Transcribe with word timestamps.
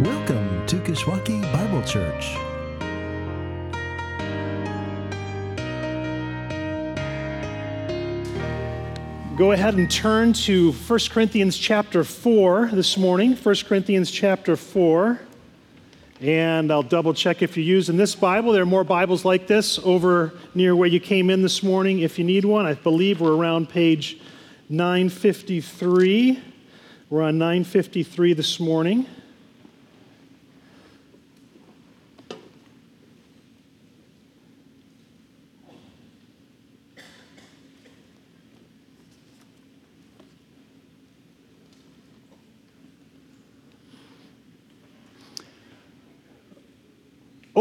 Welcome 0.00 0.66
to 0.68 0.76
Kishwaukee 0.76 1.42
Bible 1.52 1.82
Church. 1.82 2.34
Go 9.36 9.52
ahead 9.52 9.74
and 9.74 9.90
turn 9.90 10.32
to 10.32 10.72
1 10.72 10.98
Corinthians 11.10 11.58
chapter 11.58 12.04
4 12.04 12.70
this 12.72 12.96
morning. 12.96 13.36
1 13.36 13.54
Corinthians 13.66 14.10
chapter 14.10 14.56
4. 14.56 15.20
And 16.22 16.72
I'll 16.72 16.82
double 16.82 17.12
check 17.12 17.42
if 17.42 17.58
you're 17.58 17.66
using 17.66 17.98
this 17.98 18.14
Bible. 18.14 18.52
There 18.52 18.62
are 18.62 18.66
more 18.66 18.84
Bibles 18.84 19.26
like 19.26 19.46
this 19.46 19.78
over 19.80 20.32
near 20.54 20.74
where 20.74 20.88
you 20.88 21.00
came 21.00 21.28
in 21.28 21.42
this 21.42 21.62
morning 21.62 21.98
if 21.98 22.18
you 22.18 22.24
need 22.24 22.46
one. 22.46 22.64
I 22.64 22.72
believe 22.72 23.20
we're 23.20 23.36
around 23.36 23.68
page 23.68 24.18
953. 24.70 26.42
We're 27.10 27.22
on 27.22 27.36
953 27.36 28.32
this 28.32 28.58
morning. 28.58 29.06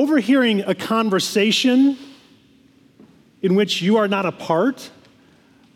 Overhearing 0.01 0.61
a 0.61 0.73
conversation 0.73 1.95
in 3.43 3.53
which 3.53 3.83
you 3.83 3.97
are 3.97 4.07
not 4.07 4.25
a 4.25 4.31
part 4.31 4.89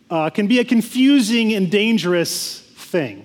uh, 0.10 0.32
can 0.32 0.48
be 0.48 0.58
a 0.58 0.66
confusing 0.66 1.54
and 1.54 1.70
dangerous 1.70 2.60
thing. 2.60 3.24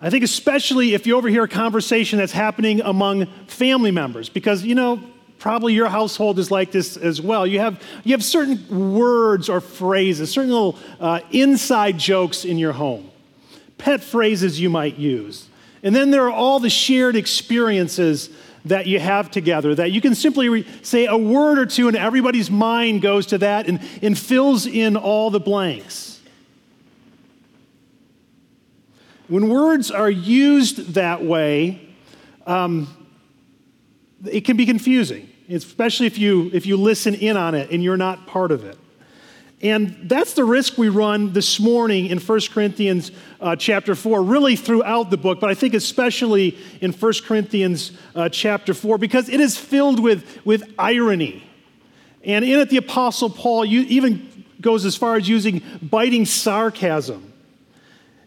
I 0.00 0.08
think, 0.08 0.24
especially 0.24 0.94
if 0.94 1.06
you 1.06 1.14
overhear 1.14 1.44
a 1.44 1.48
conversation 1.48 2.18
that's 2.18 2.32
happening 2.32 2.80
among 2.80 3.26
family 3.48 3.90
members, 3.90 4.30
because, 4.30 4.64
you 4.64 4.74
know, 4.74 4.98
probably 5.38 5.74
your 5.74 5.88
household 5.88 6.38
is 6.38 6.50
like 6.50 6.72
this 6.72 6.96
as 6.96 7.20
well. 7.20 7.46
You 7.46 7.60
have, 7.60 7.82
you 8.02 8.12
have 8.12 8.24
certain 8.24 8.94
words 8.94 9.50
or 9.50 9.60
phrases, 9.60 10.30
certain 10.30 10.52
little 10.52 10.78
uh, 11.00 11.20
inside 11.32 11.98
jokes 11.98 12.46
in 12.46 12.56
your 12.56 12.72
home, 12.72 13.10
pet 13.76 14.02
phrases 14.02 14.58
you 14.58 14.70
might 14.70 14.96
use. 14.96 15.48
And 15.82 15.94
then 15.94 16.10
there 16.10 16.24
are 16.24 16.32
all 16.32 16.60
the 16.60 16.70
shared 16.70 17.14
experiences 17.14 18.30
that 18.66 18.86
you 18.86 18.98
have 18.98 19.30
together, 19.30 19.74
that 19.74 19.92
you 19.92 20.00
can 20.00 20.14
simply 20.14 20.48
re- 20.48 20.66
say 20.82 21.06
a 21.06 21.16
word 21.16 21.58
or 21.58 21.66
two 21.66 21.88
and 21.88 21.96
everybody's 21.96 22.50
mind 22.50 23.00
goes 23.00 23.26
to 23.26 23.38
that 23.38 23.68
and, 23.68 23.80
and 24.02 24.18
fills 24.18 24.66
in 24.66 24.96
all 24.96 25.30
the 25.30 25.40
blanks. 25.40 26.20
When 29.28 29.48
words 29.48 29.90
are 29.90 30.10
used 30.10 30.94
that 30.94 31.24
way, 31.24 31.94
um, 32.46 32.88
it 34.24 34.42
can 34.42 34.56
be 34.56 34.66
confusing, 34.66 35.28
especially 35.48 36.06
if 36.06 36.18
you, 36.18 36.50
if 36.52 36.66
you 36.66 36.76
listen 36.76 37.14
in 37.14 37.36
on 37.36 37.54
it 37.54 37.70
and 37.70 37.82
you're 37.82 37.96
not 37.96 38.26
part 38.26 38.52
of 38.52 38.64
it. 38.64 38.78
And 39.62 39.96
that's 40.02 40.34
the 40.34 40.44
risk 40.44 40.76
we 40.76 40.90
run 40.90 41.32
this 41.32 41.58
morning 41.58 42.06
in 42.06 42.18
1 42.18 42.40
Corinthians 42.52 43.10
uh, 43.40 43.56
chapter 43.56 43.94
4, 43.94 44.22
really 44.22 44.54
throughout 44.54 45.08
the 45.08 45.16
book, 45.16 45.40
but 45.40 45.48
I 45.48 45.54
think 45.54 45.72
especially 45.72 46.58
in 46.82 46.92
1 46.92 47.12
Corinthians 47.24 47.92
uh, 48.14 48.28
chapter 48.28 48.74
4, 48.74 48.98
because 48.98 49.30
it 49.30 49.40
is 49.40 49.56
filled 49.56 49.98
with, 49.98 50.44
with 50.44 50.62
irony. 50.78 51.42
And 52.22 52.44
in 52.44 52.58
it, 52.60 52.68
the 52.68 52.76
Apostle 52.76 53.30
Paul 53.30 53.64
even 53.64 54.44
goes 54.60 54.84
as 54.84 54.94
far 54.94 55.16
as 55.16 55.26
using 55.26 55.62
biting 55.80 56.26
sarcasm. 56.26 57.32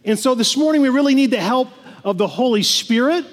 And 0.04 0.18
so 0.18 0.34
this 0.34 0.58
morning, 0.58 0.82
we 0.82 0.90
really 0.90 1.14
need 1.14 1.30
the 1.30 1.38
help 1.38 1.70
of 2.04 2.18
the 2.18 2.28
Holy 2.28 2.64
Spirit 2.64 3.26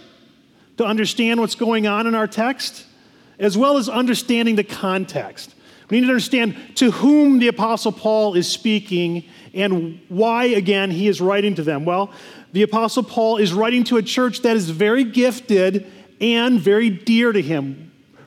to 0.76 0.84
understand 0.84 1.40
what's 1.40 1.54
going 1.54 1.86
on 1.86 2.06
in 2.06 2.14
our 2.14 2.26
text, 2.26 2.84
as 3.38 3.56
well 3.56 3.78
as 3.78 3.88
understanding 3.88 4.56
the 4.56 4.64
context. 4.64 5.54
We 5.88 6.00
need 6.00 6.06
to 6.06 6.12
understand 6.12 6.56
to 6.76 6.90
whom 6.90 7.38
the 7.38 7.48
Apostle 7.48 7.92
Paul 7.92 8.34
is 8.34 8.48
speaking 8.48 9.24
and 9.54 10.00
why, 10.08 10.44
again, 10.44 10.90
he 10.90 11.08
is 11.08 11.20
writing 11.20 11.54
to 11.54 11.62
them. 11.62 11.84
Well, 11.84 12.10
the 12.52 12.62
Apostle 12.62 13.02
Paul 13.02 13.36
is 13.36 13.52
writing 13.52 13.84
to 13.84 13.96
a 13.96 14.02
church 14.02 14.42
that 14.42 14.56
is 14.56 14.70
very 14.70 15.04
gifted 15.04 15.86
and 16.20 16.60
very 16.60 16.90
dear 16.90 17.32
to 17.32 17.40
him. 17.40 17.85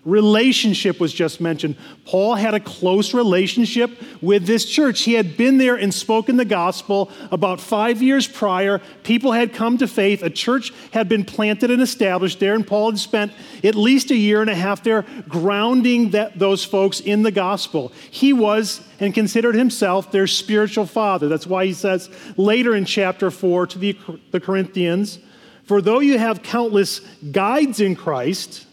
Relationship 0.09 0.99
was 0.99 1.13
just 1.13 1.39
mentioned. 1.39 1.75
Paul 2.05 2.35
had 2.35 2.53
a 2.53 2.59
close 2.59 3.13
relationship 3.13 3.91
with 4.21 4.45
this 4.45 4.65
church. 4.65 5.01
He 5.01 5.13
had 5.13 5.37
been 5.37 5.57
there 5.59 5.75
and 5.75 5.93
spoken 5.93 6.37
the 6.37 6.45
gospel 6.45 7.11
about 7.31 7.61
five 7.61 8.01
years 8.01 8.27
prior. 8.27 8.79
People 9.03 9.33
had 9.33 9.53
come 9.53 9.77
to 9.77 9.87
faith. 9.87 10.23
A 10.23 10.29
church 10.29 10.73
had 10.91 11.07
been 11.07 11.23
planted 11.23 11.69
and 11.69 11.81
established 11.81 12.39
there, 12.39 12.55
and 12.55 12.65
Paul 12.65 12.91
had 12.91 12.99
spent 12.99 13.31
at 13.63 13.75
least 13.75 14.09
a 14.09 14.15
year 14.15 14.41
and 14.41 14.49
a 14.49 14.55
half 14.55 14.83
there 14.83 15.05
grounding 15.27 16.09
that, 16.11 16.39
those 16.39 16.65
folks 16.65 16.99
in 16.99 17.21
the 17.21 17.31
gospel. 17.31 17.91
He 18.09 18.33
was 18.33 18.81
and 18.99 19.13
considered 19.13 19.55
himself 19.55 20.11
their 20.11 20.27
spiritual 20.27 20.85
father. 20.85 21.27
That's 21.27 21.47
why 21.47 21.65
he 21.65 21.73
says 21.73 22.09
later 22.35 22.75
in 22.75 22.85
chapter 22.85 23.29
4 23.29 23.67
to 23.67 23.79
the, 23.79 23.97
the 24.31 24.39
Corinthians, 24.39 25.19
For 25.63 25.81
though 25.81 25.99
you 25.99 26.17
have 26.17 26.41
countless 26.41 26.99
guides 27.31 27.79
in 27.79 27.95
Christ, 27.95 28.65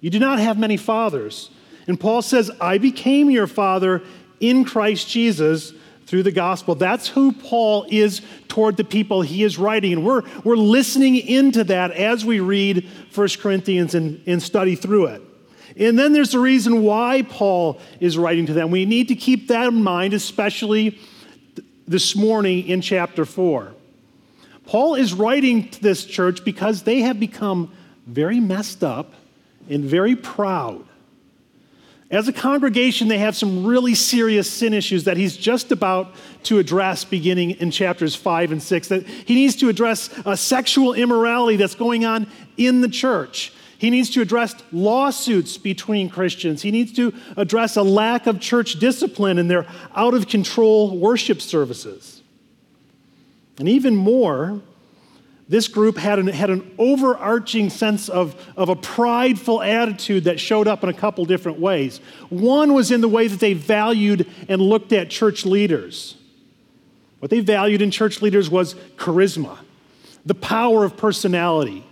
you 0.00 0.10
do 0.10 0.18
not 0.18 0.38
have 0.38 0.58
many 0.58 0.76
fathers. 0.76 1.50
And 1.86 1.98
Paul 1.98 2.22
says, 2.22 2.50
I 2.60 2.78
became 2.78 3.30
your 3.30 3.46
father 3.46 4.02
in 4.40 4.64
Christ 4.64 5.08
Jesus 5.08 5.72
through 6.06 6.22
the 6.22 6.32
gospel. 6.32 6.74
That's 6.74 7.08
who 7.08 7.32
Paul 7.32 7.86
is 7.90 8.22
toward 8.48 8.76
the 8.76 8.84
people 8.84 9.22
he 9.22 9.42
is 9.42 9.58
writing. 9.58 9.92
And 9.92 10.04
we're, 10.04 10.22
we're 10.44 10.56
listening 10.56 11.16
into 11.16 11.64
that 11.64 11.90
as 11.90 12.24
we 12.24 12.40
read 12.40 12.88
1 13.14 13.28
Corinthians 13.40 13.94
and, 13.94 14.22
and 14.26 14.42
study 14.42 14.74
through 14.74 15.06
it. 15.06 15.22
And 15.76 15.98
then 15.98 16.12
there's 16.12 16.32
the 16.32 16.38
reason 16.38 16.82
why 16.82 17.22
Paul 17.28 17.80
is 18.00 18.18
writing 18.18 18.46
to 18.46 18.52
them. 18.52 18.70
We 18.70 18.84
need 18.84 19.08
to 19.08 19.14
keep 19.14 19.48
that 19.48 19.68
in 19.68 19.82
mind, 19.82 20.14
especially 20.14 20.98
this 21.86 22.16
morning 22.16 22.66
in 22.66 22.80
chapter 22.80 23.24
4. 23.24 23.74
Paul 24.66 24.94
is 24.94 25.14
writing 25.14 25.68
to 25.70 25.80
this 25.80 26.04
church 26.04 26.44
because 26.44 26.82
they 26.82 27.00
have 27.00 27.20
become 27.20 27.72
very 28.06 28.40
messed 28.40 28.82
up 28.82 29.14
and 29.68 29.84
very 29.84 30.16
proud. 30.16 30.84
As 32.10 32.26
a 32.26 32.32
congregation, 32.32 33.08
they 33.08 33.18
have 33.18 33.36
some 33.36 33.66
really 33.66 33.94
serious 33.94 34.50
sin 34.50 34.72
issues 34.72 35.04
that 35.04 35.18
he's 35.18 35.36
just 35.36 35.70
about 35.70 36.14
to 36.44 36.58
address 36.58 37.04
beginning 37.04 37.50
in 37.52 37.70
chapters 37.70 38.14
5 38.14 38.52
and 38.52 38.62
6. 38.62 38.88
That 38.88 39.06
he 39.06 39.34
needs 39.34 39.56
to 39.56 39.68
address 39.68 40.08
a 40.24 40.36
sexual 40.36 40.94
immorality 40.94 41.56
that's 41.56 41.74
going 41.74 42.06
on 42.06 42.26
in 42.56 42.80
the 42.80 42.88
church. 42.88 43.52
He 43.76 43.90
needs 43.90 44.10
to 44.10 44.22
address 44.22 44.54
lawsuits 44.72 45.58
between 45.58 46.08
Christians. 46.08 46.62
He 46.62 46.70
needs 46.70 46.92
to 46.94 47.12
address 47.36 47.76
a 47.76 47.82
lack 47.82 48.26
of 48.26 48.40
church 48.40 48.80
discipline 48.80 49.38
and 49.38 49.50
their 49.50 49.66
out 49.94 50.14
of 50.14 50.28
control 50.28 50.98
worship 50.98 51.42
services. 51.42 52.22
And 53.58 53.68
even 53.68 53.94
more, 53.94 54.62
this 55.48 55.66
group 55.66 55.96
had 55.96 56.18
an, 56.18 56.26
had 56.26 56.50
an 56.50 56.74
overarching 56.78 57.70
sense 57.70 58.10
of, 58.10 58.36
of 58.54 58.68
a 58.68 58.76
prideful 58.76 59.62
attitude 59.62 60.24
that 60.24 60.38
showed 60.38 60.68
up 60.68 60.82
in 60.82 60.90
a 60.90 60.94
couple 60.94 61.24
different 61.24 61.58
ways. 61.58 61.98
One 62.28 62.74
was 62.74 62.90
in 62.90 63.00
the 63.00 63.08
way 63.08 63.28
that 63.28 63.40
they 63.40 63.54
valued 63.54 64.26
and 64.48 64.60
looked 64.60 64.92
at 64.92 65.08
church 65.08 65.46
leaders. 65.46 66.16
What 67.20 67.30
they 67.30 67.40
valued 67.40 67.80
in 67.80 67.90
church 67.90 68.20
leaders 68.20 68.50
was 68.50 68.74
charisma, 68.96 69.58
the 70.26 70.34
power 70.34 70.84
of 70.84 70.98
personality, 70.98 71.82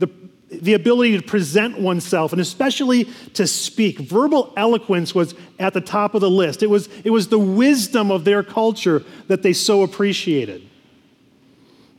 the, 0.00 0.10
the 0.50 0.74
ability 0.74 1.16
to 1.16 1.22
present 1.22 1.78
oneself, 1.78 2.32
and 2.32 2.40
especially 2.40 3.04
to 3.34 3.46
speak. 3.46 4.00
Verbal 4.00 4.52
eloquence 4.56 5.14
was 5.14 5.36
at 5.60 5.74
the 5.74 5.80
top 5.80 6.16
of 6.16 6.20
the 6.20 6.28
list. 6.28 6.64
It 6.64 6.68
was, 6.68 6.88
it 7.04 7.10
was 7.10 7.28
the 7.28 7.38
wisdom 7.38 8.10
of 8.10 8.24
their 8.24 8.42
culture 8.42 9.04
that 9.28 9.44
they 9.44 9.52
so 9.52 9.84
appreciated. 9.84 10.68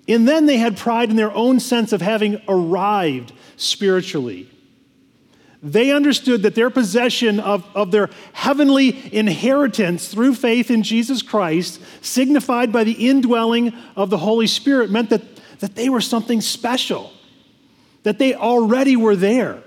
And 0.08 0.28
then 0.28 0.46
they 0.46 0.58
had 0.58 0.78
pride 0.78 1.10
in 1.10 1.16
their 1.16 1.32
own 1.32 1.60
sense 1.60 1.94
of 1.94 2.02
having 2.02 2.42
arrived 2.48 3.32
spiritually. 3.56 4.50
They 5.62 5.92
understood 5.92 6.44
that 6.44 6.56
their 6.56 6.70
possession 6.70 7.40
of, 7.40 7.66
of 7.74 7.92
their 7.92 8.10
heavenly 8.34 9.16
inheritance 9.16 10.10
through 10.10 10.36
faith 10.36 10.70
in 10.70 10.84
Jesus 10.84 11.22
Christ, 11.22 11.80
signified 12.02 12.74
by 12.74 12.84
the 12.84 12.92
indwelling 12.92 13.74
of 13.96 14.10
the 14.10 14.18
Holy 14.18 14.48
Spirit, 14.48 14.92
meant 14.92 15.10
that, 15.10 15.22
that 15.60 15.76
they 15.76 15.88
were 15.88 16.02
something 16.02 16.42
special, 16.42 17.14
that 18.04 18.20
they 18.20 18.36
already 18.36 18.98
were 18.98 19.16
there. 19.16 19.64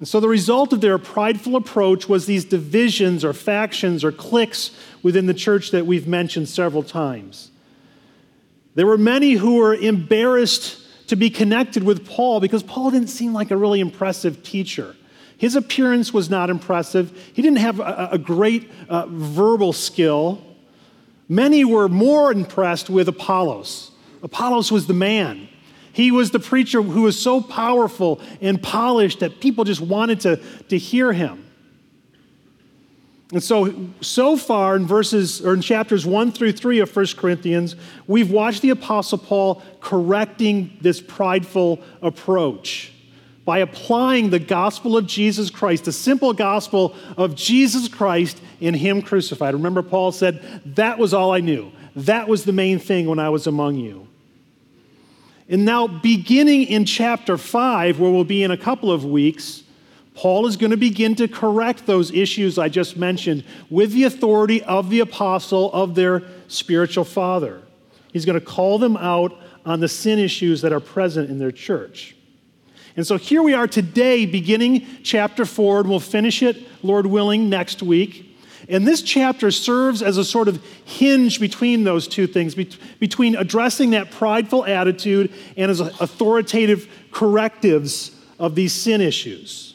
And 0.00 0.08
so 0.08 0.18
the 0.18 0.28
result 0.28 0.72
of 0.72 0.80
their 0.80 0.98
prideful 0.98 1.54
approach 1.54 2.08
was 2.08 2.26
these 2.26 2.44
divisions 2.44 3.24
or 3.24 3.32
factions 3.32 4.02
or 4.02 4.10
cliques 4.10 4.72
within 5.04 5.26
the 5.26 5.34
church 5.34 5.70
that 5.70 5.86
we've 5.86 6.08
mentioned 6.08 6.48
several 6.48 6.82
times. 6.82 7.52
There 8.74 8.86
were 8.86 8.98
many 8.98 9.32
who 9.32 9.56
were 9.56 9.74
embarrassed 9.74 10.80
to 11.08 11.16
be 11.16 11.30
connected 11.30 11.82
with 11.82 12.06
Paul 12.06 12.40
because 12.40 12.62
Paul 12.62 12.90
didn't 12.90 13.08
seem 13.08 13.32
like 13.32 13.50
a 13.50 13.56
really 13.56 13.80
impressive 13.80 14.42
teacher. 14.42 14.96
His 15.36 15.56
appearance 15.56 16.12
was 16.12 16.30
not 16.30 16.50
impressive. 16.50 17.16
He 17.32 17.42
didn't 17.42 17.58
have 17.58 17.80
a, 17.80 18.10
a 18.12 18.18
great 18.18 18.70
uh, 18.88 19.06
verbal 19.08 19.72
skill. 19.72 20.42
Many 21.28 21.64
were 21.64 21.88
more 21.88 22.32
impressed 22.32 22.88
with 22.90 23.08
Apollos 23.08 23.92
Apollos 24.24 24.72
was 24.72 24.86
the 24.86 24.94
man. 24.94 25.48
He 25.92 26.10
was 26.10 26.30
the 26.30 26.40
preacher 26.40 26.82
who 26.82 27.02
was 27.02 27.20
so 27.20 27.40
powerful 27.42 28.20
and 28.40 28.60
polished 28.60 29.20
that 29.20 29.38
people 29.38 29.64
just 29.64 29.82
wanted 29.82 30.20
to, 30.20 30.40
to 30.70 30.78
hear 30.78 31.12
him. 31.12 31.43
And 33.32 33.42
so, 33.42 33.74
so 34.00 34.36
far 34.36 34.76
in 34.76 34.86
verses 34.86 35.44
or 35.44 35.54
in 35.54 35.62
chapters 35.62 36.04
one 36.04 36.30
through 36.30 36.52
three 36.52 36.80
of 36.80 36.94
1 36.94 37.06
Corinthians, 37.16 37.74
we've 38.06 38.30
watched 38.30 38.62
the 38.62 38.70
Apostle 38.70 39.18
Paul 39.18 39.62
correcting 39.80 40.76
this 40.80 41.00
prideful 41.00 41.80
approach 42.02 42.92
by 43.44 43.58
applying 43.58 44.30
the 44.30 44.38
gospel 44.38 44.96
of 44.96 45.06
Jesus 45.06 45.50
Christ, 45.50 45.84
the 45.84 45.92
simple 45.92 46.32
gospel 46.32 46.94
of 47.16 47.34
Jesus 47.34 47.88
Christ 47.88 48.40
in 48.60 48.74
Him 48.74 49.02
crucified. 49.02 49.54
Remember, 49.54 49.82
Paul 49.82 50.12
said, 50.12 50.62
That 50.76 50.98
was 50.98 51.12
all 51.12 51.32
I 51.32 51.40
knew. 51.40 51.72
That 51.96 52.28
was 52.28 52.44
the 52.44 52.52
main 52.52 52.78
thing 52.78 53.06
when 53.06 53.18
I 53.18 53.30
was 53.30 53.46
among 53.46 53.76
you. 53.76 54.08
And 55.48 55.64
now, 55.64 55.86
beginning 55.86 56.64
in 56.64 56.84
chapter 56.84 57.36
5, 57.36 58.00
where 58.00 58.10
we'll 58.10 58.24
be 58.24 58.42
in 58.42 58.50
a 58.50 58.56
couple 58.56 58.90
of 58.90 59.04
weeks, 59.04 59.63
Paul 60.14 60.46
is 60.46 60.56
going 60.56 60.70
to 60.70 60.76
begin 60.76 61.16
to 61.16 61.26
correct 61.26 61.86
those 61.86 62.12
issues 62.12 62.58
I 62.58 62.68
just 62.68 62.96
mentioned 62.96 63.44
with 63.68 63.92
the 63.92 64.04
authority 64.04 64.62
of 64.62 64.88
the 64.88 65.00
apostle 65.00 65.72
of 65.72 65.94
their 65.94 66.22
spiritual 66.46 67.04
father. 67.04 67.60
He's 68.12 68.24
going 68.24 68.38
to 68.38 68.44
call 68.44 68.78
them 68.78 68.96
out 68.96 69.36
on 69.66 69.80
the 69.80 69.88
sin 69.88 70.20
issues 70.20 70.62
that 70.62 70.72
are 70.72 70.80
present 70.80 71.30
in 71.30 71.38
their 71.38 71.50
church. 71.50 72.14
And 72.96 73.04
so 73.04 73.16
here 73.16 73.42
we 73.42 73.54
are 73.54 73.66
today, 73.66 74.24
beginning 74.24 74.86
chapter 75.02 75.44
4, 75.44 75.80
and 75.80 75.88
we'll 75.88 75.98
finish 75.98 76.44
it, 76.44 76.58
Lord 76.84 77.06
willing, 77.06 77.50
next 77.50 77.82
week. 77.82 78.30
And 78.68 78.86
this 78.86 79.02
chapter 79.02 79.50
serves 79.50 80.00
as 80.00 80.16
a 80.16 80.24
sort 80.24 80.46
of 80.46 80.64
hinge 80.84 81.40
between 81.40 81.82
those 81.82 82.06
two 82.06 82.28
things, 82.28 82.54
between 82.54 83.34
addressing 83.34 83.90
that 83.90 84.12
prideful 84.12 84.64
attitude 84.64 85.32
and 85.56 85.70
as 85.72 85.80
authoritative 85.80 86.88
correctives 87.10 88.12
of 88.38 88.54
these 88.54 88.72
sin 88.72 89.00
issues. 89.00 89.73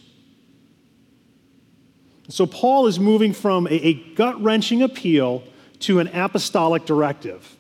So 2.30 2.46
Paul 2.46 2.86
is 2.88 3.00
moving 3.00 3.34
from 3.34 3.68
a, 3.68 3.74
a 3.74 3.94
gut 4.14 4.42
wrenching 4.42 4.84
appeal 4.84 5.44
to 5.80 6.00
an 6.00 6.08
apostolic 6.10 6.86
directive. 6.86 7.56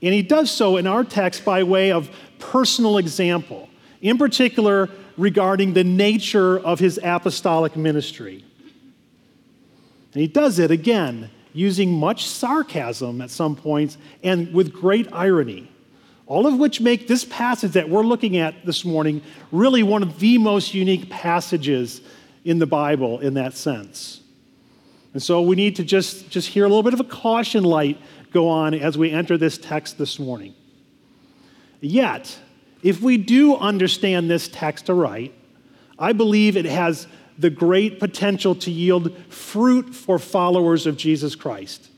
And 0.00 0.14
he 0.14 0.22
does 0.22 0.50
so 0.50 0.78
in 0.78 0.86
our 0.86 1.04
text 1.04 1.44
by 1.44 1.62
way 1.62 1.92
of 1.92 2.10
personal 2.38 2.98
example, 2.98 3.68
in 4.00 4.18
particular 4.18 4.88
regarding 5.16 5.74
the 5.74 5.84
nature 5.84 6.58
of 6.58 6.78
his 6.80 6.98
apostolic 7.02 7.76
ministry. 7.76 8.44
And 10.14 10.20
he 10.20 10.26
does 10.26 10.58
it 10.58 10.70
again 10.70 11.30
using 11.52 11.92
much 11.92 12.26
sarcasm 12.26 13.20
at 13.20 13.30
some 13.30 13.54
points 13.54 13.98
and 14.22 14.52
with 14.54 14.72
great 14.72 15.06
irony. 15.12 15.70
All 16.26 16.46
of 16.46 16.58
which 16.58 16.80
make 16.80 17.08
this 17.08 17.24
passage 17.24 17.72
that 17.72 17.90
we're 17.90 18.02
looking 18.02 18.38
at 18.38 18.64
this 18.64 18.84
morning 18.84 19.22
really 19.50 19.82
one 19.82 20.02
of 20.02 20.18
the 20.18 20.38
most 20.38 20.72
unique 20.72 21.10
passages 21.10 22.00
in 22.44 22.58
the 22.58 22.66
Bible 22.66 23.18
in 23.20 23.34
that 23.34 23.54
sense. 23.54 24.20
And 25.12 25.22
so 25.22 25.42
we 25.42 25.56
need 25.56 25.76
to 25.76 25.84
just, 25.84 26.30
just 26.30 26.48
hear 26.48 26.64
a 26.64 26.68
little 26.68 26.82
bit 26.82 26.94
of 26.94 27.00
a 27.00 27.04
caution 27.04 27.64
light 27.64 28.00
go 28.32 28.48
on 28.48 28.74
as 28.74 28.96
we 28.96 29.10
enter 29.10 29.36
this 29.36 29.58
text 29.58 29.98
this 29.98 30.18
morning. 30.18 30.54
Yet, 31.80 32.38
if 32.82 33.00
we 33.00 33.18
do 33.18 33.56
understand 33.56 34.30
this 34.30 34.48
text 34.48 34.88
aright, 34.88 35.34
I 35.98 36.12
believe 36.12 36.56
it 36.56 36.64
has 36.64 37.06
the 37.38 37.50
great 37.50 38.00
potential 38.00 38.54
to 38.54 38.70
yield 38.70 39.16
fruit 39.28 39.94
for 39.94 40.18
followers 40.18 40.86
of 40.86 40.96
Jesus 40.96 41.34
Christ. 41.34 41.88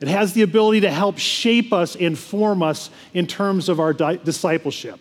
It 0.00 0.08
has 0.08 0.34
the 0.34 0.42
ability 0.42 0.80
to 0.80 0.90
help 0.90 1.18
shape 1.18 1.72
us 1.72 1.96
and 1.96 2.18
form 2.18 2.62
us 2.62 2.90
in 3.14 3.26
terms 3.26 3.68
of 3.68 3.80
our 3.80 3.94
di- 3.94 4.16
discipleship. 4.16 5.00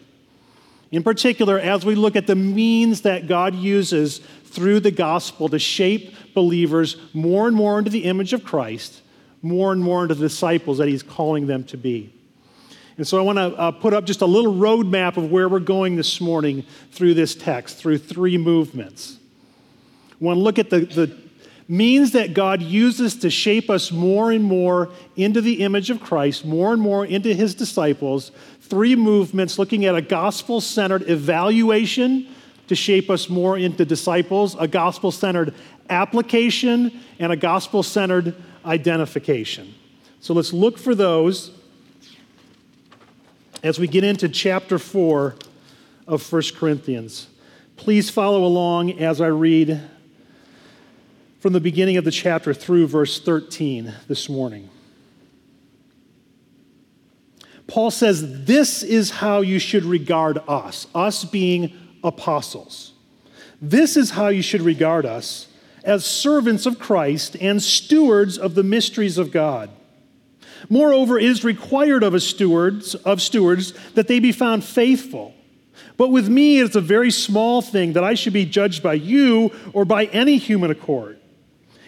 In 0.95 1.03
particular, 1.03 1.59
as 1.59 1.85
we 1.85 1.93
look 1.93 2.15
at 2.15 2.25
the 2.25 2.37
means 2.37 3.01
that 3.01 3.27
God 3.27 3.53
uses 3.53 4.19
through 4.45 4.79
the 4.79 4.91
gospel 4.91 5.49
to 5.49 5.59
shape 5.59 6.15
believers 6.33 6.95
more 7.13 7.49
and 7.49 7.55
more 7.55 7.77
into 7.77 7.91
the 7.91 8.05
image 8.05 8.31
of 8.31 8.45
Christ, 8.45 9.01
more 9.41 9.73
and 9.73 9.83
more 9.83 10.03
into 10.03 10.15
the 10.15 10.29
disciples 10.29 10.77
that 10.77 10.87
He's 10.87 11.03
calling 11.03 11.47
them 11.47 11.65
to 11.65 11.75
be. 11.75 12.13
And 12.95 13.05
so 13.05 13.17
I 13.17 13.23
want 13.23 13.39
to 13.39 13.53
uh, 13.57 13.71
put 13.71 13.93
up 13.93 14.05
just 14.05 14.21
a 14.21 14.25
little 14.25 14.53
roadmap 14.53 15.17
of 15.17 15.29
where 15.29 15.49
we're 15.49 15.59
going 15.59 15.97
this 15.97 16.21
morning 16.21 16.63
through 16.93 17.15
this 17.15 17.35
text, 17.35 17.75
through 17.75 17.97
three 17.97 18.37
movements. 18.37 19.17
We 20.21 20.27
want 20.27 20.37
to 20.37 20.43
look 20.43 20.59
at 20.59 20.69
the, 20.69 20.85
the 20.85 21.17
means 21.67 22.11
that 22.11 22.33
God 22.33 22.61
uses 22.61 23.15
to 23.17 23.29
shape 23.29 23.69
us 23.69 23.91
more 23.91 24.31
and 24.31 24.43
more 24.43 24.91
into 25.15 25.41
the 25.41 25.63
image 25.63 25.89
of 25.89 25.99
Christ, 25.99 26.45
more 26.45 26.73
and 26.73 26.81
more 26.81 27.05
into 27.05 27.33
his 27.33 27.55
disciples. 27.55 28.31
Three 28.67 28.95
movements 28.95 29.59
looking 29.59 29.85
at 29.85 29.95
a 29.95 30.01
gospel 30.01 30.59
centered 30.59 31.07
evaluation 31.07 32.27
to 32.67 32.75
shape 32.75 33.11
us 33.11 33.29
more 33.29 33.59
into 33.59 33.85
disciples, 33.85 34.55
a 34.59 34.67
gospel 34.67 35.11
centered 35.11 35.53
application, 35.87 36.99
and 37.19 37.31
a 37.31 37.35
gospel 37.35 37.83
centered 37.83 38.35
identification. 38.65 39.75
So 40.19 40.33
let's 40.33 40.51
look 40.51 40.79
for 40.79 40.95
those 40.95 41.51
as 43.61 43.77
we 43.77 43.87
get 43.87 44.03
into 44.03 44.27
chapter 44.29 44.79
4 44.79 45.35
of 46.07 46.33
1 46.33 46.41
Corinthians. 46.55 47.27
Please 47.77 48.09
follow 48.09 48.43
along 48.43 48.99
as 48.99 49.21
I 49.21 49.27
read 49.27 49.79
from 51.39 51.53
the 51.53 51.59
beginning 51.59 51.97
of 51.97 52.03
the 52.03 52.09
chapter 52.09 52.51
through 52.51 52.87
verse 52.87 53.19
13 53.19 53.93
this 54.07 54.27
morning. 54.27 54.71
Paul 57.67 57.91
says, 57.91 58.45
This 58.45 58.83
is 58.83 59.11
how 59.11 59.41
you 59.41 59.59
should 59.59 59.85
regard 59.85 60.39
us, 60.47 60.87
us 60.93 61.25
being 61.25 61.73
apostles. 62.03 62.93
This 63.61 63.97
is 63.97 64.11
how 64.11 64.27
you 64.27 64.41
should 64.41 64.61
regard 64.61 65.05
us 65.05 65.47
as 65.83 66.05
servants 66.05 66.65
of 66.65 66.79
Christ 66.79 67.35
and 67.39 67.61
stewards 67.61 68.37
of 68.37 68.55
the 68.55 68.63
mysteries 68.63 69.17
of 69.17 69.31
God. 69.31 69.69
Moreover, 70.69 71.19
it 71.19 71.25
is 71.25 71.43
required 71.43 72.03
of 72.03 72.13
a 72.13 72.19
stewards 72.19 72.95
of 72.95 73.21
stewards 73.21 73.73
that 73.93 74.07
they 74.07 74.19
be 74.19 74.31
found 74.31 74.63
faithful. 74.63 75.33
But 75.97 76.09
with 76.09 76.27
me, 76.27 76.59
it's 76.59 76.75
a 76.75 76.81
very 76.81 77.11
small 77.11 77.61
thing 77.61 77.93
that 77.93 78.03
I 78.03 78.15
should 78.15 78.33
be 78.33 78.45
judged 78.45 78.81
by 78.81 78.95
you 78.95 79.51
or 79.73 79.85
by 79.85 80.05
any 80.05 80.37
human 80.37 80.71
accord. 80.71 81.19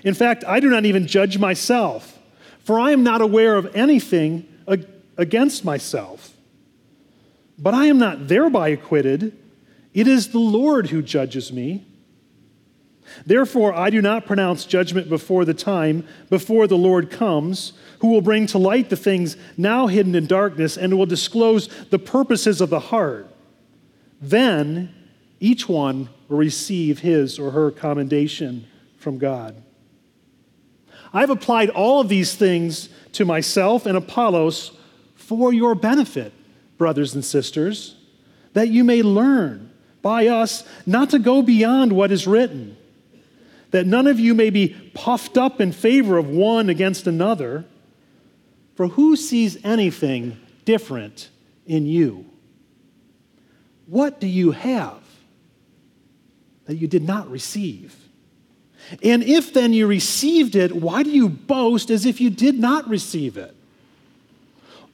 In 0.03 0.13
fact, 0.13 0.43
I 0.47 0.59
do 0.59 0.69
not 0.69 0.85
even 0.85 1.07
judge 1.07 1.37
myself, 1.37 2.19
for 2.63 2.79
I 2.79 2.91
am 2.91 3.03
not 3.03 3.21
aware 3.21 3.55
of 3.55 3.75
anything 3.75 4.47
against 5.17 5.65
myself. 5.65 6.35
But 7.57 7.73
I 7.73 7.85
am 7.87 7.97
not 7.97 8.27
thereby 8.27 8.69
acquitted. 8.69 9.37
It 9.93 10.07
is 10.07 10.29
the 10.29 10.39
Lord 10.39 10.87
who 10.87 11.01
judges 11.01 11.51
me. 11.51 11.85
Therefore, 13.25 13.73
I 13.73 13.89
do 13.89 14.01
not 14.01 14.25
pronounce 14.25 14.65
judgment 14.65 15.09
before 15.09 15.45
the 15.45 15.53
time, 15.53 16.05
before 16.29 16.67
the 16.67 16.77
Lord 16.77 17.09
comes 17.09 17.73
who 17.99 18.09
will 18.09 18.21
bring 18.21 18.45
to 18.47 18.57
light 18.57 18.89
the 18.89 18.95
things 18.95 19.37
now 19.57 19.87
hidden 19.87 20.13
in 20.13 20.27
darkness 20.27 20.77
and 20.77 20.97
will 20.97 21.05
disclose 21.05 21.67
the 21.89 21.99
purposes 21.99 22.61
of 22.61 22.69
the 22.69 22.79
heart. 22.79 23.27
Then 24.21 24.93
each 25.39 25.67
one 25.67 26.09
will 26.27 26.37
receive 26.37 26.99
his 26.99 27.39
or 27.39 27.51
her 27.51 27.71
commendation 27.71 28.67
from 28.97 29.17
God. 29.17 29.63
I've 31.13 31.29
applied 31.29 31.69
all 31.69 32.01
of 32.01 32.09
these 32.09 32.35
things 32.35 32.89
to 33.13 33.25
myself 33.25 33.85
and 33.85 33.97
Apollos 33.97 34.76
for 35.27 35.51
your 35.51 35.75
benefit, 35.75 36.31
brothers 36.77 37.13
and 37.13 37.23
sisters, 37.23 37.97
that 38.53 38.69
you 38.69 38.85
may 38.85 39.01
learn 39.01 39.69
by 40.01 40.27
us 40.27 40.63
not 40.85 41.09
to 41.09 41.19
go 41.19 41.41
beyond 41.41 41.91
what 41.91 42.13
is 42.13 42.25
written, 42.25 42.77
that 43.71 43.85
none 43.85 44.07
of 44.07 44.21
you 44.21 44.33
may 44.33 44.49
be 44.49 44.69
puffed 44.93 45.37
up 45.37 45.59
in 45.59 45.73
favor 45.73 46.17
of 46.17 46.29
one 46.29 46.69
against 46.69 47.07
another. 47.07 47.65
For 48.75 48.87
who 48.87 49.17
sees 49.17 49.57
anything 49.65 50.39
different 50.63 51.29
in 51.65 51.85
you? 51.85 52.25
What 53.85 54.21
do 54.21 54.27
you 54.27 54.51
have 54.51 55.03
that 56.67 56.75
you 56.75 56.87
did 56.87 57.03
not 57.03 57.29
receive? 57.29 57.93
And 59.03 59.23
if 59.23 59.51
then 59.51 59.73
you 59.73 59.87
received 59.87 60.55
it, 60.55 60.73
why 60.73 61.03
do 61.03 61.09
you 61.09 61.27
boast 61.27 61.89
as 61.89 62.05
if 62.05 62.21
you 62.21 62.29
did 62.29 62.57
not 62.57 62.87
receive 62.87 63.35
it? 63.35 63.56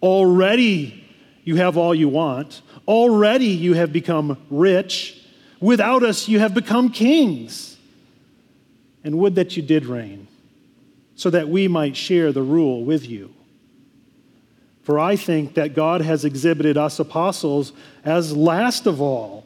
Already 0.03 1.03
you 1.43 1.55
have 1.55 1.77
all 1.77 1.95
you 1.95 2.09
want. 2.09 2.61
Already 2.87 3.47
you 3.47 3.73
have 3.73 3.91
become 3.91 4.37
rich. 4.49 5.19
Without 5.59 6.03
us, 6.03 6.27
you 6.27 6.39
have 6.39 6.53
become 6.53 6.89
kings. 6.89 7.77
And 9.03 9.17
would 9.17 9.35
that 9.35 9.57
you 9.57 9.63
did 9.63 9.85
reign, 9.85 10.27
so 11.15 11.29
that 11.29 11.49
we 11.49 11.67
might 11.67 11.97
share 11.97 12.31
the 12.31 12.41
rule 12.41 12.85
with 12.85 13.09
you. 13.09 13.33
For 14.81 14.99
I 14.99 15.15
think 15.15 15.53
that 15.55 15.73
God 15.73 16.01
has 16.01 16.25
exhibited 16.25 16.77
us 16.77 16.99
apostles 16.99 17.71
as 18.03 18.35
last 18.35 18.85
of 18.85 19.01
all, 19.01 19.45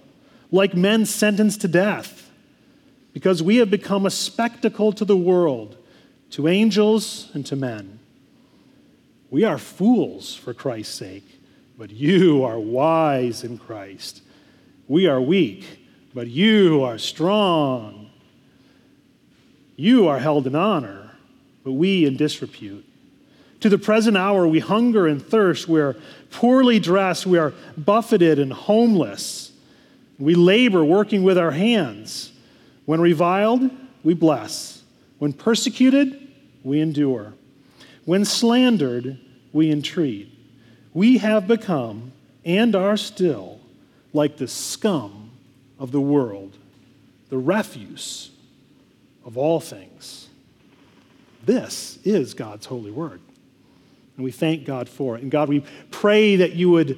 like 0.51 0.75
men 0.75 1.05
sentenced 1.05 1.61
to 1.61 1.67
death, 1.67 2.31
because 3.13 3.41
we 3.41 3.57
have 3.57 3.69
become 3.69 4.05
a 4.05 4.11
spectacle 4.11 4.91
to 4.93 5.05
the 5.05 5.17
world, 5.17 5.77
to 6.31 6.47
angels 6.47 7.29
and 7.33 7.45
to 7.47 7.55
men. 7.55 7.96
We 9.29 9.43
are 9.43 9.57
fools 9.57 10.35
for 10.35 10.53
Christ's 10.53 10.95
sake, 10.95 11.41
but 11.77 11.91
you 11.91 12.43
are 12.43 12.59
wise 12.59 13.43
in 13.43 13.57
Christ. 13.57 14.21
We 14.87 15.07
are 15.07 15.19
weak, 15.19 15.65
but 16.13 16.27
you 16.27 16.83
are 16.83 16.97
strong. 16.97 18.09
You 19.75 20.07
are 20.07 20.19
held 20.19 20.47
in 20.47 20.55
honor, 20.55 21.11
but 21.63 21.73
we 21.73 22.05
in 22.05 22.15
disrepute. 22.15 22.85
To 23.61 23.69
the 23.69 23.77
present 23.77 24.15
hour, 24.15 24.47
we 24.47 24.59
hunger 24.59 25.07
and 25.07 25.21
thirst. 25.21 25.67
We 25.67 25.81
are 25.81 25.95
poorly 26.31 26.79
dressed. 26.79 27.25
We 27.25 27.37
are 27.37 27.53
buffeted 27.77 28.39
and 28.39 28.53
homeless. 28.53 29.51
We 30.19 30.35
labor 30.35 30.83
working 30.85 31.23
with 31.23 31.37
our 31.37 31.51
hands. 31.51 32.31
When 32.85 33.01
reviled, 33.01 33.69
we 34.03 34.13
bless. 34.13 34.83
When 35.17 35.33
persecuted, 35.33 36.27
we 36.63 36.79
endure. 36.79 37.33
When 38.07 38.23
slandered, 38.23 39.19
we 39.51 39.69
entreat. 39.69 40.31
We 40.93 41.17
have 41.17 41.45
become 41.45 42.13
and 42.45 42.73
are 42.73 42.95
still 42.95 43.59
like 44.13 44.37
the 44.37 44.47
scum 44.47 45.31
of 45.77 45.91
the 45.91 45.99
world, 45.99 46.55
the 47.27 47.37
refuse 47.37 48.31
of 49.25 49.37
all 49.37 49.59
things. 49.59 50.29
This 51.43 51.99
is 52.05 52.33
God's 52.33 52.67
holy 52.67 52.91
word. 52.91 53.19
And 54.15 54.23
we 54.23 54.31
thank 54.31 54.63
God 54.63 54.87
for 54.87 55.17
it. 55.17 55.21
And 55.21 55.29
God, 55.29 55.49
we 55.49 55.65
pray 55.91 56.37
that 56.37 56.53
you 56.53 56.69
would 56.69 56.97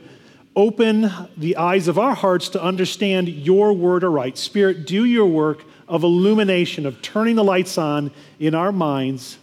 open 0.55 1.11
the 1.35 1.57
eyes 1.57 1.87
of 1.87 1.97
our 1.97 2.13
hearts 2.13 2.49
to 2.49 2.61
understand 2.61 3.27
your 3.27 3.73
word 3.73 4.03
aright. 4.03 4.37
Spirit, 4.37 4.85
do 4.85 5.05
your 5.05 5.25
work 5.25 5.63
of 5.87 6.03
illumination, 6.03 6.85
of 6.85 7.01
turning 7.01 7.35
the 7.35 7.43
lights 7.43 7.79
on 7.79 8.11
in 8.39 8.53
our 8.53 8.71
minds, 8.71 9.39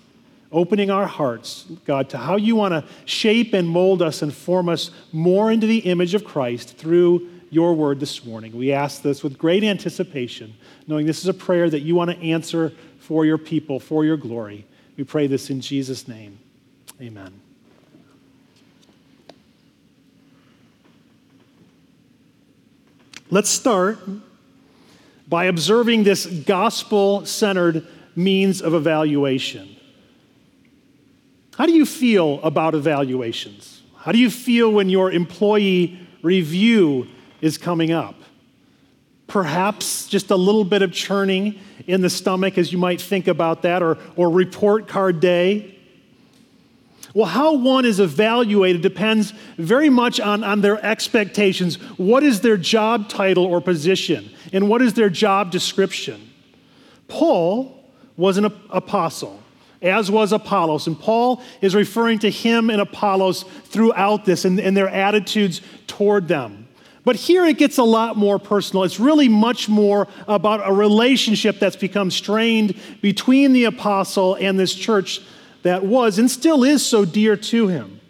opening 0.57 0.91
our 0.91 1.07
hearts, 1.07 1.67
God, 1.85 2.09
to 2.09 2.17
how 2.17 2.37
you 2.37 2.57
want 2.57 2.73
to 2.73 2.83
shape 3.05 3.53
and 3.53 3.69
mold 3.69 4.01
us 4.01 4.23
and 4.23 4.35
form 4.35 4.71
us 4.71 4.91
more 5.13 5.53
into 5.53 5.67
the 5.67 5.81
image 5.81 6.15
of 6.15 6.25
Christ 6.25 6.79
through 6.79 7.29
your 7.51 7.75
word 7.75 8.01
this 8.01 8.25
morning. 8.25 8.57
We 8.57 8.73
ask 8.73 9.03
this 9.03 9.23
with 9.23 9.37
great 9.37 9.63
anticipation, 9.63 10.55
knowing 10.87 11.05
this 11.05 11.19
is 11.19 11.29
a 11.29 11.35
prayer 11.35 11.69
that 11.69 11.81
you 11.81 11.95
want 11.95 12.11
to 12.11 12.17
answer 12.17 12.73
for 13.01 13.27
your 13.27 13.37
people, 13.37 13.79
for 13.79 14.07
your 14.07 14.17
glory. 14.17 14.65
We 14.97 15.05
pray 15.05 15.27
this 15.27 15.51
in 15.51 15.61
Jesus' 15.61 16.09
name. 16.09 16.39
Amen. 17.03 17.39
Let's 23.29 23.51
start 23.51 23.99
by 25.29 25.45
observing 25.45 26.05
this 26.05 26.25
gospel 26.25 27.27
centered 27.27 27.87
means 28.15 28.63
of 28.63 28.73
evaluation. 28.73 29.76
How 31.57 31.65
do 31.65 31.73
you 31.73 31.87
feel 31.87 32.41
about 32.43 32.75
evaluations? 32.75 33.83
How 33.97 34.13
do 34.13 34.19
you 34.19 34.31
feel 34.31 34.71
when 34.71 34.89
your 34.89 35.11
employee 35.11 35.99
review 36.23 37.09
is 37.41 37.57
coming 37.57 37.93
up? 37.93 38.15
Perhaps 39.27 40.07
just 40.07 40.31
a 40.31 40.37
little 40.37 40.65
bit 40.65 40.83
of 40.83 40.93
churning 40.93 41.59
in 41.87 42.03
the 42.03 42.11
stomach 42.11 42.59
as 42.59 42.73
you 42.73 42.79
might 42.79 43.01
think 43.01 43.27
about 43.27 43.63
that, 43.63 43.83
or, 43.83 43.99
or 44.17 44.31
report 44.31 44.87
card 44.87 45.19
day. 45.19 45.79
Well, 47.15 47.27
how 47.27 47.55
one 47.55 47.87
is 47.87 48.01
evaluated 48.01 48.83
depends 48.83 49.33
very 49.57 49.89
much 49.89 50.21
on, 50.21 50.45
on 50.45 50.61
their 50.61 50.85
expectations. 50.85 51.77
What 51.97 52.23
is 52.23 52.43
their 52.43 52.59
job 52.59 53.09
title 53.09 53.47
or 53.47 53.63
position? 53.63 54.31
And 54.53 54.69
what 54.69 54.83
is 54.83 54.93
their 54.93 55.09
job 55.09 55.51
description? 55.51 56.31
Paul 57.09 57.83
was 58.17 58.37
an 58.37 58.45
apostle, 58.69 59.43
as 59.87 60.11
was 60.11 60.33
Apollos. 60.33 60.87
And 60.87 60.99
Paul 60.99 61.43
is 61.61 61.75
referring 61.75 62.19
to 62.21 62.31
him 62.31 62.71
and 62.71 62.81
Apollos 62.81 63.45
throughout 63.65 64.25
this 64.25 64.45
and, 64.45 64.59
and 64.61 64.77
their 64.77 64.89
attitudes 64.89 65.61
toward 65.87 66.29
them. 66.29 66.67
But 67.05 67.15
here 67.15 67.47
it 67.47 67.57
gets 67.57 67.79
a 67.79 67.85
lot 67.85 68.17
more 68.17 68.41
personal. 68.41 68.83
It's 68.83 68.99
really 68.99 69.29
much 69.29 69.69
more 69.69 70.09
about 70.27 70.69
a 70.69 70.73
relationship 70.73 71.61
that's 71.61 71.77
become 71.77 72.11
strained 72.11 72.77
between 73.01 73.53
the 73.53 73.65
apostle 73.65 74.35
and 74.35 74.59
this 74.59 74.75
church 74.75 75.21
that 75.63 75.85
was 75.85 76.19
and 76.19 76.29
still 76.29 76.65
is 76.65 76.85
so 76.85 77.05
dear 77.05 77.37
to 77.37 77.69
him. 77.69 78.01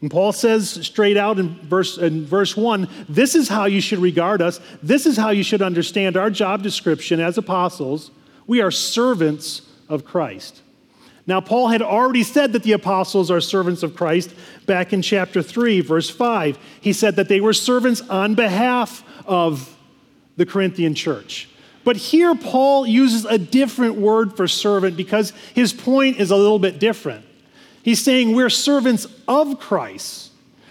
And 0.00 0.10
Paul 0.10 0.32
says 0.32 0.70
straight 0.86 1.16
out 1.16 1.38
in 1.38 1.56
verse, 1.60 1.98
in 1.98 2.24
verse 2.24 2.56
1 2.56 2.88
this 3.08 3.34
is 3.34 3.48
how 3.48 3.66
you 3.66 3.82
should 3.82 3.98
regard 3.98 4.40
us. 4.40 4.60
This 4.82 5.04
is 5.04 5.18
how 5.18 5.30
you 5.30 5.42
should 5.42 5.62
understand 5.62 6.16
our 6.16 6.30
job 6.30 6.62
description 6.62 7.20
as 7.20 7.36
apostles. 7.36 8.10
We 8.46 8.62
are 8.62 8.70
servants 8.70 9.62
of 9.88 10.04
Christ. 10.04 10.62
Now, 11.26 11.40
Paul 11.40 11.68
had 11.68 11.82
already 11.82 12.22
said 12.22 12.52
that 12.52 12.62
the 12.62 12.72
apostles 12.72 13.30
are 13.30 13.40
servants 13.40 13.82
of 13.82 13.96
Christ 13.96 14.32
back 14.64 14.92
in 14.92 15.02
chapter 15.02 15.42
3, 15.42 15.80
verse 15.80 16.08
5. 16.08 16.58
He 16.80 16.92
said 16.92 17.16
that 17.16 17.28
they 17.28 17.40
were 17.40 17.52
servants 17.52 18.00
on 18.02 18.36
behalf 18.36 19.02
of 19.26 19.76
the 20.36 20.46
Corinthian 20.46 20.94
church. 20.94 21.48
But 21.82 21.96
here, 21.96 22.34
Paul 22.34 22.86
uses 22.86 23.24
a 23.24 23.38
different 23.38 23.96
word 23.96 24.36
for 24.36 24.46
servant 24.46 24.96
because 24.96 25.32
his 25.54 25.72
point 25.72 26.18
is 26.18 26.30
a 26.30 26.36
little 26.36 26.58
bit 26.58 26.78
different. 26.78 27.24
He's 27.82 28.02
saying 28.02 28.34
we're 28.34 28.50
servants 28.50 29.06
of 29.28 29.58
Christ. 29.60 30.25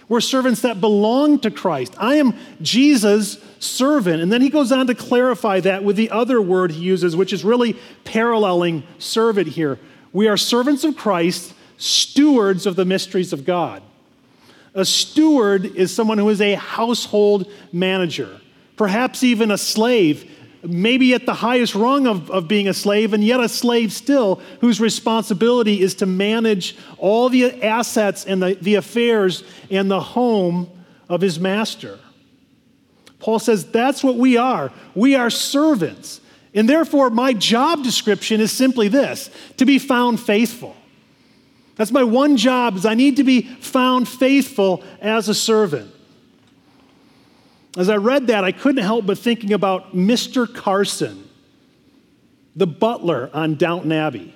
We're 0.08 0.20
servants 0.20 0.60
that 0.60 0.80
belong 0.80 1.40
to 1.40 1.50
Christ. 1.50 1.94
I 1.98 2.16
am 2.16 2.34
Jesus' 2.62 3.38
servant. 3.58 4.22
And 4.22 4.32
then 4.32 4.40
he 4.40 4.50
goes 4.50 4.70
on 4.70 4.86
to 4.86 4.94
clarify 4.94 5.60
that 5.60 5.82
with 5.82 5.96
the 5.96 6.10
other 6.10 6.40
word 6.40 6.72
he 6.72 6.82
uses, 6.82 7.16
which 7.16 7.32
is 7.32 7.44
really 7.44 7.76
paralleling 8.04 8.84
servant 8.98 9.48
here. 9.48 9.78
We 10.12 10.28
are 10.28 10.36
servants 10.36 10.84
of 10.84 10.96
Christ, 10.96 11.54
stewards 11.76 12.66
of 12.66 12.76
the 12.76 12.84
mysteries 12.84 13.32
of 13.32 13.44
God. 13.44 13.82
A 14.74 14.84
steward 14.84 15.64
is 15.64 15.92
someone 15.92 16.18
who 16.18 16.28
is 16.28 16.40
a 16.40 16.54
household 16.54 17.50
manager, 17.72 18.40
perhaps 18.76 19.24
even 19.24 19.50
a 19.50 19.58
slave 19.58 20.30
maybe 20.62 21.14
at 21.14 21.26
the 21.26 21.34
highest 21.34 21.74
rung 21.74 22.06
of, 22.06 22.30
of 22.30 22.48
being 22.48 22.68
a 22.68 22.74
slave, 22.74 23.12
and 23.12 23.22
yet 23.22 23.40
a 23.40 23.48
slave 23.48 23.92
still, 23.92 24.40
whose 24.60 24.80
responsibility 24.80 25.80
is 25.80 25.94
to 25.96 26.06
manage 26.06 26.76
all 26.98 27.28
the 27.28 27.62
assets 27.62 28.24
and 28.24 28.42
the, 28.42 28.54
the 28.60 28.74
affairs 28.74 29.44
and 29.70 29.90
the 29.90 30.00
home 30.00 30.68
of 31.08 31.20
his 31.20 31.38
master. 31.38 31.98
Paul 33.18 33.38
says 33.38 33.64
that's 33.64 34.04
what 34.04 34.16
we 34.16 34.36
are. 34.36 34.72
We 34.94 35.14
are 35.14 35.30
servants. 35.30 36.20
And 36.54 36.68
therefore, 36.68 37.10
my 37.10 37.32
job 37.32 37.82
description 37.82 38.40
is 38.40 38.50
simply 38.50 38.88
this 38.88 39.30
to 39.58 39.66
be 39.66 39.78
found 39.78 40.20
faithful. 40.20 40.76
That's 41.76 41.92
my 41.92 42.02
one 42.02 42.38
job 42.38 42.76
is 42.76 42.86
I 42.86 42.94
need 42.94 43.16
to 43.16 43.24
be 43.24 43.42
found 43.42 44.08
faithful 44.08 44.82
as 45.00 45.28
a 45.28 45.34
servant. 45.34 45.92
As 47.76 47.90
I 47.90 47.96
read 47.96 48.28
that, 48.28 48.42
I 48.42 48.52
couldn't 48.52 48.82
help 48.82 49.06
but 49.06 49.18
thinking 49.18 49.52
about 49.52 49.94
Mr. 49.94 50.52
Carson, 50.52 51.28
the 52.54 52.66
butler 52.66 53.30
on 53.34 53.56
Downton 53.56 53.92
Abbey. 53.92 54.34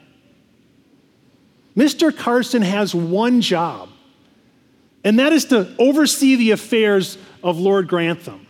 Mr. 1.76 2.14
Carson 2.14 2.60
has 2.60 2.94
one 2.94 3.40
job, 3.40 3.88
and 5.04 5.18
that 5.18 5.32
is 5.32 5.46
to 5.46 5.74
oversee 5.78 6.36
the 6.36 6.50
affairs 6.50 7.16
of 7.42 7.58
Lord 7.58 7.88
Grantham 7.88 8.46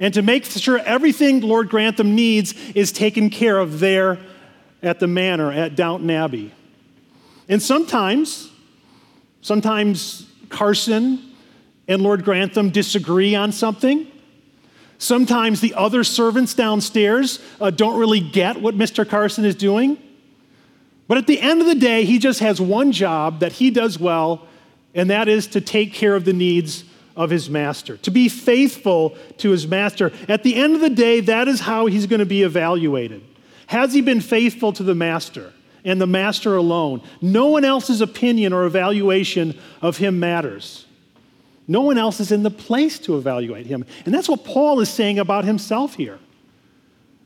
and 0.00 0.12
to 0.14 0.22
make 0.22 0.44
sure 0.44 0.78
everything 0.78 1.40
Lord 1.40 1.70
Grantham 1.70 2.14
needs 2.14 2.54
is 2.74 2.92
taken 2.92 3.30
care 3.30 3.58
of 3.58 3.80
there 3.80 4.18
at 4.82 5.00
the 5.00 5.06
manor 5.06 5.50
at 5.50 5.74
Downton 5.74 6.10
Abbey. 6.10 6.52
And 7.48 7.62
sometimes, 7.62 8.50
sometimes 9.40 10.26
Carson 10.50 11.27
and 11.88 12.02
Lord 12.02 12.22
Grantham 12.22 12.70
disagree 12.70 13.34
on 13.34 13.50
something. 13.50 14.06
Sometimes 14.98 15.60
the 15.60 15.74
other 15.74 16.04
servants 16.04 16.54
downstairs 16.54 17.40
uh, 17.60 17.70
don't 17.70 17.98
really 17.98 18.20
get 18.20 18.60
what 18.60 18.76
Mr. 18.76 19.08
Carson 19.08 19.44
is 19.44 19.54
doing. 19.54 19.96
But 21.06 21.18
at 21.18 21.26
the 21.26 21.40
end 21.40 21.60
of 21.60 21.66
the 21.66 21.74
day, 21.74 22.04
he 22.04 22.18
just 22.18 22.40
has 22.40 22.60
one 22.60 22.92
job 22.92 23.40
that 23.40 23.52
he 23.52 23.70
does 23.70 23.98
well, 23.98 24.46
and 24.94 25.08
that 25.08 25.26
is 25.26 25.46
to 25.48 25.60
take 25.60 25.94
care 25.94 26.14
of 26.14 26.26
the 26.26 26.34
needs 26.34 26.84
of 27.16 27.30
his 27.30 27.48
master, 27.48 27.96
to 27.98 28.10
be 28.10 28.28
faithful 28.28 29.16
to 29.38 29.50
his 29.50 29.66
master. 29.66 30.12
At 30.28 30.42
the 30.42 30.54
end 30.54 30.74
of 30.74 30.80
the 30.80 30.90
day, 30.90 31.20
that 31.20 31.48
is 31.48 31.60
how 31.60 31.86
he's 31.86 32.06
going 32.06 32.20
to 32.20 32.26
be 32.26 32.42
evaluated. 32.42 33.24
Has 33.68 33.92
he 33.92 34.02
been 34.02 34.20
faithful 34.20 34.72
to 34.74 34.82
the 34.82 34.94
master 34.94 35.52
and 35.84 36.00
the 36.00 36.06
master 36.06 36.56
alone? 36.56 37.02
No 37.22 37.46
one 37.46 37.64
else's 37.64 38.00
opinion 38.00 38.52
or 38.52 38.64
evaluation 38.64 39.58
of 39.80 39.96
him 39.96 40.20
matters. 40.20 40.86
No 41.70 41.82
one 41.82 41.98
else 41.98 42.18
is 42.18 42.32
in 42.32 42.42
the 42.42 42.50
place 42.50 42.98
to 43.00 43.18
evaluate 43.18 43.66
him. 43.66 43.84
And 44.06 44.14
that's 44.14 44.28
what 44.28 44.42
Paul 44.42 44.80
is 44.80 44.88
saying 44.88 45.18
about 45.18 45.44
himself 45.44 45.94
here. 45.94 46.18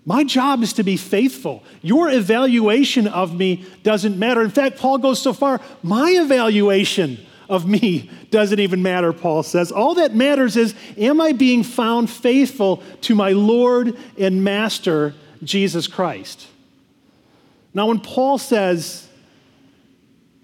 My 0.05 0.25
job 0.25 0.65
is 0.65 0.73
to 0.75 0.83
be 0.83 0.97
faithful. 0.97 1.63
Your 1.81 2.11
evaluation 2.11 3.07
of 3.07 3.37
me 3.37 3.65
doesn't 3.85 4.19
matter. 4.19 4.43
In 4.43 4.51
fact, 4.51 4.79
Paul 4.79 4.99
goes 4.99 5.23
so 5.23 5.33
far, 5.33 5.61
my 5.85 6.11
evaluation 6.11 7.25
of 7.49 7.69
me 7.69 8.11
doesn't 8.31 8.59
even 8.59 8.83
matter, 8.83 9.13
Paul 9.13 9.45
says. 9.45 9.71
All 9.71 9.95
that 9.95 10.13
matters 10.13 10.57
is, 10.57 10.75
am 10.99 11.21
I 11.21 11.31
being 11.31 11.63
found 11.63 12.11
faithful 12.11 12.83
to 13.03 13.15
my 13.15 13.31
Lord 13.31 13.97
and 14.19 14.43
Master, 14.43 15.15
Jesus 15.45 15.87
Christ? 15.87 16.49
Now, 17.73 17.87
when 17.87 18.01
Paul 18.01 18.39
says, 18.39 19.07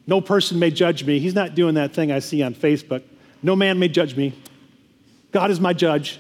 no 0.07 0.21
person 0.21 0.61
may 0.61 0.71
judge 0.71 1.05
me, 1.05 1.19
he's 1.19 1.35
not 1.35 1.57
doing 1.57 1.75
that 1.75 1.95
thing 1.95 2.13
I 2.13 2.21
see 2.21 2.45
on 2.45 2.55
Facebook 2.55 3.03
No 3.43 3.55
man 3.55 3.79
may 3.79 3.89
judge 3.89 4.17
me. 4.17 4.33
God 5.31 5.51
is 5.51 5.61
my 5.61 5.73
judge. 5.73 6.19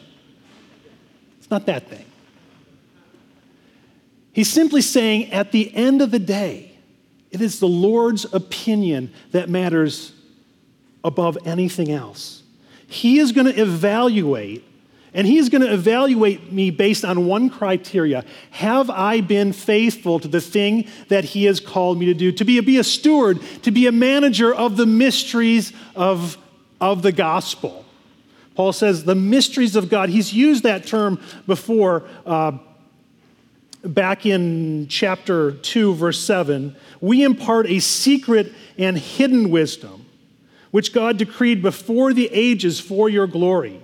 It's 1.38 1.50
not 1.50 1.66
that 1.66 1.88
thing. 1.88 2.04
He's 4.32 4.50
simply 4.50 4.82
saying 4.82 5.32
at 5.32 5.50
the 5.50 5.75
end 5.75 6.00
of 6.00 6.10
the 6.10 6.18
day, 6.18 6.72
it 7.30 7.40
is 7.40 7.60
the 7.60 7.68
Lord's 7.68 8.25
opinion 8.32 9.12
that 9.32 9.48
matters 9.48 10.12
above 11.02 11.38
anything 11.44 11.90
else. 11.90 12.42
He 12.87 13.18
is 13.18 13.32
going 13.32 13.46
to 13.46 13.60
evaluate, 13.60 14.64
and 15.12 15.26
He 15.26 15.38
is 15.38 15.48
going 15.48 15.62
to 15.62 15.72
evaluate 15.72 16.52
me 16.52 16.70
based 16.70 17.04
on 17.04 17.26
one 17.26 17.50
criteria 17.50 18.25
Have 18.52 18.88
I 18.90 19.20
been 19.20 19.52
faithful 19.52 20.20
to 20.20 20.28
the 20.28 20.40
thing 20.40 20.87
that 21.08 21.25
He 21.25 21.44
has 21.44 21.60
called 21.60 21.98
me 21.98 22.06
to 22.06 22.14
do? 22.14 22.32
To 22.32 22.44
be 22.44 22.58
a, 22.58 22.62
be 22.62 22.78
a 22.78 22.84
steward, 22.84 23.40
to 23.62 23.70
be 23.70 23.87
a 23.87 23.92
manager 23.92 24.54
of 24.54 24.76
the 24.76 24.87
mysteries 24.87 25.72
of, 25.94 26.38
of 26.80 27.02
the 27.02 27.12
gospel. 27.12 27.85
Paul 28.54 28.73
says 28.73 29.04
the 29.04 29.14
mysteries 29.14 29.76
of 29.76 29.88
God. 29.88 30.08
He's 30.08 30.32
used 30.32 30.64
that 30.64 30.87
term 30.87 31.20
before. 31.47 32.04
Uh, 32.26 32.58
back 33.85 34.26
in 34.26 34.88
chapter 34.88 35.52
2, 35.52 35.94
verse 35.94 36.23
7, 36.23 36.75
we 37.00 37.23
impart 37.23 37.66
a 37.66 37.78
secret 37.78 38.52
and 38.76 38.99
hidden 38.99 39.50
wisdom 39.50 40.06
which 40.70 40.92
God 40.92 41.16
decreed 41.16 41.62
before 41.62 42.12
the 42.12 42.28
ages 42.32 42.80
for 42.80 43.08
your 43.08 43.26
glory. 43.26 43.80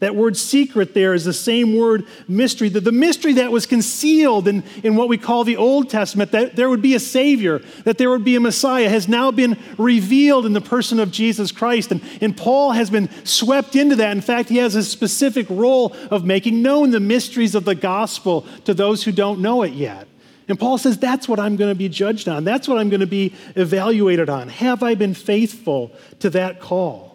That 0.00 0.14
word 0.14 0.36
secret 0.36 0.94
there 0.94 1.12
is 1.12 1.24
the 1.24 1.32
same 1.32 1.76
word 1.76 2.06
mystery. 2.28 2.68
The, 2.68 2.80
the 2.80 2.92
mystery 2.92 3.32
that 3.34 3.50
was 3.50 3.66
concealed 3.66 4.46
in, 4.46 4.62
in 4.84 4.94
what 4.94 5.08
we 5.08 5.18
call 5.18 5.42
the 5.42 5.56
Old 5.56 5.90
Testament, 5.90 6.30
that 6.30 6.54
there 6.54 6.70
would 6.70 6.82
be 6.82 6.94
a 6.94 7.00
Savior, 7.00 7.60
that 7.82 7.98
there 7.98 8.08
would 8.08 8.24
be 8.24 8.36
a 8.36 8.40
Messiah, 8.40 8.88
has 8.88 9.08
now 9.08 9.32
been 9.32 9.58
revealed 9.76 10.46
in 10.46 10.52
the 10.52 10.60
person 10.60 11.00
of 11.00 11.10
Jesus 11.10 11.50
Christ. 11.50 11.90
And, 11.90 12.00
and 12.20 12.36
Paul 12.36 12.72
has 12.72 12.90
been 12.90 13.08
swept 13.24 13.74
into 13.74 13.96
that. 13.96 14.12
In 14.12 14.20
fact, 14.20 14.48
he 14.48 14.58
has 14.58 14.76
a 14.76 14.84
specific 14.84 15.48
role 15.50 15.96
of 16.12 16.24
making 16.24 16.62
known 16.62 16.92
the 16.92 17.00
mysteries 17.00 17.56
of 17.56 17.64
the 17.64 17.74
gospel 17.74 18.46
to 18.66 18.74
those 18.74 19.02
who 19.02 19.10
don't 19.10 19.40
know 19.40 19.64
it 19.64 19.72
yet. 19.72 20.06
And 20.46 20.58
Paul 20.58 20.78
says, 20.78 20.96
That's 20.96 21.28
what 21.28 21.40
I'm 21.40 21.56
going 21.56 21.70
to 21.70 21.78
be 21.78 21.88
judged 21.88 22.28
on. 22.28 22.44
That's 22.44 22.68
what 22.68 22.78
I'm 22.78 22.88
going 22.88 23.00
to 23.00 23.06
be 23.06 23.34
evaluated 23.56 24.28
on. 24.28 24.48
Have 24.48 24.82
I 24.82 24.94
been 24.94 25.14
faithful 25.14 25.92
to 26.20 26.30
that 26.30 26.60
call? 26.60 27.07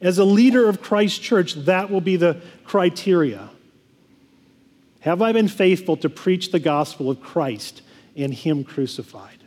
As 0.00 0.18
a 0.18 0.24
leader 0.24 0.68
of 0.68 0.80
Christ's 0.80 1.18
church, 1.18 1.54
that 1.54 1.90
will 1.90 2.00
be 2.00 2.16
the 2.16 2.40
criteria. 2.64 3.50
Have 5.00 5.22
I 5.22 5.32
been 5.32 5.48
faithful 5.48 5.96
to 5.98 6.08
preach 6.08 6.50
the 6.50 6.58
gospel 6.58 7.10
of 7.10 7.20
Christ 7.20 7.82
and 8.16 8.32
Him 8.32 8.64
crucified? 8.64 9.38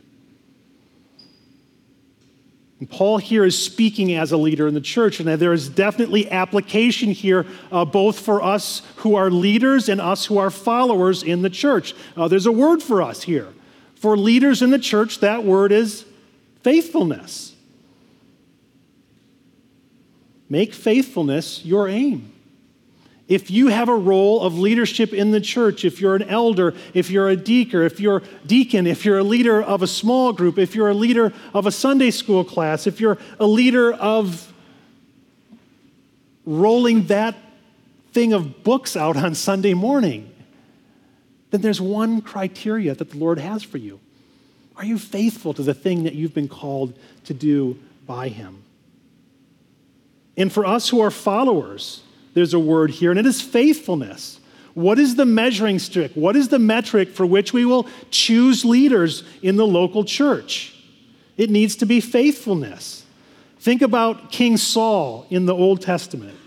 And 2.79 2.89
Paul 2.89 3.19
here 3.19 3.45
is 3.45 3.63
speaking 3.63 4.15
as 4.15 4.31
a 4.31 4.37
leader 4.37 4.67
in 4.67 4.73
the 4.73 4.81
church, 4.81 5.19
and 5.19 5.29
there 5.29 5.53
is 5.53 5.69
definitely 5.69 6.29
application 6.31 7.11
here, 7.11 7.45
uh, 7.71 7.85
both 7.85 8.19
for 8.19 8.41
us 8.41 8.81
who 8.97 9.15
are 9.15 9.29
leaders 9.29 9.87
and 9.87 10.01
us 10.01 10.25
who 10.25 10.39
are 10.39 10.49
followers 10.49 11.21
in 11.21 11.43
the 11.43 11.49
church. 11.51 11.93
Uh, 12.17 12.27
there's 12.27 12.47
a 12.47 12.51
word 12.51 12.81
for 12.81 13.03
us 13.03 13.21
here. 13.21 13.49
For 13.93 14.17
leaders 14.17 14.63
in 14.63 14.71
the 14.71 14.79
church, 14.79 15.19
that 15.19 15.43
word 15.43 15.71
is 15.71 16.05
faithfulness. 16.63 17.50
Make 20.51 20.73
faithfulness 20.73 21.63
your 21.63 21.87
aim. 21.87 22.29
If 23.29 23.49
you 23.49 23.67
have 23.67 23.87
a 23.87 23.95
role 23.95 24.41
of 24.41 24.59
leadership 24.59 25.13
in 25.13 25.31
the 25.31 25.39
church, 25.39 25.85
if 25.85 26.01
you're 26.01 26.17
an 26.17 26.23
elder, 26.23 26.73
if 26.93 27.09
you're 27.09 27.29
a 27.29 27.37
deacon, 27.37 27.83
if 27.83 28.01
you're 28.01 28.21
deacon, 28.45 28.85
if 28.85 29.05
you're 29.05 29.19
a 29.19 29.23
leader 29.23 29.63
of 29.63 29.81
a 29.81 29.87
small 29.87 30.33
group, 30.33 30.57
if 30.57 30.75
you're 30.75 30.89
a 30.89 30.93
leader 30.93 31.31
of 31.53 31.67
a 31.67 31.71
Sunday 31.71 32.11
school 32.11 32.43
class, 32.43 32.85
if 32.85 32.99
you're 32.99 33.17
a 33.39 33.47
leader 33.47 33.93
of 33.93 34.51
rolling 36.45 37.05
that 37.05 37.37
thing 38.11 38.33
of 38.33 38.61
books 38.61 38.97
out 38.97 39.15
on 39.15 39.33
Sunday 39.33 39.73
morning, 39.73 40.29
then 41.51 41.61
there's 41.61 41.79
one 41.79 42.19
criteria 42.19 42.93
that 42.93 43.11
the 43.11 43.17
Lord 43.17 43.39
has 43.39 43.63
for 43.63 43.77
you. 43.77 44.01
Are 44.75 44.83
you 44.83 44.99
faithful 44.99 45.53
to 45.53 45.63
the 45.63 45.73
thing 45.73 46.03
that 46.03 46.13
you've 46.13 46.33
been 46.33 46.49
called 46.49 46.99
to 47.23 47.33
do 47.33 47.79
by 48.05 48.27
Him? 48.27 48.63
And 50.37 50.51
for 50.51 50.65
us 50.65 50.89
who 50.89 51.01
are 51.01 51.11
followers, 51.11 52.01
there's 52.33 52.53
a 52.53 52.59
word 52.59 52.91
here, 52.91 53.11
and 53.11 53.19
it 53.19 53.25
is 53.25 53.41
faithfulness. 53.41 54.39
What 54.73 54.99
is 54.99 55.15
the 55.15 55.25
measuring 55.25 55.79
stick? 55.79 56.11
What 56.13 56.35
is 56.35 56.47
the 56.47 56.59
metric 56.59 57.09
for 57.09 57.25
which 57.25 57.51
we 57.51 57.65
will 57.65 57.87
choose 58.09 58.63
leaders 58.63 59.23
in 59.41 59.57
the 59.57 59.67
local 59.67 60.05
church? 60.05 60.73
It 61.35 61.49
needs 61.49 61.75
to 61.77 61.85
be 61.85 61.99
faithfulness. 61.99 63.05
Think 63.59 63.81
about 63.81 64.31
King 64.31 64.57
Saul 64.57 65.27
in 65.29 65.45
the 65.45 65.53
Old 65.53 65.81
Testament, 65.81 66.37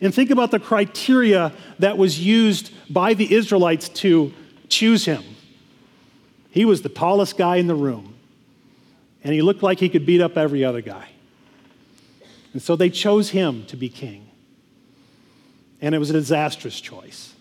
and 0.00 0.14
think 0.14 0.30
about 0.30 0.50
the 0.50 0.60
criteria 0.60 1.52
that 1.78 1.96
was 1.96 2.20
used 2.20 2.70
by 2.92 3.14
the 3.14 3.34
Israelites 3.34 3.88
to 3.88 4.32
choose 4.68 5.04
him. 5.04 5.24
He 6.50 6.64
was 6.64 6.82
the 6.82 6.88
tallest 6.88 7.38
guy 7.38 7.56
in 7.56 7.66
the 7.66 7.74
room, 7.74 8.14
and 9.24 9.32
he 9.32 9.40
looked 9.40 9.62
like 9.62 9.80
he 9.80 9.88
could 9.88 10.04
beat 10.04 10.20
up 10.20 10.36
every 10.36 10.64
other 10.64 10.80
guy. 10.80 11.08
And 12.52 12.60
so 12.60 12.76
they 12.76 12.90
chose 12.90 13.30
him 13.30 13.64
to 13.66 13.76
be 13.76 13.88
king 13.88 14.30
and 15.80 15.94
it 15.94 15.98
was 15.98 16.10
a 16.10 16.14
disastrous 16.14 16.80
choice. 16.80 17.34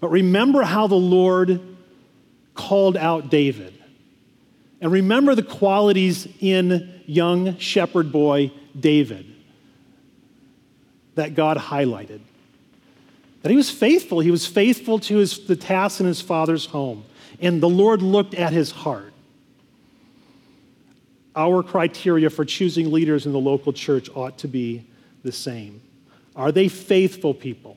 But 0.00 0.08
remember 0.08 0.62
how 0.62 0.86
the 0.86 0.94
Lord 0.94 1.60
called 2.54 2.96
out 2.96 3.30
David. 3.30 3.74
And 4.80 4.92
remember 4.92 5.34
the 5.34 5.42
qualities 5.42 6.28
in 6.40 7.02
young 7.06 7.58
shepherd 7.58 8.12
boy 8.12 8.52
David 8.78 9.26
that 11.14 11.34
God 11.34 11.56
highlighted. 11.56 12.20
That 13.42 13.50
he 13.50 13.56
was 13.56 13.70
faithful. 13.70 14.20
He 14.20 14.30
was 14.30 14.46
faithful 14.46 14.98
to 15.00 15.18
his, 15.18 15.46
the 15.46 15.56
tasks 15.56 16.00
in 16.00 16.06
his 16.06 16.20
father's 16.20 16.66
home. 16.66 17.04
And 17.40 17.62
the 17.62 17.68
Lord 17.68 18.02
looked 18.02 18.34
at 18.34 18.52
his 18.52 18.70
heart. 18.70 19.12
Our 21.36 21.62
criteria 21.62 22.30
for 22.30 22.44
choosing 22.44 22.92
leaders 22.92 23.26
in 23.26 23.32
the 23.32 23.38
local 23.38 23.72
church 23.72 24.08
ought 24.14 24.38
to 24.38 24.48
be 24.48 24.86
the 25.22 25.32
same. 25.32 25.80
Are 26.36 26.52
they 26.52 26.68
faithful 26.68 27.34
people? 27.34 27.76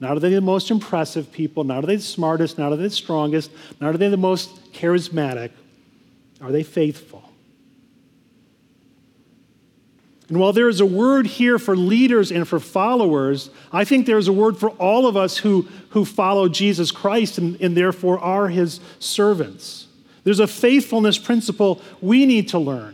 Not 0.00 0.16
are 0.16 0.20
they 0.20 0.34
the 0.34 0.40
most 0.40 0.70
impressive 0.70 1.32
people, 1.32 1.64
not 1.64 1.84
are 1.84 1.86
they 1.86 1.96
the 1.96 2.02
smartest, 2.02 2.58
not 2.58 2.72
are 2.72 2.76
they 2.76 2.84
the 2.84 2.90
strongest, 2.90 3.50
not 3.80 3.94
are 3.94 3.98
they 3.98 4.08
the 4.08 4.16
most 4.16 4.72
charismatic. 4.72 5.50
Are 6.40 6.52
they 6.52 6.62
faithful? 6.62 7.22
And 10.28 10.38
while 10.38 10.52
there 10.52 10.68
is 10.68 10.80
a 10.80 10.86
word 10.86 11.26
here 11.26 11.58
for 11.58 11.76
leaders 11.76 12.32
and 12.32 12.48
for 12.48 12.58
followers, 12.58 13.50
I 13.72 13.84
think 13.84 14.06
there 14.06 14.18
is 14.18 14.28
a 14.28 14.32
word 14.32 14.56
for 14.58 14.70
all 14.70 15.06
of 15.06 15.16
us 15.16 15.36
who, 15.36 15.68
who 15.90 16.04
follow 16.04 16.48
Jesus 16.48 16.90
Christ 16.90 17.38
and, 17.38 17.60
and 17.60 17.76
therefore 17.76 18.18
are 18.18 18.48
his 18.48 18.80
servants. 18.98 19.86
There's 20.24 20.40
a 20.40 20.46
faithfulness 20.46 21.18
principle 21.18 21.82
we 22.00 22.24
need 22.24 22.48
to 22.48 22.58
learn. 22.58 22.93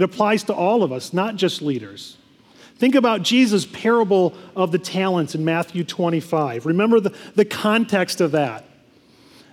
It 0.00 0.04
applies 0.04 0.44
to 0.44 0.54
all 0.54 0.82
of 0.82 0.92
us, 0.92 1.12
not 1.12 1.36
just 1.36 1.60
leaders. 1.60 2.16
Think 2.76 2.94
about 2.94 3.20
Jesus' 3.20 3.66
parable 3.66 4.32
of 4.56 4.72
the 4.72 4.78
talents 4.78 5.34
in 5.34 5.44
Matthew 5.44 5.84
25. 5.84 6.64
Remember 6.64 7.00
the, 7.00 7.14
the 7.34 7.44
context 7.44 8.22
of 8.22 8.32
that. 8.32 8.64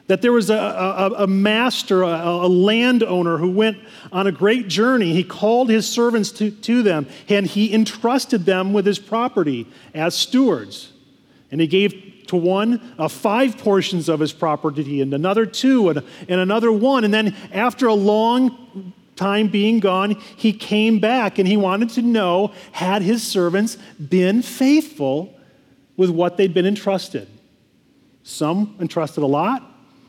That 0.08 0.22
there 0.22 0.32
was 0.32 0.50
a, 0.50 0.56
a, 0.56 1.24
a 1.24 1.28
master, 1.28 2.02
a, 2.02 2.08
a, 2.08 2.48
landowner 2.48 3.40
who 3.40 3.52
went 3.52 3.78
on 4.10 4.26
a 4.26 4.32
great 4.32 4.70
journey. 4.70 5.12
He 5.12 5.26
called 5.26 5.70
his 5.70 5.86
servants 5.86 6.32
to, 6.32 6.50
to 6.50 6.82
them 6.82 7.08
and 7.28 7.46
he 7.46 7.74
entrusted 7.74 8.46
them 8.46 8.72
with 8.72 8.86
his 8.86 9.00
property 9.00 9.68
as 9.94 10.16
stewards. 10.16 10.94
And 11.52 11.60
he 11.60 11.68
gave 11.68 12.24
to 12.28 12.38
one 12.38 12.94
uh, 12.98 13.10
five 13.10 13.58
portions 13.58 14.08
of 14.08 14.22
his 14.22 14.32
property, 14.32 15.02
and 15.02 15.14
another 15.14 15.46
two, 15.46 15.90
and, 15.90 16.02
and 16.30 16.40
another 16.40 16.72
one. 16.72 17.04
And 17.04 17.14
then, 17.14 17.36
after 17.52 17.88
a 17.88 17.94
long 17.94 18.94
time 19.18 19.48
being 19.48 19.80
gone, 19.80 20.12
he 20.36 20.54
came 20.54 21.00
back 21.00 21.40
and 21.40 21.48
he 21.48 21.58
wanted 21.58 21.90
to 21.92 22.02
know 22.02 22.54
had 22.72 23.02
his 23.02 23.24
servants 23.24 23.78
been 24.10 24.42
faithful 24.42 25.34
with 25.98 26.10
what 26.10 26.38
they'd 26.38 26.54
been 26.54 26.66
entrusted. 26.66 27.28
Some 28.24 28.76
entrusted 28.80 29.24
a 29.24 29.28
lot, 29.28 29.64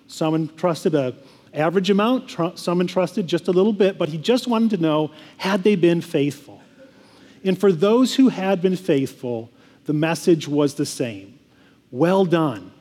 some 0.06 0.34
entrusted 0.34 0.94
a 0.94 1.14
average 1.54 1.90
amount, 1.90 2.28
tr- 2.28 2.54
some 2.54 2.80
entrusted 2.80 3.26
just 3.26 3.48
a 3.48 3.52
little 3.52 3.72
bit, 3.72 3.98
but 3.98 4.08
he 4.08 4.18
just 4.18 4.46
wanted 4.46 4.70
to 4.70 4.76
know 4.76 5.10
had 5.38 5.62
they 5.64 5.76
been 5.76 6.00
faithful. 6.00 6.62
And 7.44 7.58
for 7.58 7.72
those 7.72 8.14
who 8.14 8.28
had 8.28 8.60
been 8.60 8.76
faithful, 8.76 9.50
the 9.86 9.92
message 9.92 10.46
was 10.46 10.74
the 10.74 10.86
same. 10.86 11.38
Well 11.90 12.24
done, 12.24 12.72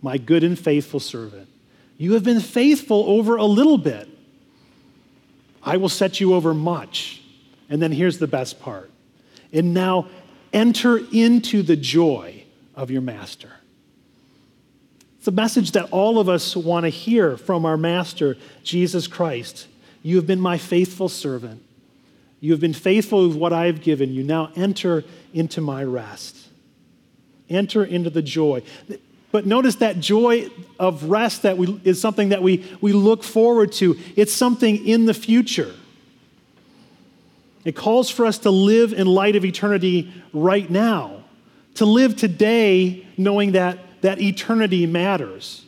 my 0.00 0.18
good 0.18 0.44
and 0.44 0.58
faithful 0.58 1.00
servant. 1.00 1.48
You 1.96 2.12
have 2.12 2.22
been 2.22 2.40
faithful 2.40 3.04
over 3.08 3.36
a 3.36 3.44
little 3.44 3.78
bit. 3.78 4.08
I 5.62 5.76
will 5.76 5.88
set 5.88 6.20
you 6.20 6.34
over 6.34 6.54
much. 6.54 7.22
And 7.68 7.82
then 7.82 7.92
here's 7.92 8.18
the 8.18 8.26
best 8.26 8.60
part. 8.60 8.90
And 9.52 9.74
now 9.74 10.08
enter 10.52 10.98
into 11.12 11.62
the 11.62 11.76
joy 11.76 12.44
of 12.74 12.90
your 12.90 13.02
master. 13.02 13.50
It's 15.18 15.28
a 15.28 15.32
message 15.32 15.72
that 15.72 15.90
all 15.90 16.18
of 16.18 16.28
us 16.28 16.56
want 16.56 16.84
to 16.84 16.90
hear 16.90 17.36
from 17.36 17.66
our 17.66 17.76
master, 17.76 18.36
Jesus 18.62 19.06
Christ. 19.06 19.66
You 20.02 20.16
have 20.16 20.26
been 20.26 20.40
my 20.40 20.58
faithful 20.58 21.08
servant. 21.08 21.62
You 22.40 22.52
have 22.52 22.60
been 22.60 22.72
faithful 22.72 23.26
with 23.26 23.36
what 23.36 23.52
I 23.52 23.66
have 23.66 23.82
given 23.82 24.12
you. 24.12 24.22
Now 24.22 24.52
enter 24.54 25.04
into 25.34 25.60
my 25.60 25.82
rest. 25.82 26.36
Enter 27.50 27.84
into 27.84 28.10
the 28.10 28.22
joy. 28.22 28.62
But 29.30 29.44
notice 29.44 29.76
that 29.76 30.00
joy 30.00 30.48
of 30.78 31.04
rest 31.04 31.42
that 31.42 31.58
we, 31.58 31.80
is 31.84 32.00
something 32.00 32.30
that 32.30 32.42
we, 32.42 32.64
we 32.80 32.92
look 32.92 33.22
forward 33.22 33.72
to. 33.72 33.98
It's 34.16 34.32
something 34.32 34.86
in 34.86 35.04
the 35.04 35.14
future. 35.14 35.74
It 37.64 37.76
calls 37.76 38.08
for 38.08 38.24
us 38.24 38.38
to 38.38 38.50
live 38.50 38.92
in 38.92 39.06
light 39.06 39.36
of 39.36 39.44
eternity 39.44 40.10
right 40.32 40.68
now, 40.70 41.24
to 41.74 41.84
live 41.84 42.16
today 42.16 43.06
knowing 43.18 43.52
that, 43.52 43.78
that 44.00 44.20
eternity 44.20 44.86
matters. 44.86 45.66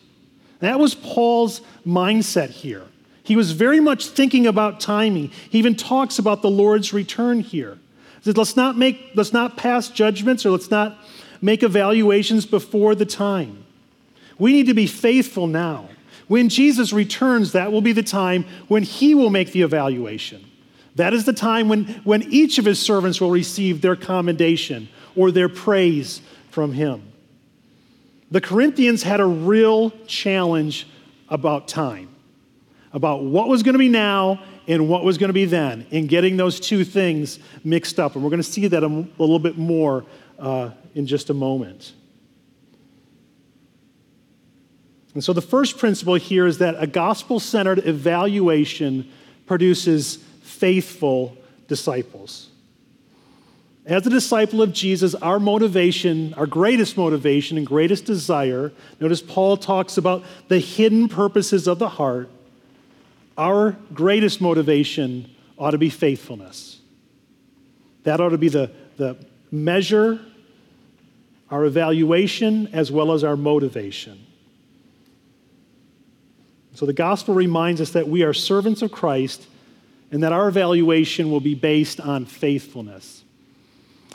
That 0.61 0.79
was 0.79 0.94
Paul's 0.94 1.61
mindset 1.87 2.51
here. 2.51 2.85
He 3.23 3.37
was 3.37 3.53
very 3.53 3.81
much 3.81 4.07
thinking 4.07 4.46
about 4.46 4.81
timing. 4.81 5.31
He 5.51 5.59
even 5.59 5.77
talks 5.77 6.18
about 6.18 6.42
the 6.42 6.51
Lord's 6.51 6.92
return 6.92 7.40
here. 7.40 7.79
He 8.18 8.25
says, 8.25 8.37
let's 8.37 8.57
not 8.57 8.79
make, 8.79 9.12
let's 9.14 9.33
not 9.33 9.57
pass 9.57 9.88
judgments 9.88 10.46
or 10.46 10.51
let's 10.51 10.70
not 10.70 10.99
make 11.40 11.62
evaluations 11.62 12.46
before 12.46 12.94
the 12.94 13.07
time. 13.07 13.64
We 14.38 14.53
need 14.53 14.66
to 14.66 14.74
be 14.74 14.87
faithful 14.87 15.46
now. 15.46 15.88
When 16.29 16.48
Jesus 16.48 16.92
returns, 16.92 17.53
that 17.53 17.72
will 17.72 17.81
be 17.81 17.92
the 17.92 18.03
time 18.03 18.44
when 18.68 18.83
he 18.83 19.14
will 19.14 19.31
make 19.31 19.53
the 19.53 19.62
evaluation. 19.62 20.48
That 20.94 21.12
is 21.12 21.24
the 21.24 21.33
time 21.33 21.68
when, 21.68 21.87
when 22.05 22.22
each 22.22 22.59
of 22.59 22.64
his 22.64 22.79
servants 22.79 23.20
will 23.20 23.31
receive 23.31 23.81
their 23.81 23.96
commendation 23.96 24.88
or 25.16 25.31
their 25.31 25.48
praise 25.48 26.20
from 26.50 26.72
him. 26.72 27.03
The 28.31 28.40
Corinthians 28.40 29.03
had 29.03 29.20
a 29.20 29.26
real 29.26 29.90
challenge 30.07 30.87
about 31.29 31.68
time, 31.68 32.09
about 32.92 33.24
what 33.24 33.48
was 33.48 33.62
going 33.62 33.74
to 33.74 33.79
be 33.79 33.88
now 33.88 34.42
and 34.68 34.88
what 34.88 35.05
was 35.05 35.18
going 35.18 35.31
to 35.31 35.35
be 35.35 35.46
then, 35.46 35.87
in 35.90 36.07
getting 36.07 36.37
those 36.37 36.61
two 36.61 36.85
things 36.85 37.40
mixed 37.64 37.98
up. 37.98 38.14
And 38.14 38.22
we're 38.22 38.31
going 38.31 38.42
to 38.42 38.48
see 38.48 38.68
that 38.68 38.85
a, 38.85 38.87
a 38.87 39.18
little 39.18 39.40
bit 39.40 39.59
more 39.59 40.05
uh, 40.38 40.70
in 40.94 41.07
just 41.07 41.31
a 41.31 41.35
moment. 41.35 41.92
And 45.14 45.24
so 45.24 45.33
the 45.33 45.42
first 45.42 45.79
principle 45.79 46.14
here 46.14 46.46
is 46.46 46.59
that 46.59 46.76
a 46.79 46.87
gospel 46.87 47.40
centered 47.40 47.87
evaluation 47.87 49.11
produces 49.46 50.16
faithful 50.42 51.37
disciples. 51.66 52.48
As 53.87 54.07
a 54.07 54.11
disciple 54.11 54.62
of 54.62 54.72
Jesus, 54.72 55.14
our 55.16 55.40
motivation, 55.40 56.35
our 56.35 56.46
greatest 56.46 56.96
motivation 56.96 57.59
and 57.59 57.66
greatest 57.66 58.05
desire, 58.05 58.72
notice 59.00 59.20
Paul 59.20 59.57
talks 59.57 59.96
about 59.96 60.22
the 60.48 60.59
hidden 60.59 61.09
purposes 61.09 61.66
of 61.66 61.79
the 61.79 61.88
heart. 61.88 62.29
Our 63.37 63.76
greatest 63.92 64.40
motivation 64.40 65.35
ought 65.59 65.72
to 65.72 65.79
be 65.79 65.90
faithfulness. 65.90 66.79
That 68.05 68.20
ought 68.20 68.29
to 68.29 68.38
be 68.38 68.48
the, 68.48 68.70
the 68.96 69.16
measure, 69.50 70.20
our 71.50 71.64
evaluation, 71.64 72.68
as 72.72 72.92
well 72.92 73.12
as 73.12 73.24
our 73.24 73.36
motivation. 73.36 74.26
So 76.74 76.86
the 76.86 76.92
gospel 76.92 77.34
reminds 77.34 77.80
us 77.80 77.90
that 77.90 78.08
we 78.08 78.22
are 78.22 78.32
servants 78.32 78.82
of 78.82 78.92
Christ 78.92 79.46
and 80.12 80.22
that 80.22 80.32
our 80.32 80.48
evaluation 80.48 81.30
will 81.30 81.40
be 81.40 81.54
based 81.54 82.00
on 82.00 82.24
faithfulness. 82.24 83.24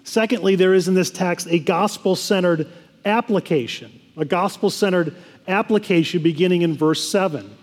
Secondly, 0.04 0.56
there 0.56 0.74
is 0.74 0.88
in 0.88 0.94
this 0.94 1.12
text 1.12 1.48
a 1.50 1.60
gospel 1.60 2.16
centered 2.16 2.68
application, 3.06 4.00
a 4.18 4.26
gospel 4.26 4.70
centered 4.70 5.16
application 5.48 6.22
beginning 6.22 6.62
in 6.62 6.76
verse 6.76 7.10
7 7.10 7.56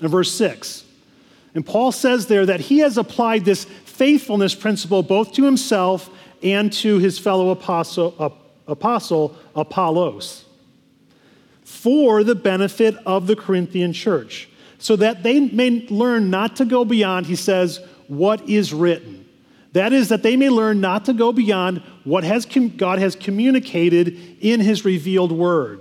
and 0.00 0.10
verse 0.10 0.32
6. 0.32 0.84
And 1.54 1.64
Paul 1.64 1.92
says 1.92 2.26
there 2.26 2.46
that 2.46 2.60
he 2.60 2.78
has 2.78 2.98
applied 2.98 3.44
this 3.44 3.64
faithfulness 3.64 4.54
principle 4.54 5.02
both 5.02 5.32
to 5.34 5.44
himself 5.44 6.10
and 6.42 6.72
to 6.72 6.98
his 6.98 7.18
fellow 7.18 7.50
apostle, 7.50 8.14
uh, 8.18 8.28
apostle 8.68 9.34
Apollos 9.56 10.44
for 11.64 12.22
the 12.22 12.34
benefit 12.34 12.96
of 13.04 13.26
the 13.26 13.36
Corinthian 13.36 13.92
church, 13.92 14.48
so 14.78 14.96
that 14.96 15.22
they 15.22 15.40
may 15.40 15.86
learn 15.88 16.30
not 16.30 16.56
to 16.56 16.64
go 16.64 16.84
beyond, 16.84 17.26
he 17.26 17.36
says, 17.36 17.80
what 18.06 18.48
is 18.48 18.72
written. 18.72 19.26
That 19.72 19.92
is, 19.92 20.08
that 20.08 20.22
they 20.22 20.36
may 20.36 20.48
learn 20.48 20.80
not 20.80 21.04
to 21.06 21.12
go 21.12 21.32
beyond 21.32 21.82
what 22.04 22.24
has 22.24 22.46
com- 22.46 22.76
God 22.76 22.98
has 22.98 23.14
communicated 23.14 24.38
in 24.40 24.60
his 24.60 24.84
revealed 24.84 25.30
word. 25.30 25.80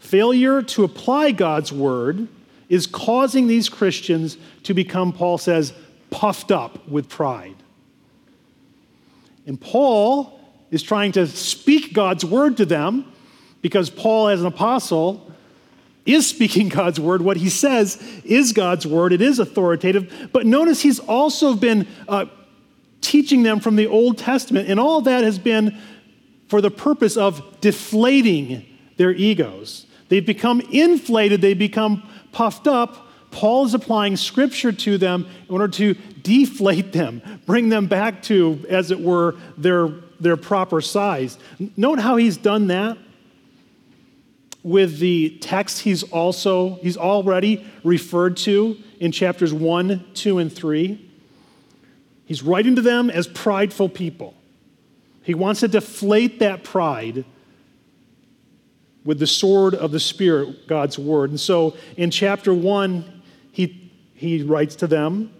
Failure 0.00 0.62
to 0.62 0.84
apply 0.84 1.32
God's 1.32 1.72
word 1.72 2.28
is 2.68 2.86
causing 2.86 3.46
these 3.46 3.68
Christians 3.68 4.38
to 4.62 4.72
become, 4.72 5.12
Paul 5.12 5.36
says, 5.36 5.74
puffed 6.10 6.50
up 6.50 6.88
with 6.88 7.08
pride. 7.08 7.56
And 9.46 9.60
Paul 9.60 10.40
is 10.72 10.82
trying 10.82 11.12
to 11.12 11.28
speak 11.28 11.92
God's 11.92 12.24
word 12.24 12.56
to 12.56 12.66
them 12.66 13.12
because 13.60 13.90
Paul, 13.90 14.26
as 14.28 14.40
an 14.40 14.46
apostle, 14.46 15.30
is 16.04 16.26
speaking 16.26 16.68
God's 16.80 16.98
word. 16.98 17.22
What 17.22 17.36
he 17.36 17.48
says 17.48 18.02
is 18.24 18.52
God's 18.52 18.84
word, 18.84 19.12
it 19.12 19.22
is 19.22 19.38
authoritative. 19.38 20.30
But 20.32 20.46
notice 20.46 20.80
he's 20.80 20.98
also 20.98 21.54
been 21.54 21.86
uh, 22.08 22.26
teaching 23.00 23.44
them 23.44 23.60
from 23.60 23.76
the 23.76 23.86
Old 23.86 24.18
Testament, 24.18 24.68
and 24.68 24.80
all 24.80 25.02
that 25.02 25.22
has 25.22 25.38
been 25.38 25.78
for 26.48 26.60
the 26.60 26.70
purpose 26.70 27.16
of 27.16 27.60
deflating 27.60 28.66
their 28.96 29.12
egos. 29.12 29.86
They've 30.08 30.24
become 30.24 30.60
inflated, 30.60 31.40
they 31.40 31.54
become 31.54 32.08
puffed 32.32 32.66
up. 32.66 33.08
Paul 33.30 33.64
is 33.64 33.72
applying 33.72 34.16
scripture 34.16 34.72
to 34.72 34.98
them 34.98 35.26
in 35.48 35.52
order 35.52 35.68
to 35.68 35.94
deflate 36.22 36.92
them, 36.92 37.22
bring 37.46 37.70
them 37.70 37.86
back 37.86 38.22
to, 38.24 38.64
as 38.68 38.90
it 38.90 39.00
were, 39.00 39.36
their, 39.56 39.88
their 40.22 40.36
proper 40.36 40.80
size. 40.80 41.38
Note 41.76 41.98
how 41.98 42.16
he's 42.16 42.36
done 42.36 42.68
that 42.68 42.96
with 44.62 44.98
the 44.98 45.38
text 45.40 45.80
he's 45.80 46.02
also 46.04 46.76
he's 46.82 46.96
already 46.96 47.66
referred 47.82 48.36
to 48.36 48.76
in 49.00 49.10
chapters 49.10 49.52
1 49.52 50.04
2 50.14 50.38
and 50.38 50.52
3 50.52 51.10
he's 52.26 52.42
writing 52.42 52.76
to 52.76 52.82
them 52.82 53.10
as 53.10 53.26
prideful 53.26 53.88
people. 53.88 54.34
He 55.24 55.34
wants 55.34 55.60
to 55.60 55.68
deflate 55.68 56.38
that 56.38 56.64
pride 56.64 57.24
with 59.04 59.18
the 59.18 59.26
sword 59.26 59.74
of 59.74 59.90
the 59.90 60.00
spirit 60.00 60.68
god's 60.68 60.98
word. 60.98 61.30
And 61.30 61.40
so 61.40 61.76
in 61.96 62.10
chapter 62.10 62.54
1 62.54 63.22
he 63.50 63.90
he 64.14 64.44
writes 64.44 64.76
to 64.76 64.86
them 64.86 65.32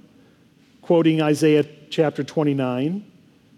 quoting 0.80 1.22
isaiah 1.22 1.64
chapter 1.90 2.24
29 2.24 3.11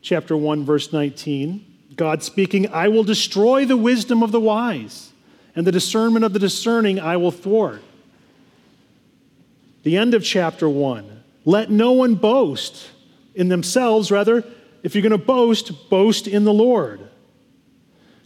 chapter 0.04 0.36
1 0.36 0.64
verse 0.64 0.92
19 0.92 1.64
god 1.96 2.22
speaking 2.22 2.70
i 2.72 2.86
will 2.86 3.02
destroy 3.02 3.64
the 3.64 3.76
wisdom 3.76 4.22
of 4.22 4.30
the 4.30 4.40
wise 4.40 5.10
and 5.54 5.66
the 5.66 5.72
discernment 5.72 6.24
of 6.24 6.32
the 6.32 6.38
discerning 6.38 6.98
I 6.98 7.16
will 7.16 7.30
thwart. 7.30 7.82
The 9.82 9.96
end 9.96 10.14
of 10.14 10.24
chapter 10.24 10.68
1. 10.68 11.22
Let 11.44 11.70
no 11.70 11.92
one 11.92 12.14
boast 12.14 12.90
in 13.34 13.48
themselves, 13.48 14.10
rather, 14.10 14.44
if 14.82 14.94
you're 14.94 15.02
going 15.02 15.12
to 15.12 15.18
boast, 15.18 15.90
boast 15.90 16.26
in 16.26 16.44
the 16.44 16.52
Lord. 16.52 17.08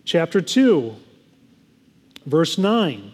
Chapter 0.04 0.40
2, 0.40 0.94
verse 2.24 2.56
9. 2.56 3.12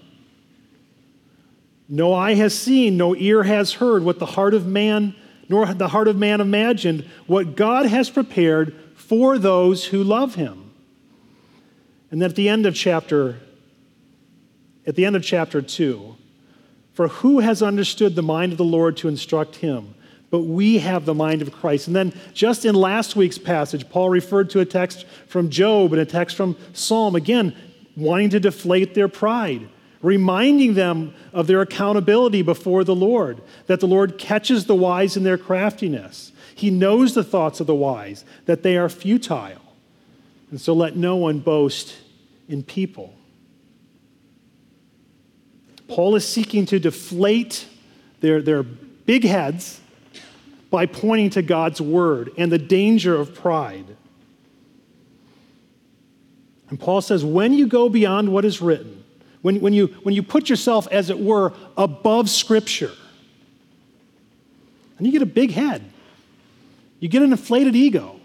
No 1.89 2.15
eye 2.15 2.35
has 2.35 2.57
seen, 2.57 2.97
no 2.97 3.15
ear 3.17 3.43
has 3.43 3.75
heard 3.75 4.05
what 4.05 4.19
the 4.19 4.27
heart 4.27 4.55
of 4.55 4.67
man, 4.67 5.15
nor 5.49 5.67
the 5.67 5.89
heart 5.89 6.09
of 6.09 6.17
man 6.17 6.41
imagined, 6.41 7.05
what 7.27 7.57
God 7.57 7.87
has 7.87 8.11
prepared 8.11 8.75
for 8.95 9.39
those 9.39 9.87
who 9.87 10.03
love 10.03 10.35
him. 10.35 10.71
And 12.11 12.23
then 12.23 12.31
at 12.31 12.37
the 12.37 12.49
end 12.49 12.67
of 12.67 12.75
chapter 12.75 13.41
at 14.87 14.97
the 14.97 15.05
end 15.05 15.17
of 15.17 15.23
chapter 15.23 15.63
2 15.63 16.17
For 16.93 17.09
who 17.09 17.41
has 17.41 17.63
understood 17.63 18.15
the 18.15 18.23
mind 18.23 18.53
of 18.53 18.59
the 18.59 18.65
Lord 18.65 18.97
to 18.99 19.09
instruct 19.09 19.57
him? 19.57 19.95
But 20.31 20.41
we 20.41 20.79
have 20.79 21.05
the 21.05 21.15
mind 21.15 21.43
of 21.43 21.53
Christ. 21.53 21.87
And 21.87 21.95
then, 21.95 22.13
just 22.33 22.65
in 22.65 22.75
last 22.75 23.15
week's 23.15 23.39
passage, 23.39 23.89
Paul 23.89 24.11
referred 24.11 24.51
to 24.51 24.61
a 24.61 24.65
text 24.65 25.07
from 25.29 25.49
Job 25.49 25.93
and 25.93 26.03
a 26.03 26.07
text 26.07 26.37
from 26.37 26.57
Psalm, 26.73 27.15
again, 27.15 27.55
wanting 27.97 28.31
to 28.31 28.41
deflate 28.41 28.95
their 28.95 29.07
pride, 29.07 29.69
reminding 30.05 30.75
them 30.75 31.15
of 31.33 31.47
their 31.47 31.63
accountability 31.63 32.43
before 32.43 32.85
the 32.85 32.95
Lord, 32.95 33.41
that 33.67 33.81
the 33.81 33.87
Lord 33.87 34.19
catches 34.19 34.67
the 34.67 34.75
wise 34.75 35.17
in 35.17 35.25
their 35.25 35.39
craftiness. 35.39 36.31
He 36.55 36.71
knows 36.71 37.15
the 37.15 37.25
thoughts 37.25 37.59
of 37.59 37.67
the 37.67 37.75
wise, 37.75 38.25
that 38.45 38.63
they 38.63 38.77
are 38.77 38.89
futile. 38.89 39.63
And 40.51 40.61
so 40.61 40.75
let 40.75 40.95
no 40.95 41.17
one 41.17 41.41
boast 41.41 41.97
in 42.49 42.63
people. 42.63 43.15
Paul 45.89 46.17
is 46.17 46.27
seeking 46.27 46.67
to 46.67 46.79
deflate 46.79 47.67
their, 48.21 48.43
their 48.43 48.63
big 48.63 49.25
heads 49.25 49.81
by 50.71 50.87
pointing 50.87 51.31
to 51.31 51.43
God's 51.43 51.81
word 51.81 52.31
and 52.37 52.51
the 52.51 52.59
danger 52.59 53.15
of 53.15 53.35
pride. 53.35 53.97
And 56.69 56.81
Paul 56.81 57.01
says, 57.01 57.25
when 57.25 57.53
you 57.53 57.67
go 57.69 57.89
beyond 57.89 58.33
what 58.33 58.45
is 58.45 58.61
written, 58.61 59.04
when, 59.45 59.61
when, 59.61 59.75
you, 59.75 59.89
when 60.05 60.15
you 60.15 60.23
put 60.23 60.49
yourself, 60.49 60.89
as 60.91 61.11
it 61.11 61.19
were, 61.19 61.53
above 61.77 62.31
Scripture, 62.31 62.93
and 64.97 65.07
you 65.07 65.13
get 65.13 65.21
a 65.21 65.27
big 65.27 65.51
head. 65.51 65.85
You 66.99 67.11
get 67.11 67.21
an 67.21 67.31
inflated 67.31 67.77
ego. 67.77 68.19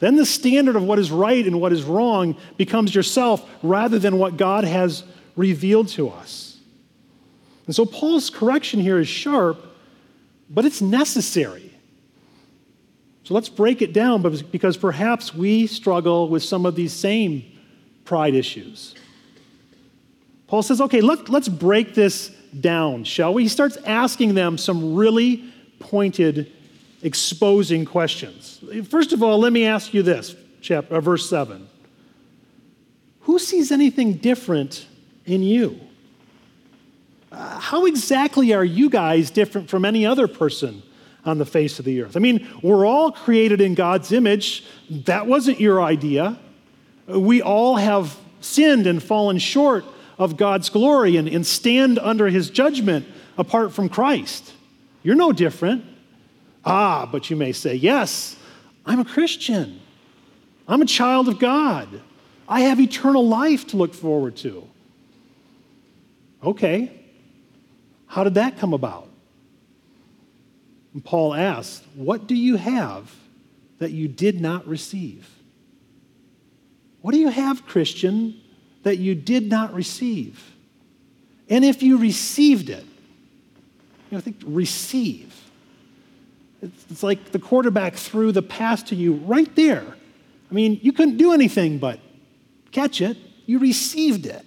Then 0.00 0.16
the 0.16 0.24
standard 0.24 0.74
of 0.74 0.82
what 0.82 0.98
is 0.98 1.10
right 1.10 1.46
and 1.46 1.60
what 1.60 1.70
is 1.70 1.82
wrong 1.82 2.34
becomes 2.56 2.94
yourself 2.94 3.46
rather 3.62 3.98
than 3.98 4.18
what 4.18 4.38
God 4.38 4.64
has 4.64 5.04
revealed 5.36 5.88
to 5.88 6.08
us. 6.08 6.58
And 7.66 7.76
so 7.76 7.84
Paul's 7.84 8.30
correction 8.30 8.80
here 8.80 8.98
is 8.98 9.06
sharp, 9.06 9.62
but 10.48 10.64
it's 10.64 10.80
necessary. 10.80 11.74
So 13.24 13.34
let's 13.34 13.50
break 13.50 13.82
it 13.82 13.92
down 13.92 14.22
because 14.50 14.78
perhaps 14.78 15.34
we 15.34 15.66
struggle 15.66 16.30
with 16.30 16.42
some 16.42 16.64
of 16.64 16.74
these 16.74 16.94
same 16.94 17.44
pride 18.06 18.34
issues. 18.34 18.94
Paul 20.48 20.62
says, 20.62 20.80
okay, 20.80 21.02
let, 21.02 21.28
let's 21.28 21.48
break 21.48 21.94
this 21.94 22.30
down, 22.58 23.04
shall 23.04 23.34
we? 23.34 23.44
He 23.44 23.48
starts 23.48 23.76
asking 23.84 24.34
them 24.34 24.58
some 24.58 24.94
really 24.94 25.44
pointed, 25.78 26.50
exposing 27.02 27.84
questions. 27.84 28.58
First 28.88 29.12
of 29.12 29.22
all, 29.22 29.38
let 29.38 29.52
me 29.52 29.66
ask 29.66 29.92
you 29.94 30.02
this, 30.02 30.34
chapter, 30.62 30.96
uh, 30.96 31.00
verse 31.00 31.28
7. 31.28 31.68
Who 33.22 33.38
sees 33.38 33.70
anything 33.70 34.14
different 34.14 34.86
in 35.26 35.42
you? 35.42 35.78
Uh, 37.30 37.60
how 37.60 37.84
exactly 37.84 38.54
are 38.54 38.64
you 38.64 38.88
guys 38.88 39.30
different 39.30 39.68
from 39.68 39.84
any 39.84 40.06
other 40.06 40.26
person 40.26 40.82
on 41.26 41.36
the 41.36 41.44
face 41.44 41.78
of 41.78 41.84
the 41.84 42.00
earth? 42.00 42.16
I 42.16 42.20
mean, 42.20 42.48
we're 42.62 42.86
all 42.86 43.12
created 43.12 43.60
in 43.60 43.74
God's 43.74 44.12
image. 44.12 44.64
That 44.88 45.26
wasn't 45.26 45.60
your 45.60 45.82
idea. 45.82 46.38
We 47.06 47.42
all 47.42 47.76
have 47.76 48.16
sinned 48.40 48.86
and 48.86 49.02
fallen 49.02 49.36
short 49.36 49.84
of 50.18 50.36
God's 50.36 50.68
glory 50.68 51.16
and, 51.16 51.28
and 51.28 51.46
stand 51.46 51.98
under 51.98 52.28
his 52.28 52.50
judgment 52.50 53.06
apart 53.36 53.72
from 53.72 53.88
Christ. 53.88 54.52
You're 55.02 55.14
no 55.14 55.32
different. 55.32 55.84
Ah, 56.64 57.08
but 57.10 57.30
you 57.30 57.36
may 57.36 57.52
say, 57.52 57.74
yes, 57.74 58.36
I'm 58.84 59.00
a 59.00 59.04
Christian. 59.04 59.80
I'm 60.66 60.82
a 60.82 60.86
child 60.86 61.28
of 61.28 61.38
God. 61.38 61.88
I 62.48 62.62
have 62.62 62.80
eternal 62.80 63.26
life 63.26 63.68
to 63.68 63.76
look 63.76 63.94
forward 63.94 64.36
to. 64.38 64.66
Okay, 66.42 66.92
how 68.06 68.24
did 68.24 68.34
that 68.34 68.58
come 68.58 68.72
about? 68.72 69.08
And 70.94 71.04
Paul 71.04 71.34
asked, 71.34 71.84
What 71.94 72.26
do 72.26 72.34
you 72.34 72.56
have 72.56 73.14
that 73.78 73.90
you 73.90 74.08
did 74.08 74.40
not 74.40 74.66
receive? 74.66 75.28
What 77.02 77.12
do 77.12 77.18
you 77.18 77.28
have, 77.28 77.66
Christian, 77.66 78.40
that 78.82 78.98
you 78.98 79.14
did 79.14 79.48
not 79.48 79.74
receive? 79.74 80.54
And 81.48 81.64
if 81.64 81.82
you 81.82 81.98
received 81.98 82.70
it, 82.70 82.84
you 82.84 84.12
know, 84.12 84.18
I 84.18 84.20
think 84.20 84.36
receive. 84.44 85.34
It's, 86.62 86.86
it's 86.90 87.02
like 87.02 87.32
the 87.32 87.38
quarterback 87.38 87.94
threw 87.94 88.32
the 88.32 88.42
pass 88.42 88.82
to 88.84 88.96
you 88.96 89.14
right 89.14 89.54
there. 89.54 89.84
I 90.50 90.54
mean, 90.54 90.80
you 90.82 90.92
couldn't 90.92 91.16
do 91.16 91.32
anything 91.32 91.78
but 91.78 92.00
catch 92.72 93.00
it. 93.00 93.16
You 93.46 93.58
received 93.58 94.26
it. 94.26 94.44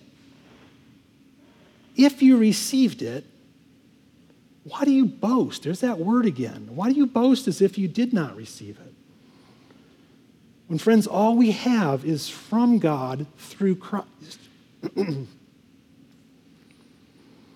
If 1.96 2.22
you 2.22 2.38
received 2.38 3.02
it, 3.02 3.26
why 4.64 4.86
do 4.86 4.92
you 4.92 5.06
boast? 5.06 5.64
There's 5.64 5.80
that 5.82 6.00
word 6.00 6.26
again. 6.26 6.70
Why 6.76 6.92
do 6.92 6.98
you 6.98 7.08
boast 7.08 7.48
as 7.48 7.62
if 7.62 7.78
you 7.78 7.88
did 7.88 8.14
not 8.14 8.36
receive 8.36 8.80
it? 8.80 8.91
When, 10.72 10.78
friends, 10.78 11.06
all 11.06 11.36
we 11.36 11.52
have 11.52 12.06
is 12.06 12.30
from 12.30 12.80
God 12.80 13.28
through 13.38 13.76
Christ. 13.76 14.40
you 14.96 15.28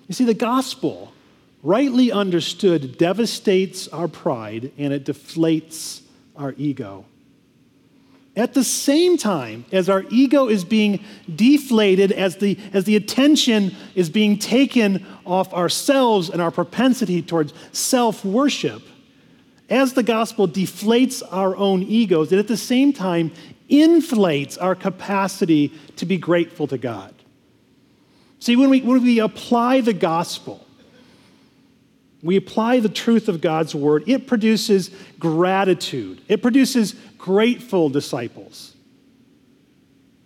see, 0.10 0.26
the 0.26 0.34
gospel, 0.34 1.14
rightly 1.64 2.12
understood, 2.12 2.98
devastates 2.98 3.88
our 3.88 4.10
pride 4.10 4.74
and 4.78 4.92
it 4.92 5.06
deflates 5.06 6.02
our 6.36 6.56
ego. 6.58 7.06
At 8.36 8.54
the 8.54 8.66
same 8.66 9.16
time 9.18 9.64
as 9.72 9.88
our 9.88 10.04
ego 10.10 10.50
is 10.50 10.66
being 10.66 11.02
deflated, 11.34 12.12
as 12.12 12.36
the, 12.36 12.60
as 12.74 12.84
the 12.84 12.98
attention 12.98 13.74
is 13.96 14.10
being 14.10 14.38
taken 14.38 15.06
off 15.26 15.54
ourselves 15.54 16.30
and 16.30 16.42
our 16.42 16.52
propensity 16.52 17.22
towards 17.22 17.54
self 17.72 18.26
worship, 18.26 18.82
as 19.70 19.94
the 19.94 20.04
gospel 20.04 20.48
deflates 20.48 21.24
our 21.32 21.56
own 21.56 21.84
egos, 21.84 22.32
it 22.32 22.40
at 22.40 22.48
the 22.48 22.58
same 22.58 22.94
time 22.94 23.32
inflates 23.68 24.58
our 24.58 24.76
capacity 24.76 25.74
to 25.96 26.06
be 26.06 26.18
grateful 26.18 26.68
to 26.68 26.78
God. 26.78 27.14
See, 28.40 28.56
when 28.56 28.70
we, 28.70 28.82
when 28.82 29.02
we 29.02 29.20
apply 29.20 29.82
the 29.82 29.94
gospel, 29.94 30.66
we 32.22 32.36
apply 32.36 32.80
the 32.80 32.90
truth 32.90 33.28
of 33.28 33.42
God's 33.42 33.74
word, 33.74 34.04
it 34.08 34.28
produces 34.28 34.92
gratitude, 35.20 36.22
it 36.28 36.42
produces 36.42 36.94
grateful 37.18 37.90
disciples. 37.90 38.76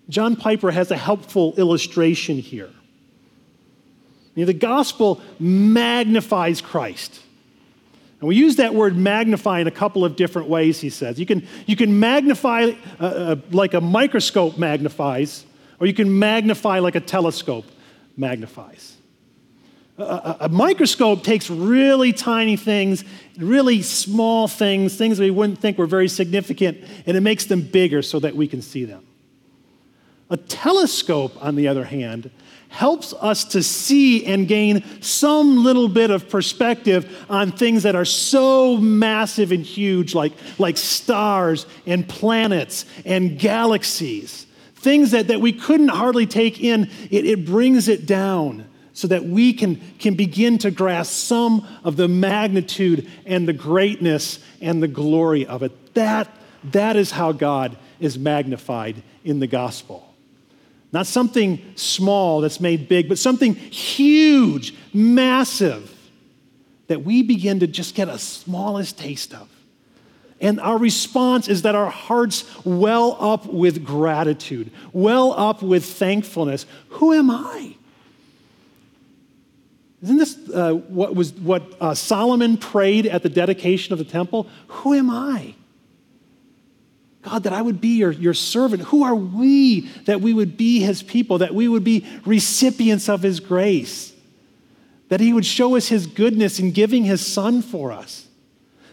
John 0.09 0.35
Piper 0.35 0.71
has 0.71 0.91
a 0.91 0.97
helpful 0.97 1.53
illustration 1.55 2.39
here. 2.39 2.71
You 4.35 4.43
know, 4.43 4.47
the 4.47 4.53
gospel 4.53 5.21
magnifies 5.39 6.61
Christ. 6.61 7.21
And 8.19 8.27
we 8.27 8.35
use 8.35 8.57
that 8.57 8.73
word 8.73 8.97
magnify 8.97 9.61
in 9.61 9.67
a 9.67 9.71
couple 9.71 10.03
of 10.03 10.15
different 10.15 10.49
ways, 10.49 10.81
he 10.81 10.89
says. 10.89 11.19
You 11.19 11.25
can, 11.25 11.47
you 11.65 11.75
can 11.75 11.99
magnify 11.99 12.71
uh, 12.99 13.03
uh, 13.03 13.35
like 13.51 13.73
a 13.73 13.81
microscope 13.81 14.57
magnifies, 14.57 15.45
or 15.79 15.87
you 15.87 15.93
can 15.93 16.19
magnify 16.19 16.79
like 16.79 16.95
a 16.95 16.99
telescope 16.99 17.65
magnifies. 18.17 18.97
A, 19.97 20.03
a, 20.03 20.37
a 20.41 20.49
microscope 20.49 21.23
takes 21.23 21.49
really 21.49 22.11
tiny 22.11 22.57
things, 22.57 23.05
really 23.37 23.81
small 23.81 24.49
things, 24.49 24.97
things 24.97 25.19
we 25.19 25.31
wouldn't 25.31 25.59
think 25.59 25.77
were 25.77 25.87
very 25.87 26.09
significant, 26.09 26.77
and 27.05 27.15
it 27.15 27.21
makes 27.21 27.45
them 27.45 27.61
bigger 27.61 28.01
so 28.01 28.19
that 28.19 28.35
we 28.35 28.47
can 28.47 28.61
see 28.61 28.83
them. 28.83 29.05
A 30.29 30.37
telescope, 30.37 31.33
on 31.41 31.55
the 31.55 31.69
other 31.69 31.85
hand, 31.85 32.31
helps 32.69 33.13
us 33.13 33.43
to 33.43 33.61
see 33.61 34.25
and 34.25 34.47
gain 34.47 34.83
some 35.01 35.63
little 35.63 35.89
bit 35.89 36.11
of 36.11 36.29
perspective 36.29 37.25
on 37.29 37.51
things 37.51 37.83
that 37.83 37.95
are 37.95 38.05
so 38.05 38.77
massive 38.77 39.51
and 39.51 39.65
huge, 39.65 40.15
like, 40.15 40.33
like 40.57 40.77
stars 40.77 41.65
and 41.85 42.07
planets 42.07 42.85
and 43.05 43.37
galaxies. 43.37 44.45
Things 44.75 45.11
that, 45.11 45.27
that 45.27 45.41
we 45.41 45.51
couldn't 45.51 45.89
hardly 45.89 46.25
take 46.25 46.61
in, 46.61 46.89
it, 47.11 47.25
it 47.25 47.45
brings 47.45 47.89
it 47.89 48.05
down 48.05 48.65
so 48.93 49.07
that 49.07 49.25
we 49.25 49.53
can, 49.53 49.81
can 49.97 50.13
begin 50.13 50.57
to 50.59 50.71
grasp 50.71 51.11
some 51.11 51.67
of 51.83 51.95
the 51.95 52.07
magnitude 52.07 53.09
and 53.25 53.47
the 53.47 53.53
greatness 53.53 54.39
and 54.61 54.81
the 54.81 54.87
glory 54.87 55.45
of 55.45 55.63
it. 55.63 55.93
That, 55.95 56.29
that 56.65 56.95
is 56.95 57.11
how 57.11 57.31
God 57.31 57.77
is 57.99 58.17
magnified 58.17 59.01
in 59.23 59.39
the 59.39 59.47
gospel. 59.47 60.08
Not 60.91 61.05
something 61.05 61.61
small 61.75 62.41
that's 62.41 62.59
made 62.59 62.87
big, 62.87 63.07
but 63.07 63.19
something 63.19 63.55
huge, 63.55 64.73
massive, 64.93 65.95
that 66.87 67.03
we 67.03 67.21
begin 67.21 67.59
to 67.59 67.67
just 67.67 67.93
get 67.93 68.09
a 68.09 68.17
smallest 68.17 68.97
taste 68.97 69.33
of. 69.33 69.47
And 70.41 70.59
our 70.59 70.77
response 70.77 71.47
is 71.47 71.63
that 71.63 71.75
our 71.75 71.89
hearts 71.89 72.45
well 72.65 73.17
up 73.19 73.45
with 73.45 73.83
gratitude, 73.83 74.71
well 74.93 75.33
up 75.33 75.61
with 75.61 75.85
thankfulness. 75.85 76.65
Who 76.89 77.13
am 77.13 77.29
I? 77.29 77.75
Isn't 80.01 80.17
this 80.17 80.37
uh, 80.53 80.73
what, 80.73 81.13
was, 81.13 81.33
what 81.33 81.63
uh, 81.81 81.93
Solomon 81.93 82.57
prayed 82.57 83.05
at 83.05 83.21
the 83.21 83.29
dedication 83.29 83.91
of 83.91 83.99
the 83.99 84.05
temple? 84.05 84.47
Who 84.67 84.93
am 84.93 85.09
I? 85.09 85.55
God, 87.29 87.43
that 87.43 87.53
I 87.53 87.61
would 87.61 87.79
be 87.79 87.97
your, 87.97 88.11
your 88.11 88.33
servant. 88.33 88.83
Who 88.83 89.03
are 89.03 89.15
we 89.15 89.81
that 90.05 90.21
we 90.21 90.33
would 90.33 90.57
be 90.57 90.79
his 90.79 91.03
people, 91.03 91.39
that 91.39 91.53
we 91.53 91.67
would 91.67 91.83
be 91.83 92.05
recipients 92.25 93.07
of 93.07 93.21
his 93.21 93.39
grace, 93.39 94.13
that 95.09 95.19
he 95.19 95.31
would 95.31 95.45
show 95.45 95.75
us 95.75 95.87
his 95.87 96.07
goodness 96.07 96.59
in 96.59 96.71
giving 96.71 97.03
his 97.03 97.25
son 97.25 97.61
for 97.61 97.91
us? 97.91 98.27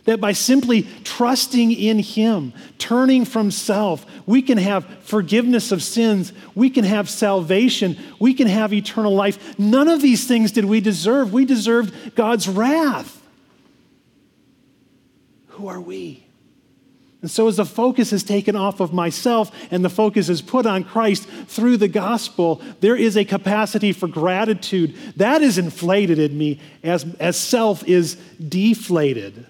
That 0.04 0.20
by 0.20 0.32
simply 0.32 0.82
trusting 1.02 1.72
in 1.72 1.98
him, 1.98 2.52
turning 2.78 3.24
from 3.24 3.50
self, 3.50 4.06
we 4.26 4.42
can 4.42 4.58
have 4.58 4.84
forgiveness 5.02 5.72
of 5.72 5.82
sins, 5.82 6.32
we 6.54 6.70
can 6.70 6.84
have 6.84 7.08
salvation, 7.08 7.96
we 8.20 8.34
can 8.34 8.46
have 8.46 8.72
eternal 8.72 9.14
life. 9.14 9.58
None 9.58 9.88
of 9.88 10.02
these 10.02 10.26
things 10.26 10.52
did 10.52 10.66
we 10.66 10.80
deserve. 10.80 11.32
We 11.32 11.44
deserved 11.44 12.14
God's 12.14 12.48
wrath. 12.48 13.20
Who 15.48 15.68
are 15.68 15.80
we? 15.80 16.25
And 17.22 17.30
so, 17.30 17.48
as 17.48 17.56
the 17.56 17.64
focus 17.64 18.12
is 18.12 18.22
taken 18.22 18.54
off 18.54 18.80
of 18.80 18.92
myself 18.92 19.50
and 19.70 19.84
the 19.84 19.90
focus 19.90 20.28
is 20.28 20.42
put 20.42 20.66
on 20.66 20.84
Christ 20.84 21.26
through 21.28 21.78
the 21.78 21.88
gospel, 21.88 22.60
there 22.80 22.94
is 22.94 23.16
a 23.16 23.24
capacity 23.24 23.92
for 23.92 24.06
gratitude 24.06 24.94
that 25.16 25.42
is 25.42 25.56
inflated 25.58 26.18
in 26.18 26.36
me 26.36 26.60
as, 26.82 27.04
as 27.18 27.36
self 27.36 27.82
is 27.88 28.16
deflated. 28.48 29.46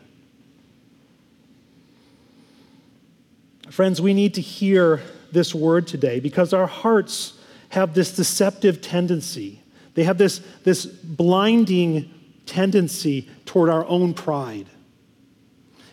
Friends, 3.68 4.00
we 4.00 4.14
need 4.14 4.34
to 4.34 4.40
hear 4.40 5.02
this 5.32 5.54
word 5.54 5.86
today 5.86 6.20
because 6.20 6.52
our 6.52 6.68
hearts 6.68 7.34
have 7.70 7.94
this 7.94 8.14
deceptive 8.14 8.80
tendency. 8.80 9.60
They 9.94 10.04
have 10.04 10.18
this, 10.18 10.40
this 10.62 10.86
blinding 10.86 12.10
tendency 12.46 13.28
toward 13.44 13.68
our 13.68 13.84
own 13.86 14.14
pride. 14.14 14.66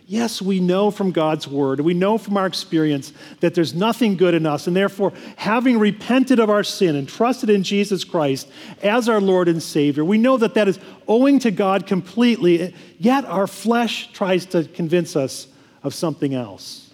Yes, 0.05 0.41
we 0.41 0.59
know 0.59 0.91
from 0.91 1.11
God's 1.11 1.47
word, 1.47 1.79
we 1.79 1.93
know 1.93 2.17
from 2.17 2.35
our 2.35 2.45
experience 2.45 3.13
that 3.39 3.55
there's 3.55 3.73
nothing 3.73 4.17
good 4.17 4.33
in 4.33 4.45
us, 4.45 4.67
and 4.67 4.75
therefore, 4.75 5.13
having 5.37 5.79
repented 5.79 6.39
of 6.39 6.49
our 6.49 6.63
sin 6.63 6.95
and 6.97 7.07
trusted 7.07 7.49
in 7.49 7.63
Jesus 7.63 8.03
Christ 8.03 8.49
as 8.81 9.07
our 9.07 9.21
Lord 9.21 9.47
and 9.47 9.63
Savior, 9.63 10.03
we 10.03 10.17
know 10.17 10.37
that 10.37 10.55
that 10.55 10.67
is 10.67 10.77
owing 11.07 11.39
to 11.39 11.51
God 11.51 11.87
completely, 11.87 12.75
yet 12.99 13.23
our 13.25 13.47
flesh 13.47 14.11
tries 14.11 14.45
to 14.47 14.65
convince 14.65 15.15
us 15.15 15.47
of 15.83 15.93
something 15.93 16.33
else. 16.33 16.93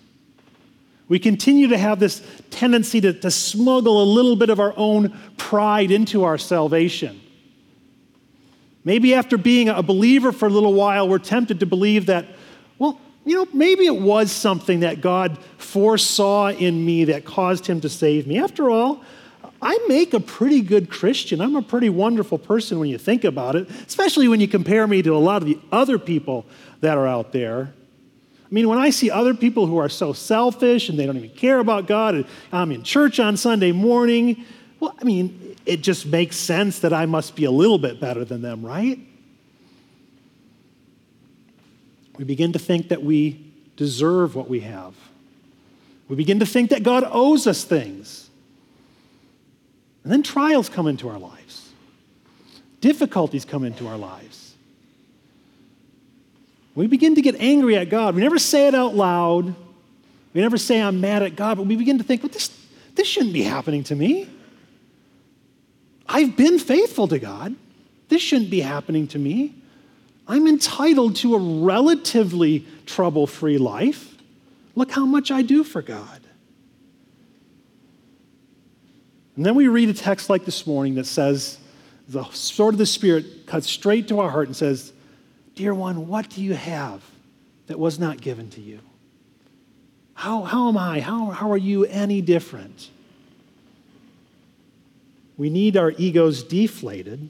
We 1.08 1.18
continue 1.18 1.68
to 1.70 1.78
have 1.78 2.00
this 2.00 2.22
tendency 2.52 3.02
to, 3.02 3.14
to 3.14 3.32
smuggle 3.32 4.04
a 4.04 4.06
little 4.06 4.36
bit 4.36 4.52
of 4.52 4.60
our 4.60 4.74
own 4.78 5.18
pride 5.38 5.90
into 5.90 6.24
our 6.24 6.38
salvation. 6.38 7.20
Maybe 8.84 9.16
after 9.16 9.38
being 9.38 9.70
a 9.70 9.82
believer 9.82 10.32
for 10.32 10.46
a 10.46 10.52
little 10.52 10.74
while, 10.74 11.10
we're 11.10 11.18
tempted 11.18 11.60
to 11.62 11.66
believe 11.66 12.06
that, 12.06 12.26
you 13.26 13.36
know, 13.36 13.48
maybe 13.54 13.86
it 13.86 13.96
was 13.96 14.32
something 14.32 14.82
that 14.82 15.02
God 15.02 15.38
foresaw 15.58 16.48
in 16.50 16.86
me 16.86 17.06
that 17.06 17.26
caused 17.26 17.68
him 17.68 17.82
to 17.82 17.90
save 17.90 18.26
me. 18.26 18.40
After 18.40 18.70
all, 18.70 19.04
I 19.62 19.78
make 19.88 20.14
a 20.14 20.20
pretty 20.20 20.62
good 20.62 20.90
Christian. 20.90 21.42
I'm 21.42 21.56
a 21.56 21.62
pretty 21.62 21.90
wonderful 21.90 22.38
person 22.38 22.80
when 22.80 22.90
you 22.90 22.98
think 22.98 23.24
about 23.24 23.56
it, 23.56 23.70
especially 23.86 24.28
when 24.28 24.40
you 24.40 24.48
compare 24.48 24.88
me 24.88 25.02
to 25.02 25.16
a 25.16 25.18
lot 25.18 25.42
of 25.42 25.48
the 25.48 25.60
other 25.72 26.00
people 26.00 26.46
that 26.82 26.98
are 26.98 27.08
out 27.08 27.34
there. 27.34 27.74
I 28.50 28.54
mean, 28.54 28.68
when 28.68 28.80
I 28.80 28.90
see 28.90 29.12
other 29.12 29.34
people 29.34 29.68
who 29.68 29.78
are 29.78 29.90
so 29.90 30.14
selfish 30.14 30.90
and 30.90 30.98
they 30.98 31.06
don't 31.06 31.18
even 31.18 31.30
care 31.30 31.60
about 31.60 31.88
God, 31.88 32.16
and 32.16 32.26
I'm 32.52 32.72
in 32.72 32.84
church 32.84 33.20
on 33.20 33.38
Sunday 33.38 33.72
morning, 33.72 34.44
well, 34.80 34.96
I 35.00 35.04
mean, 35.04 35.56
it 35.66 35.82
just 35.82 36.06
makes 36.06 36.38
sense 36.38 36.80
that 36.80 36.94
I 36.94 37.06
must 37.06 37.36
be 37.36 37.44
a 37.44 37.52
little 37.52 37.78
bit 37.78 38.00
better 38.00 38.26
than 38.26 38.42
them, 38.42 38.66
right? 38.66 39.00
We 42.20 42.26
begin 42.26 42.52
to 42.52 42.60
think 42.60 42.90
that 42.90 43.02
we 43.02 43.40
deserve 43.78 44.36
what 44.36 44.50
we 44.50 44.60
have. 44.60 44.94
We 46.10 46.18
begin 46.18 46.40
to 46.40 46.46
think 46.46 46.72
that 46.72 46.84
God 46.84 47.08
owes 47.10 47.48
us 47.48 47.64
things. 47.64 48.30
And 50.04 50.12
then 50.12 50.22
trials 50.22 50.68
come 50.68 50.86
into 50.86 51.08
our 51.08 51.18
lives, 51.18 51.72
difficulties 52.82 53.46
come 53.46 53.64
into 53.64 53.88
our 53.88 53.98
lives. 53.98 54.54
We 56.76 56.88
begin 56.88 57.16
to 57.16 57.22
get 57.22 57.36
angry 57.40 57.78
at 57.78 57.90
God. 57.90 58.16
We 58.16 58.22
never 58.22 58.38
say 58.38 58.68
it 58.68 58.76
out 58.76 58.96
loud. 58.96 59.56
We 60.34 60.42
never 60.42 60.58
say, 60.58 60.82
I'm 60.82 61.00
mad 61.02 61.24
at 61.24 61.36
God, 61.38 61.58
but 61.58 61.68
we 61.68 61.76
begin 61.78 61.98
to 62.00 62.04
think, 62.04 62.22
well, 62.22 62.32
this, 62.32 62.50
this 62.96 63.08
shouldn't 63.08 63.34
be 63.34 63.44
happening 63.44 63.84
to 63.86 63.96
me. 63.96 64.30
I've 66.08 66.36
been 66.36 66.60
faithful 66.60 67.08
to 67.08 67.20
God. 67.20 67.56
This 68.10 68.22
shouldn't 68.22 68.50
be 68.50 68.62
happening 68.62 69.08
to 69.08 69.20
me. 69.20 69.56
I'm 70.30 70.48
entitled 70.48 71.16
to 71.18 71.34
a 71.34 71.40
relatively 71.40 72.66
trouble 72.86 73.26
free 73.26 73.58
life. 73.58 74.16
Look 74.76 74.92
how 74.92 75.08
much 75.08 75.32
I 75.32 75.42
do 75.42 75.64
for 75.64 75.82
God. 75.82 76.22
And 79.36 79.44
then 79.44 79.56
we 79.56 79.68
read 79.68 79.90
a 79.90 79.94
text 79.94 80.30
like 80.30 80.46
this 80.46 80.68
morning 80.68 80.96
that 80.96 81.08
says, 81.08 81.58
the 82.08 82.26
sword 82.26 82.76
of 82.76 82.78
the 82.78 82.86
Spirit 82.86 83.48
cuts 83.48 83.68
straight 83.68 84.08
to 84.10 84.20
our 84.20 84.30
heart 84.30 84.48
and 84.48 84.56
says, 84.56 84.94
Dear 85.56 85.74
one, 85.74 86.08
what 86.08 86.30
do 86.30 86.44
you 86.44 86.54
have 86.54 87.04
that 87.68 87.80
was 87.80 88.00
not 88.00 88.22
given 88.22 88.50
to 88.52 88.62
you? 88.62 88.80
How, 90.14 90.44
how 90.44 90.68
am 90.70 90.78
I? 90.78 91.00
How, 91.00 91.32
how 91.32 91.52
are 91.52 91.58
you 91.58 91.86
any 91.86 92.22
different? 92.22 92.90
We 95.38 95.50
need 95.50 95.76
our 95.76 95.92
egos 95.92 96.44
deflated 96.44 97.30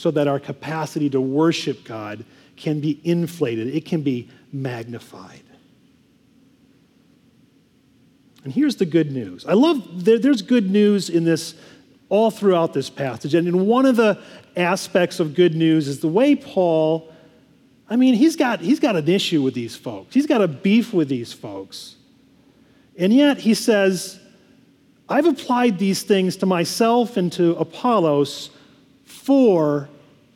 so 0.00 0.10
that 0.10 0.28
our 0.28 0.40
capacity 0.40 1.10
to 1.10 1.20
worship 1.20 1.84
God 1.84 2.24
can 2.56 2.80
be 2.80 3.00
inflated, 3.04 3.68
it 3.68 3.84
can 3.84 4.02
be 4.02 4.28
magnified. 4.52 5.42
And 8.44 8.52
here's 8.52 8.76
the 8.76 8.86
good 8.86 9.12
news. 9.12 9.44
I 9.44 9.52
love, 9.52 10.04
there, 10.04 10.18
there's 10.18 10.42
good 10.42 10.70
news 10.70 11.10
in 11.10 11.24
this 11.24 11.54
all 12.08 12.30
throughout 12.30 12.72
this 12.72 12.90
passage. 12.90 13.34
And 13.34 13.66
one 13.66 13.86
of 13.86 13.96
the 13.96 14.18
aspects 14.56 15.20
of 15.20 15.34
good 15.34 15.54
news 15.54 15.86
is 15.86 16.00
the 16.00 16.08
way 16.08 16.34
Paul 16.34 17.10
I 17.90 17.96
mean, 17.96 18.14
he's 18.14 18.36
got, 18.36 18.60
he's 18.60 18.78
got 18.78 18.94
an 18.94 19.08
issue 19.08 19.42
with 19.42 19.54
these 19.54 19.74
folks, 19.76 20.14
he's 20.14 20.26
got 20.26 20.40
a 20.40 20.48
beef 20.48 20.94
with 20.94 21.08
these 21.08 21.32
folks. 21.32 21.96
And 22.96 23.12
yet 23.12 23.38
he 23.38 23.54
says, 23.54 24.20
I've 25.08 25.26
applied 25.26 25.78
these 25.78 26.04
things 26.04 26.36
to 26.36 26.46
myself 26.46 27.16
and 27.16 27.32
to 27.32 27.56
Apollos 27.56 28.50
for 29.10 29.88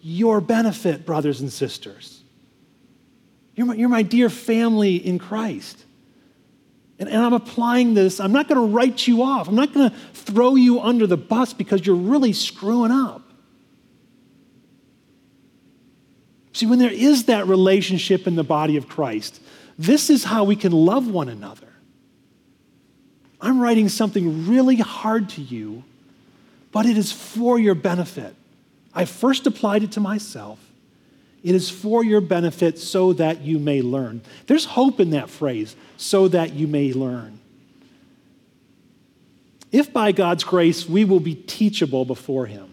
your 0.02 0.40
benefit, 0.40 1.06
brothers 1.06 1.40
and 1.40 1.50
sisters. 1.50 2.22
You're 3.54 3.66
my, 3.66 3.74
you're 3.74 3.88
my 3.88 4.02
dear 4.02 4.28
family 4.28 4.96
in 4.96 5.18
Christ. 5.18 5.84
And, 6.98 7.08
and 7.08 7.22
I'm 7.22 7.32
applying 7.32 7.94
this. 7.94 8.20
I'm 8.20 8.32
not 8.32 8.48
going 8.48 8.60
to 8.60 8.74
write 8.74 9.06
you 9.06 9.22
off. 9.22 9.48
I'm 9.48 9.54
not 9.54 9.72
going 9.72 9.90
to 9.90 9.96
throw 10.12 10.56
you 10.56 10.80
under 10.80 11.06
the 11.06 11.16
bus 11.16 11.54
because 11.54 11.86
you're 11.86 11.96
really 11.96 12.32
screwing 12.32 12.90
up. 12.90 13.22
See, 16.52 16.66
when 16.66 16.78
there 16.78 16.92
is 16.92 17.24
that 17.24 17.46
relationship 17.46 18.26
in 18.26 18.36
the 18.36 18.44
body 18.44 18.76
of 18.76 18.88
Christ, 18.88 19.40
this 19.78 20.10
is 20.10 20.24
how 20.24 20.44
we 20.44 20.54
can 20.54 20.72
love 20.72 21.08
one 21.08 21.28
another. 21.28 21.66
I'm 23.40 23.60
writing 23.60 23.88
something 23.88 24.46
really 24.48 24.76
hard 24.76 25.30
to 25.30 25.42
you, 25.42 25.84
but 26.72 26.86
it 26.86 26.96
is 26.96 27.10
for 27.10 27.58
your 27.58 27.74
benefit. 27.74 28.34
I 28.94 29.04
first 29.04 29.46
applied 29.46 29.82
it 29.82 29.92
to 29.92 30.00
myself. 30.00 30.58
It 31.42 31.54
is 31.54 31.68
for 31.68 32.04
your 32.04 32.20
benefit 32.20 32.78
so 32.78 33.12
that 33.14 33.42
you 33.42 33.58
may 33.58 33.82
learn. 33.82 34.22
There's 34.46 34.64
hope 34.64 35.00
in 35.00 35.10
that 35.10 35.28
phrase, 35.28 35.76
so 35.96 36.28
that 36.28 36.54
you 36.54 36.66
may 36.66 36.92
learn. 36.92 37.38
If 39.70 39.92
by 39.92 40.12
God's 40.12 40.44
grace 40.44 40.88
we 40.88 41.04
will 41.04 41.20
be 41.20 41.34
teachable 41.34 42.04
before 42.04 42.46
Him, 42.46 42.72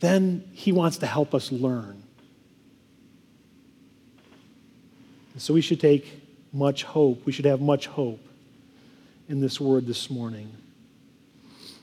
then 0.00 0.44
He 0.52 0.72
wants 0.72 0.98
to 0.98 1.06
help 1.06 1.34
us 1.34 1.50
learn. 1.50 2.02
So 5.38 5.54
we 5.54 5.62
should 5.62 5.80
take 5.80 6.20
much 6.52 6.84
hope. 6.84 7.24
We 7.24 7.32
should 7.32 7.46
have 7.46 7.60
much 7.60 7.86
hope 7.86 8.20
in 9.28 9.40
this 9.40 9.60
word 9.60 9.86
this 9.86 10.10
morning. 10.10 10.52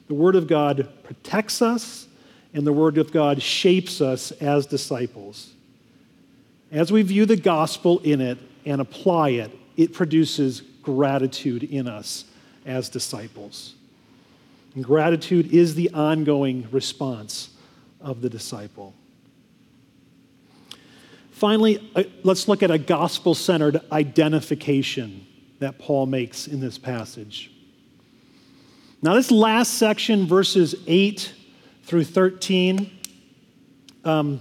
The 0.08 0.13
Word 0.13 0.36
of 0.36 0.47
God 0.47 0.88
protects 1.03 1.62
us, 1.62 2.08
and 2.53 2.65
the 2.65 2.73
Word 2.73 2.97
of 2.97 3.12
God 3.12 3.41
shapes 3.41 4.01
us 4.01 4.31
as 4.31 4.65
disciples. 4.65 5.53
As 6.71 6.91
we 6.91 7.01
view 7.01 7.25
the 7.25 7.38
gospel 7.38 7.99
in 7.99 8.21
it 8.21 8.38
and 8.65 8.81
apply 8.81 9.29
it, 9.29 9.51
it 9.77 9.93
produces 9.93 10.62
gratitude 10.81 11.63
in 11.63 11.88
us 11.88 12.25
as 12.65 12.89
disciples. 12.89 13.75
And 14.75 14.83
gratitude 14.83 15.53
is 15.53 15.75
the 15.75 15.89
ongoing 15.91 16.67
response 16.71 17.49
of 18.01 18.21
the 18.21 18.29
disciple. 18.29 18.93
Finally, 21.31 21.91
uh, 21.95 22.03
let's 22.23 22.47
look 22.47 22.62
at 22.62 22.69
a 22.69 22.77
gospel 22.77 23.33
centered 23.33 23.81
identification 23.91 25.25
that 25.59 25.79
Paul 25.79 26.05
makes 26.05 26.47
in 26.47 26.59
this 26.59 26.77
passage. 26.77 27.51
Now, 29.01 29.13
this 29.13 29.31
last 29.31 29.75
section, 29.75 30.27
verses 30.27 30.75
8 30.85 31.33
through 31.89 32.04
13, 32.04 32.91
um, 34.06 34.39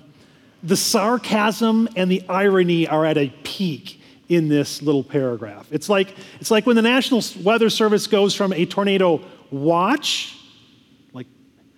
the 0.62 0.76
sarcasm 0.76 1.88
and 1.96 2.10
the 2.10 2.22
irony 2.28 2.86
are 2.86 3.06
at 3.06 3.16
a 3.16 3.30
peak 3.42 4.02
in 4.28 4.48
this 4.48 4.82
little 4.82 5.02
paragraph. 5.02 5.66
It's 5.70 5.88
like, 5.88 6.14
it's 6.40 6.50
like 6.50 6.66
when 6.66 6.76
the 6.76 6.82
National 6.82 7.22
Weather 7.42 7.70
Service 7.70 8.06
goes 8.06 8.34
from 8.34 8.52
a 8.52 8.66
tornado 8.66 9.24
watch, 9.50 10.36
like, 11.14 11.26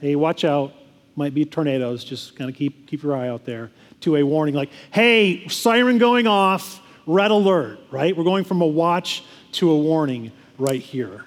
hey, 0.00 0.16
watch 0.16 0.44
out, 0.44 0.72
might 1.14 1.34
be 1.34 1.44
tornadoes, 1.44 2.02
just 2.02 2.34
kind 2.34 2.50
of 2.50 2.56
keep, 2.56 2.88
keep 2.88 3.04
your 3.04 3.14
eye 3.14 3.28
out 3.28 3.44
there, 3.44 3.70
to 4.00 4.16
a 4.16 4.24
warning 4.24 4.56
like, 4.56 4.70
hey, 4.90 5.46
siren 5.46 5.98
going 5.98 6.26
off, 6.26 6.82
red 7.06 7.30
alert, 7.30 7.78
right? 7.92 8.16
We're 8.16 8.24
going 8.24 8.42
from 8.42 8.60
a 8.60 8.66
watch 8.66 9.22
to 9.52 9.70
a 9.70 9.78
warning 9.78 10.32
right 10.58 10.82
here. 10.82 11.24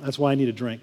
That's 0.00 0.18
why 0.18 0.32
I 0.32 0.34
need 0.34 0.48
a 0.48 0.52
drink. 0.52 0.80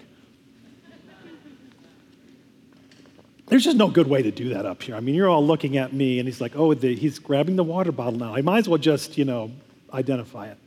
There's 3.48 3.64
just 3.64 3.76
no 3.78 3.88
good 3.88 4.06
way 4.06 4.22
to 4.22 4.30
do 4.30 4.50
that 4.50 4.66
up 4.66 4.82
here. 4.82 4.94
I 4.94 5.00
mean, 5.00 5.14
you're 5.14 5.28
all 5.28 5.44
looking 5.44 5.78
at 5.78 5.92
me, 5.92 6.18
and 6.18 6.28
he's 6.28 6.40
like, 6.40 6.54
oh, 6.54 6.74
the, 6.74 6.94
he's 6.94 7.18
grabbing 7.18 7.56
the 7.56 7.64
water 7.64 7.92
bottle 7.92 8.18
now. 8.18 8.34
I 8.34 8.42
might 8.42 8.58
as 8.58 8.68
well 8.68 8.78
just, 8.78 9.16
you 9.16 9.24
know, 9.24 9.50
identify 9.92 10.48
it. 10.48 10.58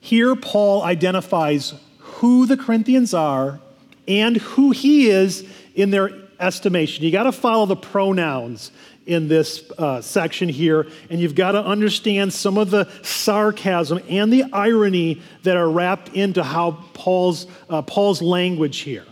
Here, 0.00 0.36
Paul 0.36 0.84
identifies 0.84 1.74
who 1.98 2.46
the 2.46 2.56
Corinthians 2.56 3.12
are 3.12 3.58
and 4.06 4.36
who 4.36 4.70
he 4.70 5.08
is 5.08 5.44
in 5.74 5.90
their 5.90 6.10
estimation. 6.38 7.04
You 7.04 7.10
got 7.10 7.24
to 7.24 7.32
follow 7.32 7.66
the 7.66 7.74
pronouns 7.74 8.70
in 9.06 9.28
this 9.28 9.70
uh, 9.78 10.00
section 10.00 10.48
here, 10.48 10.86
and 11.08 11.20
you've 11.20 11.36
got 11.36 11.52
to 11.52 11.64
understand 11.64 12.32
some 12.32 12.58
of 12.58 12.70
the 12.70 12.88
sarcasm 13.02 14.00
and 14.08 14.32
the 14.32 14.44
irony 14.52 15.22
that 15.44 15.56
are 15.56 15.70
wrapped 15.70 16.08
into 16.08 16.42
how 16.42 16.72
Paul's, 16.92 17.46
uh, 17.70 17.82
Paul's 17.82 18.20
language 18.20 18.78
here. 18.78 19.06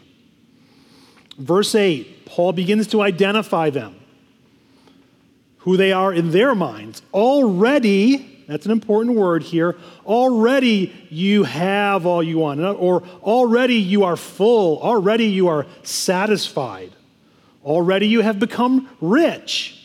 Verse 1.38 1.74
8, 1.74 2.26
Paul 2.26 2.52
begins 2.52 2.88
to 2.88 3.02
identify 3.02 3.70
them, 3.70 3.94
who 5.58 5.76
they 5.76 5.92
are 5.92 6.12
in 6.12 6.32
their 6.32 6.54
minds. 6.54 7.00
Already, 7.12 8.44
that's 8.48 8.66
an 8.66 8.72
important 8.72 9.16
word 9.16 9.44
here, 9.44 9.76
already 10.04 10.92
you 11.08 11.44
have 11.44 12.04
all 12.04 12.22
you 12.22 12.38
want, 12.38 12.60
or 12.60 13.04
already 13.22 13.76
you 13.76 14.04
are 14.04 14.16
full, 14.16 14.80
already 14.80 15.26
you 15.26 15.48
are 15.48 15.66
satisfied, 15.84 16.92
already 17.64 18.08
you 18.08 18.22
have 18.22 18.40
become 18.40 18.88
rich. 19.00 19.80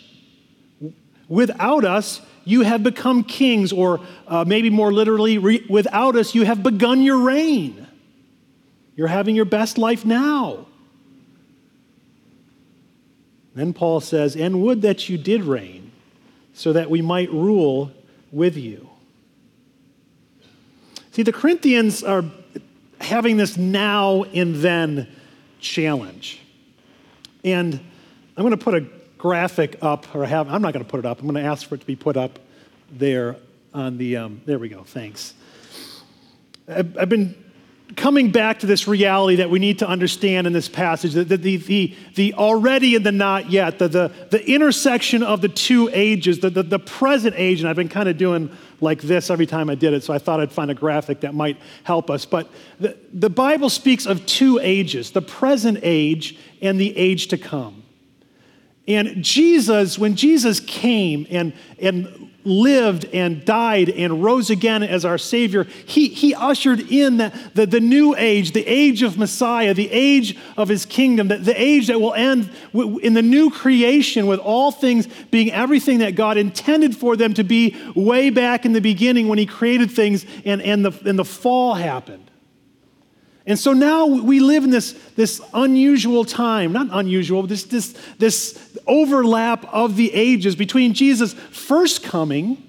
Without 1.29 1.85
us, 1.85 2.21
you 2.43 2.61
have 2.61 2.81
become 2.81 3.23
kings, 3.23 3.71
or 3.71 4.01
uh, 4.27 4.43
maybe 4.45 4.71
more 4.71 4.91
literally, 4.91 5.37
re- 5.37 5.65
without 5.69 6.15
us, 6.15 6.33
you 6.33 6.43
have 6.43 6.63
begun 6.63 7.01
your 7.01 7.19
reign. 7.19 7.87
You're 8.95 9.07
having 9.07 9.35
your 9.35 9.45
best 9.45 9.77
life 9.77 10.03
now. 10.03 10.65
Then 13.53 13.73
Paul 13.73 14.01
says, 14.01 14.35
And 14.35 14.61
would 14.63 14.81
that 14.81 15.07
you 15.07 15.17
did 15.17 15.43
reign, 15.43 15.91
so 16.53 16.73
that 16.73 16.89
we 16.89 17.01
might 17.01 17.31
rule 17.31 17.91
with 18.31 18.57
you. 18.57 18.89
See, 21.11 21.23
the 21.23 21.31
Corinthians 21.31 22.03
are 22.03 22.23
having 22.99 23.37
this 23.37 23.57
now 23.57 24.23
and 24.23 24.55
then 24.55 25.07
challenge. 25.59 26.41
And 27.43 27.79
I'm 28.35 28.43
going 28.43 28.57
to 28.57 28.63
put 28.63 28.73
a 28.73 28.98
graphic 29.19 29.77
up, 29.83 30.15
or 30.15 30.25
have, 30.25 30.49
I'm 30.49 30.63
not 30.63 30.73
going 30.73 30.83
to 30.83 30.89
put 30.89 30.99
it 30.99 31.05
up. 31.05 31.19
I'm 31.19 31.27
going 31.27 31.43
to 31.43 31.47
ask 31.47 31.67
for 31.67 31.75
it 31.75 31.81
to 31.81 31.85
be 31.85 31.95
put 31.95 32.17
up 32.17 32.39
there 32.91 33.35
on 33.73 33.99
the, 33.99 34.17
um, 34.17 34.41
there 34.45 34.57
we 34.57 34.69
go, 34.69 34.83
thanks. 34.83 35.35
I've, 36.67 36.97
I've 36.97 37.09
been 37.09 37.35
coming 37.95 38.31
back 38.31 38.59
to 38.59 38.65
this 38.65 38.87
reality 38.87 39.37
that 39.37 39.49
we 39.49 39.59
need 39.59 39.79
to 39.79 39.87
understand 39.87 40.47
in 40.47 40.53
this 40.53 40.69
passage 40.69 41.13
the, 41.13 41.23
the, 41.25 41.57
the, 41.57 41.95
the 42.15 42.33
already 42.35 42.95
and 42.95 43.05
the 43.05 43.11
not 43.11 43.49
yet, 43.49 43.77
the, 43.77 43.89
the, 43.89 44.11
the 44.29 44.49
intersection 44.49 45.21
of 45.21 45.41
the 45.41 45.49
two 45.49 45.89
ages, 45.91 46.39
the, 46.39 46.49
the, 46.49 46.63
the 46.63 46.79
present 46.79 47.35
age, 47.37 47.59
and 47.59 47.67
I've 47.67 47.75
been 47.75 47.89
kind 47.89 48.07
of 48.07 48.17
doing 48.17 48.55
like 48.79 49.01
this 49.01 49.29
every 49.29 49.47
time 49.47 49.69
I 49.69 49.75
did 49.75 49.93
it, 49.93 50.03
so 50.03 50.13
I 50.13 50.19
thought 50.19 50.39
I'd 50.39 50.51
find 50.51 50.71
a 50.71 50.75
graphic 50.75 51.21
that 51.21 51.35
might 51.35 51.57
help 51.83 52.09
us. 52.09 52.25
But 52.25 52.49
the, 52.79 52.97
the 53.11 53.29
Bible 53.29 53.69
speaks 53.69 54.05
of 54.05 54.25
two 54.25 54.59
ages 54.61 55.11
the 55.11 55.21
present 55.21 55.79
age 55.81 56.37
and 56.61 56.79
the 56.79 56.95
age 56.95 57.27
to 57.27 57.37
come. 57.37 57.78
And 58.89 59.23
Jesus, 59.23 59.99
when 59.99 60.15
Jesus 60.15 60.59
came 60.59 61.27
and, 61.29 61.53
and 61.79 62.31
lived 62.43 63.05
and 63.13 63.45
died 63.45 63.87
and 63.87 64.23
rose 64.23 64.49
again 64.49 64.81
as 64.81 65.05
our 65.05 65.19
Savior, 65.19 65.65
he, 65.85 66.07
he 66.07 66.33
ushered 66.33 66.79
in 66.91 67.17
the, 67.17 67.31
the, 67.53 67.67
the, 67.67 67.79
new 67.79 68.15
age, 68.15 68.53
the 68.53 68.65
age 68.65 69.03
of 69.03 69.15
Messiah, 69.15 69.75
the 69.75 69.91
age 69.91 70.35
of 70.57 70.69
His 70.69 70.87
kingdom, 70.87 71.27
the, 71.27 71.37
the 71.37 71.61
age 71.61 71.85
that 71.87 72.01
will 72.01 72.15
end 72.15 72.49
in 72.73 73.13
the 73.13 73.21
new 73.21 73.51
creation 73.51 74.25
with 74.25 74.39
all 74.39 74.71
things 74.71 75.07
being 75.29 75.51
everything 75.51 75.99
that 75.99 76.15
God 76.15 76.37
intended 76.37 76.97
for 76.97 77.15
them 77.15 77.35
to 77.35 77.43
be 77.43 77.77
way 77.95 78.31
back 78.31 78.65
in 78.65 78.73
the 78.73 78.81
beginning 78.81 79.27
when 79.27 79.37
He 79.37 79.45
created 79.45 79.91
things 79.91 80.25
and, 80.45 80.63
and, 80.63 80.83
the, 80.83 80.91
and 81.07 81.19
the 81.19 81.25
fall 81.25 81.75
happened. 81.75 82.28
And 83.45 83.57
so 83.57 83.73
now 83.73 84.05
we 84.05 84.39
live 84.39 84.63
in 84.63 84.69
this, 84.69 84.91
this 85.15 85.41
unusual 85.53 86.25
time, 86.25 86.71
not 86.71 86.87
unusual, 86.91 87.47
this, 87.47 87.63
this, 87.63 87.97
this 88.17 88.77
overlap 88.85 89.65
of 89.73 89.95
the 89.95 90.13
ages 90.13 90.55
between 90.55 90.93
Jesus' 90.93 91.33
first 91.33 92.03
coming, 92.03 92.61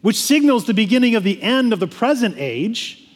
which 0.00 0.16
signals 0.16 0.64
the 0.64 0.74
beginning 0.74 1.14
of 1.14 1.22
the 1.22 1.40
end 1.42 1.72
of 1.72 1.80
the 1.80 1.86
present 1.86 2.36
age 2.38 3.06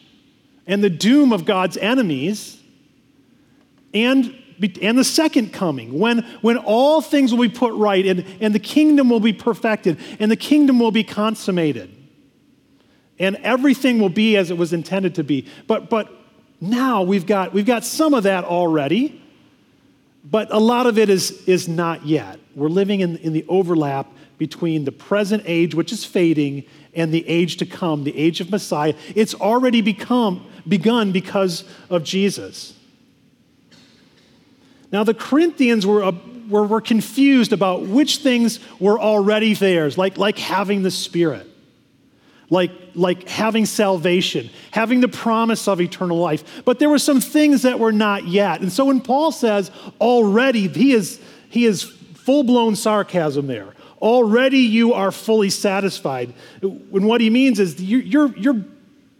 and 0.67 0.83
the 0.83 0.89
doom 0.89 1.33
of 1.33 1.45
God's 1.45 1.77
enemies, 1.77 2.61
and, 3.93 4.35
and 4.81 4.97
the 4.97 5.03
second 5.03 5.51
coming, 5.51 5.97
when, 5.97 6.19
when 6.41 6.57
all 6.57 7.01
things 7.01 7.33
will 7.33 7.41
be 7.41 7.49
put 7.49 7.73
right 7.73 8.05
and, 8.05 8.23
and 8.39 8.53
the 8.53 8.59
kingdom 8.59 9.09
will 9.09 9.19
be 9.19 9.33
perfected 9.33 9.97
and 10.19 10.29
the 10.29 10.35
kingdom 10.35 10.79
will 10.79 10.91
be 10.91 11.03
consummated. 11.03 11.89
And 13.17 13.35
everything 13.37 13.99
will 13.99 14.09
be 14.09 14.37
as 14.37 14.51
it 14.51 14.57
was 14.57 14.71
intended 14.71 15.15
to 15.15 15.23
be. 15.23 15.47
But, 15.67 15.89
but 15.89 16.09
now 16.61 17.03
we've 17.03 17.25
got, 17.25 17.53
we've 17.53 17.65
got 17.65 17.85
some 17.85 18.13
of 18.13 18.23
that 18.23 18.43
already, 18.43 19.21
but 20.23 20.51
a 20.51 20.59
lot 20.59 20.87
of 20.87 20.97
it 20.97 21.09
is, 21.09 21.31
is 21.47 21.67
not 21.67 22.05
yet. 22.05 22.39
We're 22.55 22.69
living 22.69 22.99
in, 22.99 23.17
in 23.17 23.33
the 23.33 23.45
overlap 23.47 24.11
between 24.37 24.85
the 24.85 24.91
present 24.91 25.43
age, 25.45 25.75
which 25.75 25.91
is 25.91 26.05
fading, 26.05 26.63
and 26.93 27.13
the 27.13 27.27
age 27.27 27.57
to 27.57 27.65
come, 27.65 28.03
the 28.03 28.17
age 28.17 28.41
of 28.41 28.49
Messiah. 28.49 28.93
It's 29.15 29.35
already 29.35 29.81
become, 29.81 30.45
begun 30.67 31.11
because 31.11 31.63
of 31.89 32.03
Jesus. 32.03 32.73
Now, 34.91 35.03
the 35.03 35.13
Corinthians 35.13 35.85
were, 35.85 36.03
uh, 36.03 36.13
were, 36.49 36.65
were 36.65 36.81
confused 36.81 37.53
about 37.53 37.83
which 37.83 38.17
things 38.17 38.59
were 38.79 38.99
already 38.99 39.53
theirs, 39.53 39.97
like, 39.97 40.17
like 40.17 40.37
having 40.37 40.83
the 40.83 40.91
Spirit 40.91 41.48
like, 42.49 42.71
like 42.95 43.27
having 43.29 43.65
salvation, 43.65 44.49
having 44.71 45.01
the 45.01 45.07
promise 45.07 45.67
of 45.67 45.79
eternal 45.79 46.17
life. 46.17 46.63
But 46.65 46.79
there 46.79 46.89
were 46.89 46.99
some 46.99 47.21
things 47.21 47.61
that 47.61 47.79
were 47.79 47.91
not 47.91 48.27
yet. 48.27 48.61
And 48.61 48.71
so 48.71 48.85
when 48.85 49.01
Paul 49.01 49.31
says 49.31 49.71
already, 50.01 50.67
he 50.67 50.93
is, 50.93 51.19
he 51.49 51.65
is 51.65 51.83
full 51.83 52.43
blown 52.43 52.75
sarcasm 52.75 53.47
there. 53.47 53.73
Already 54.01 54.59
you 54.59 54.93
are 54.93 55.11
fully 55.11 55.49
satisfied. 55.49 56.33
And 56.61 57.05
what 57.05 57.21
he 57.21 57.29
means 57.29 57.59
is 57.59 57.81
you're, 57.81 58.35
you're, 58.35 58.65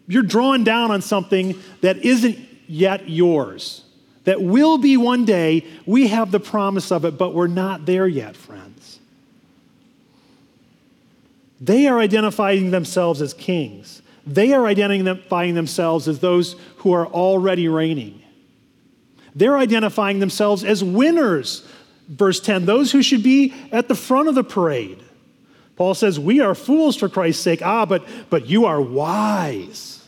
you're 0.07 0.23
drawn 0.23 0.63
down 0.63 0.91
on 0.91 1.01
something 1.01 1.55
that 1.81 1.97
isn't 1.97 2.39
yet 2.67 3.09
yours, 3.09 3.83
that 4.25 4.41
will 4.41 4.77
be 4.77 4.95
one 4.95 5.25
day. 5.25 5.65
We 5.85 6.07
have 6.07 6.31
the 6.31 6.39
promise 6.39 6.91
of 6.91 7.03
it, 7.03 7.17
but 7.17 7.33
we're 7.33 7.47
not 7.47 7.85
there 7.85 8.07
yet, 8.07 8.35
friends. 8.35 8.68
They 11.61 11.87
are 11.87 11.99
identifying 11.99 12.71
themselves 12.71 13.21
as 13.21 13.33
kings. 13.33 14.01
They 14.25 14.53
are 14.53 14.65
identifying 14.65 15.55
themselves 15.55 16.07
as 16.07 16.19
those 16.19 16.55
who 16.77 16.93
are 16.93 17.07
already 17.07 17.67
reigning. 17.67 18.21
They're 19.35 19.57
identifying 19.57 20.19
themselves 20.19 20.63
as 20.63 20.83
winners. 20.83 21.67
Verse 22.07 22.39
10 22.39 22.65
those 22.65 22.91
who 22.91 23.01
should 23.01 23.23
be 23.23 23.53
at 23.71 23.87
the 23.87 23.95
front 23.95 24.29
of 24.29 24.35
the 24.35 24.43
parade. 24.43 25.03
Paul 25.75 25.93
says, 25.93 26.19
We 26.19 26.41
are 26.41 26.55
fools 26.55 26.97
for 26.97 27.07
Christ's 27.07 27.41
sake. 27.41 27.61
Ah, 27.61 27.85
but, 27.85 28.05
but 28.29 28.47
you 28.47 28.65
are 28.65 28.81
wise. 28.81 30.03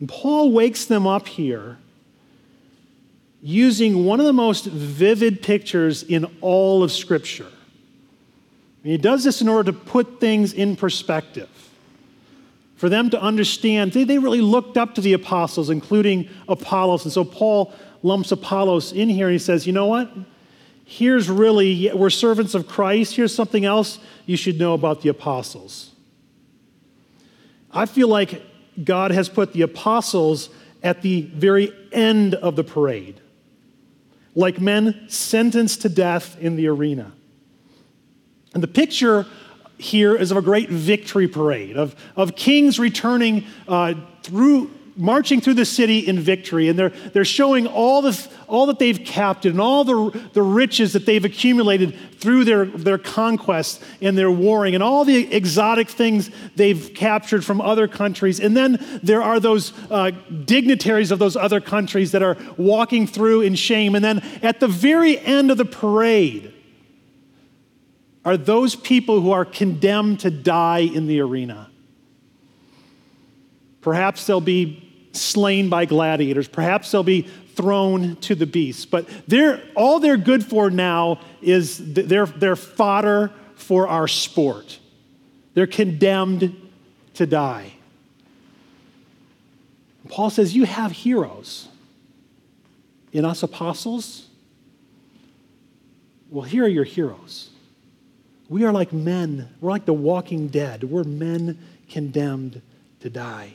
And 0.00 0.08
Paul 0.08 0.52
wakes 0.52 0.84
them 0.84 1.06
up 1.06 1.26
here 1.26 1.76
using 3.42 4.04
one 4.04 4.20
of 4.20 4.26
the 4.26 4.32
most 4.32 4.64
vivid 4.64 5.42
pictures 5.42 6.02
in 6.02 6.24
all 6.40 6.82
of 6.82 6.90
Scripture. 6.90 7.48
And 8.82 8.92
he 8.92 8.98
does 8.98 9.24
this 9.24 9.40
in 9.40 9.48
order 9.48 9.72
to 9.72 9.78
put 9.78 10.20
things 10.20 10.52
in 10.52 10.76
perspective. 10.76 11.48
For 12.76 12.88
them 12.88 13.10
to 13.10 13.20
understand, 13.20 13.92
they, 13.92 14.04
they 14.04 14.18
really 14.18 14.40
looked 14.40 14.76
up 14.76 14.94
to 14.94 15.00
the 15.00 15.12
apostles, 15.12 15.68
including 15.68 16.28
Apollos. 16.48 17.04
And 17.04 17.12
so 17.12 17.24
Paul 17.24 17.72
lumps 18.02 18.30
Apollos 18.30 18.92
in 18.92 19.08
here 19.08 19.26
and 19.26 19.32
he 19.32 19.38
says, 19.38 19.66
you 19.66 19.72
know 19.72 19.86
what? 19.86 20.10
Here's 20.84 21.28
really, 21.28 21.90
we're 21.92 22.08
servants 22.08 22.54
of 22.54 22.68
Christ. 22.68 23.16
Here's 23.16 23.34
something 23.34 23.64
else 23.64 23.98
you 24.26 24.36
should 24.36 24.58
know 24.58 24.74
about 24.74 25.02
the 25.02 25.08
apostles. 25.08 25.90
I 27.72 27.84
feel 27.86 28.08
like 28.08 28.42
God 28.82 29.10
has 29.10 29.28
put 29.28 29.52
the 29.52 29.62
apostles 29.62 30.48
at 30.82 31.02
the 31.02 31.22
very 31.22 31.72
end 31.92 32.34
of 32.36 32.56
the 32.56 32.64
parade, 32.64 33.20
like 34.34 34.60
men 34.60 35.06
sentenced 35.08 35.82
to 35.82 35.88
death 35.88 36.38
in 36.40 36.56
the 36.56 36.68
arena. 36.68 37.12
And 38.54 38.62
the 38.62 38.68
picture 38.68 39.26
here 39.78 40.16
is 40.16 40.30
of 40.30 40.36
a 40.36 40.42
great 40.42 40.68
victory 40.68 41.28
parade, 41.28 41.76
of, 41.76 41.94
of 42.16 42.34
kings 42.34 42.78
returning 42.78 43.44
uh, 43.68 43.94
through, 44.22 44.70
marching 44.96 45.40
through 45.40 45.54
the 45.54 45.64
city 45.64 46.00
in 46.00 46.18
victory. 46.18 46.68
And 46.68 46.76
they're, 46.76 46.88
they're 46.88 47.24
showing 47.24 47.68
all, 47.68 48.02
the, 48.02 48.28
all 48.48 48.66
that 48.66 48.80
they've 48.80 48.98
captured 48.98 49.52
and 49.52 49.60
all 49.60 49.84
the, 49.84 50.28
the 50.32 50.42
riches 50.42 50.94
that 50.94 51.06
they've 51.06 51.24
accumulated 51.24 51.96
through 52.18 52.44
their, 52.44 52.64
their 52.64 52.98
conquests 52.98 53.78
and 54.00 54.18
their 54.18 54.32
warring 54.32 54.74
and 54.74 54.82
all 54.82 55.04
the 55.04 55.32
exotic 55.32 55.88
things 55.88 56.30
they've 56.56 56.92
captured 56.94 57.44
from 57.44 57.60
other 57.60 57.86
countries. 57.86 58.40
And 58.40 58.56
then 58.56 58.84
there 59.04 59.22
are 59.22 59.38
those 59.38 59.72
uh, 59.88 60.10
dignitaries 60.44 61.12
of 61.12 61.20
those 61.20 61.36
other 61.36 61.60
countries 61.60 62.10
that 62.10 62.22
are 62.24 62.36
walking 62.56 63.06
through 63.06 63.42
in 63.42 63.54
shame. 63.54 63.94
And 63.94 64.04
then 64.04 64.18
at 64.42 64.58
the 64.58 64.66
very 64.66 65.20
end 65.20 65.52
of 65.52 65.58
the 65.58 65.64
parade, 65.64 66.52
are 68.28 68.36
those 68.36 68.76
people 68.76 69.22
who 69.22 69.30
are 69.30 69.46
condemned 69.46 70.20
to 70.20 70.30
die 70.30 70.80
in 70.80 71.06
the 71.06 71.18
arena. 71.18 71.70
Perhaps 73.80 74.26
they'll 74.26 74.38
be 74.38 74.86
slain 75.12 75.70
by 75.70 75.86
gladiators. 75.86 76.46
Perhaps 76.46 76.90
they'll 76.90 77.02
be 77.02 77.22
thrown 77.22 78.16
to 78.16 78.34
the 78.34 78.44
beasts. 78.44 78.84
But 78.84 79.08
they're, 79.26 79.62
all 79.74 79.98
they're 79.98 80.18
good 80.18 80.44
for 80.44 80.68
now 80.68 81.20
is 81.40 81.94
they're, 81.94 82.26
they're 82.26 82.54
fodder 82.54 83.32
for 83.54 83.88
our 83.88 84.06
sport. 84.06 84.78
They're 85.54 85.66
condemned 85.66 86.54
to 87.14 87.24
die. 87.24 87.72
Paul 90.10 90.28
says, 90.28 90.54
You 90.54 90.64
have 90.64 90.92
heroes. 90.92 91.68
in 93.10 93.24
us 93.24 93.42
apostles? 93.42 94.26
Well, 96.28 96.44
here 96.44 96.66
are 96.66 96.68
your 96.68 96.84
heroes. 96.84 97.48
We 98.48 98.64
are 98.64 98.72
like 98.72 98.92
men. 98.92 99.48
We're 99.60 99.70
like 99.70 99.84
the 99.84 99.92
walking 99.92 100.48
dead. 100.48 100.84
We're 100.84 101.04
men 101.04 101.58
condemned 101.90 102.62
to 103.00 103.10
die. 103.10 103.52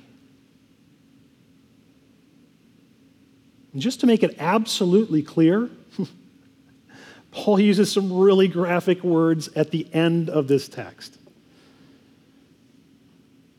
And 3.73 3.81
just 3.81 4.01
to 4.01 4.07
make 4.07 4.21
it 4.21 4.35
absolutely 4.39 5.23
clear, 5.23 5.69
Paul 7.31 7.59
uses 7.59 7.91
some 7.91 8.13
really 8.13 8.47
graphic 8.47 9.03
words 9.03 9.49
at 9.55 9.71
the 9.71 9.87
end 9.93 10.29
of 10.29 10.47
this 10.47 10.67
text. 10.67 11.17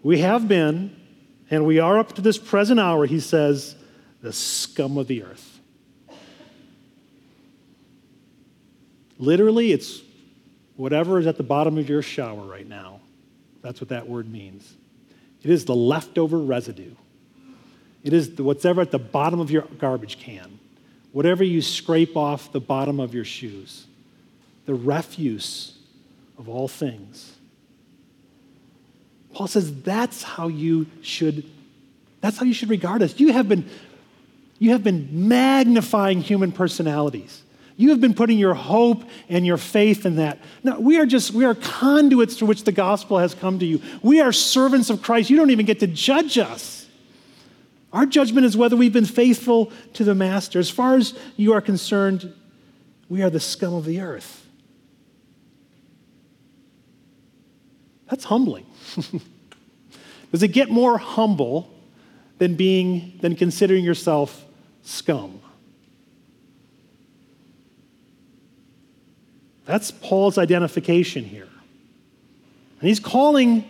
We 0.05 0.20
have 0.20 0.47
been, 0.47 0.95
and 1.51 1.66
we 1.66 1.80
are 1.80 1.99
up 1.99 2.12
to 2.14 2.22
this 2.22 2.39
present 2.39 2.78
hour, 2.78 3.07
he 3.07 3.18
says, 3.18 3.74
the 4.22 4.32
scum 4.32 4.97
of 4.99 5.09
the 5.09 5.24
earth. 5.24 5.59
Literally, 9.18 9.72
it's 9.72 10.03
whatever 10.77 11.18
is 11.18 11.27
at 11.27 11.37
the 11.37 11.43
bottom 11.43 11.79
of 11.79 11.89
your 11.89 12.03
shower 12.03 12.43
right 12.43 12.68
now. 12.68 13.01
That's 13.62 13.81
what 13.81 13.91
that 13.91 14.09
word 14.09 14.31
means. 14.31 14.75
It 15.43 15.51
is 15.51 15.64
the 15.64 15.75
leftover 15.75 16.39
residue. 16.39 16.95
It 18.03 18.12
is 18.12 18.31
whatever 18.31 18.81
at 18.83 18.91
the 18.91 18.99
bottom 18.99 19.41
of 19.41 19.51
your 19.51 19.62
garbage 19.79 20.18
can, 20.18 20.59
whatever 21.12 21.43
you 21.43 21.62
scrape 21.62 22.16
off 22.16 22.53
the 22.53 22.61
bottom 22.61 23.01
of 23.01 23.14
your 23.14 23.25
shoes, 23.25 23.87
the 24.66 24.75
refuse 24.75 25.79
of 26.39 26.49
all 26.49 26.68
things. 26.68 27.37
Paul 29.33 29.47
says 29.47 29.83
that's 29.83 30.22
how 30.22 30.49
you 30.49 30.87
should 31.03 31.45
that's 32.20 32.39
how 32.39 32.47
you 32.47 32.55
should 32.55 32.70
regard 32.70 33.03
us. 33.03 33.18
You 33.20 33.33
have 33.33 33.49
been 33.49 33.68
you 34.59 34.70
have 34.70 34.83
been 34.83 35.29
magnifying 35.29 36.20
human 36.20 36.53
personalities. 36.53 37.43
You 37.77 37.91
have 37.91 38.01
been 38.01 38.14
putting 38.14 38.39
your 38.39 38.55
hope 38.55 39.03
and 39.29 39.45
your 39.45 39.57
faith 39.57 40.07
in 40.07 40.16
that. 40.16 40.39
Now, 40.62 40.79
we 40.79 40.99
are 40.99 41.07
just, 41.07 41.33
we 41.33 41.45
are 41.45 41.55
conduits 41.55 42.37
through 42.37 42.49
which 42.49 42.64
the 42.64 42.72
gospel 42.72 43.18
has 43.18 43.35
come 43.35 43.59
to 43.59 43.66
you. 43.66 43.81
We 44.03 44.20
are 44.20 44.33
servants 44.33 44.91
of 44.91 45.03
Christ. 45.03 45.29
You 45.29 45.37
don't 45.37 45.51
even 45.51 45.66
get 45.66 45.81
to 45.81 45.89
judge 45.89 46.39
us. 46.39 46.87
Our 47.93 48.07
judgment 48.07 48.47
is 48.47 48.57
whether 48.57 48.77
we've 48.77 48.93
been 48.93 49.05
faithful 49.05 49.72
to 49.95 50.05
the 50.05 50.14
Master. 50.14 50.59
As 50.59 50.70
far 50.70 50.97
as 50.97 51.18
you 51.37 51.53
are 51.53 51.61
concerned, 51.61 52.33
we 53.09 53.22
are 53.22 53.31
the 53.31 53.41
scum 53.41 53.75
of 53.75 53.85
the 53.85 54.01
earth. 54.01 54.47
That's 58.09 58.25
humbling. 58.25 58.66
Does 60.33 60.43
it 60.43 60.49
get 60.49 60.70
more 60.70 60.99
humble 60.99 61.72
than 62.39 62.55
being 62.55 63.18
than 63.20 63.37
considering 63.37 63.85
yourself 63.85 64.45
scum? 64.83 65.41
That's 69.65 69.91
Paul's 69.91 70.39
identification 70.39 71.25
here. 71.25 71.49
And 72.81 72.89
he's 72.89 73.01
calling, 73.01 73.65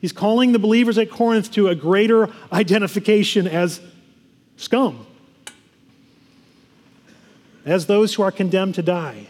he's 0.00 0.12
calling 0.12 0.52
the 0.52 0.58
believers 0.58 0.98
at 0.98 1.10
Corinth 1.10 1.50
to 1.52 1.68
a 1.68 1.74
greater 1.74 2.28
identification 2.52 3.46
as 3.46 3.80
scum, 4.56 5.06
as 7.64 7.86
those 7.86 8.14
who 8.14 8.22
are 8.22 8.32
condemned 8.32 8.74
to 8.74 8.82
die, 8.82 9.26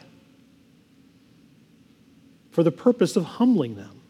for 2.51 2.62
the 2.64 2.73
purpose 2.73 3.14
of 3.14 3.25
humbling 3.25 3.77
them. 3.77 4.01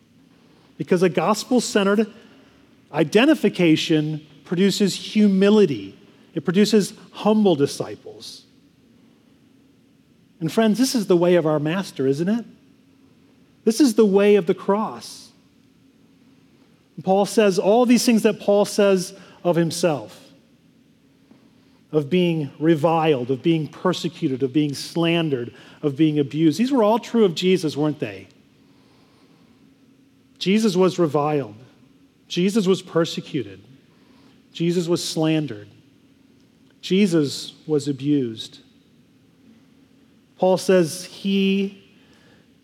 Because 0.79 1.03
a 1.03 1.09
gospel 1.09 1.61
centered 1.61 2.07
identification 2.93 4.27
produces 4.45 4.95
humility, 4.95 5.99
it 6.35 6.45
produces 6.45 6.95
humble 7.13 7.57
disciples. 7.57 8.45
And 10.41 10.53
friends, 10.53 10.79
this 10.79 10.95
is 10.95 11.07
the 11.07 11.17
way 11.17 11.35
of 11.35 11.47
our 11.47 11.59
Master, 11.59 12.07
isn't 12.07 12.29
it? 12.29 12.45
This 13.65 13.81
is 13.81 13.95
the 13.95 14.07
way 14.07 14.37
of 14.37 14.47
the 14.47 14.55
cross. 14.55 15.31
Paul 17.03 17.27
says 17.27 17.59
all 17.59 17.87
these 17.87 18.05
things 18.05 18.23
that 18.23 18.41
Paul 18.41 18.65
says 18.65 19.15
of 19.45 19.57
himself 19.57 20.29
of 21.91 22.11
being 22.11 22.51
reviled, 22.59 23.31
of 23.31 23.43
being 23.43 23.67
persecuted, 23.67 24.43
of 24.43 24.53
being 24.53 24.75
slandered, 24.75 25.55
of 25.83 25.97
being 25.97 26.19
abused. 26.19 26.59
These 26.59 26.73
were 26.73 26.83
all 26.83 26.99
true 26.99 27.25
of 27.25 27.35
Jesus, 27.35 27.77
weren't 27.77 27.99
they? 27.99 28.29
Jesus 30.39 30.77
was 30.77 30.99
reviled, 30.99 31.57
Jesus 32.29 32.67
was 32.67 32.83
persecuted, 32.83 33.61
Jesus 34.53 34.87
was 34.87 35.03
slandered, 35.03 35.69
Jesus 36.81 37.55
was 37.67 37.89
abused. 37.89 38.61
Paul 40.39 40.57
says 40.57 41.05
he, 41.05 41.85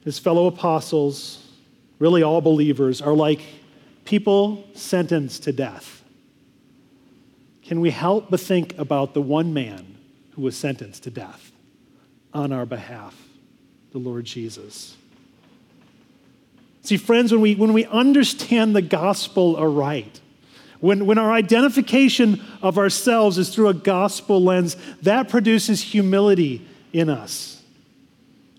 his 0.05 0.19
fellow 0.19 0.47
apostles, 0.47 1.45
really 1.99 2.23
all 2.23 2.41
believers, 2.41 3.03
are 3.03 3.13
like 3.13 3.41
people 4.05 4.65
sentenced 4.75 5.43
to 5.45 5.53
death. 5.53 6.03
Can 7.63 7.81
we 7.81 7.91
help 7.91 8.31
but 8.31 8.41
think 8.41 8.79
about 8.79 9.15
the 9.15 9.23
one 9.23 9.53
man 9.53 9.97
who 10.33 10.43
was 10.43 10.57
sentenced 10.57 11.03
to 11.05 11.11
death 11.11 11.51
on 12.33 12.53
our 12.53 12.67
behalf, 12.67 13.17
the 13.93 13.99
Lord 13.99 14.25
Jesus? 14.25 14.97
See, 16.83 16.99
friends, 16.99 17.33
when 17.33 17.41
we, 17.41 17.55
when 17.55 17.73
we 17.73 17.87
understand 17.87 18.77
the 18.77 18.83
gospel 18.83 19.57
aright, 19.57 20.21
when, 20.81 21.07
when 21.07 21.17
our 21.17 21.33
identification 21.33 22.43
of 22.61 22.77
ourselves 22.77 23.39
is 23.39 23.49
through 23.49 23.69
a 23.69 23.75
gospel 23.75 24.43
lens, 24.45 24.77
that 25.01 25.31
produces 25.31 25.81
humility 25.81 26.67
in 26.93 27.09
us. 27.09 27.54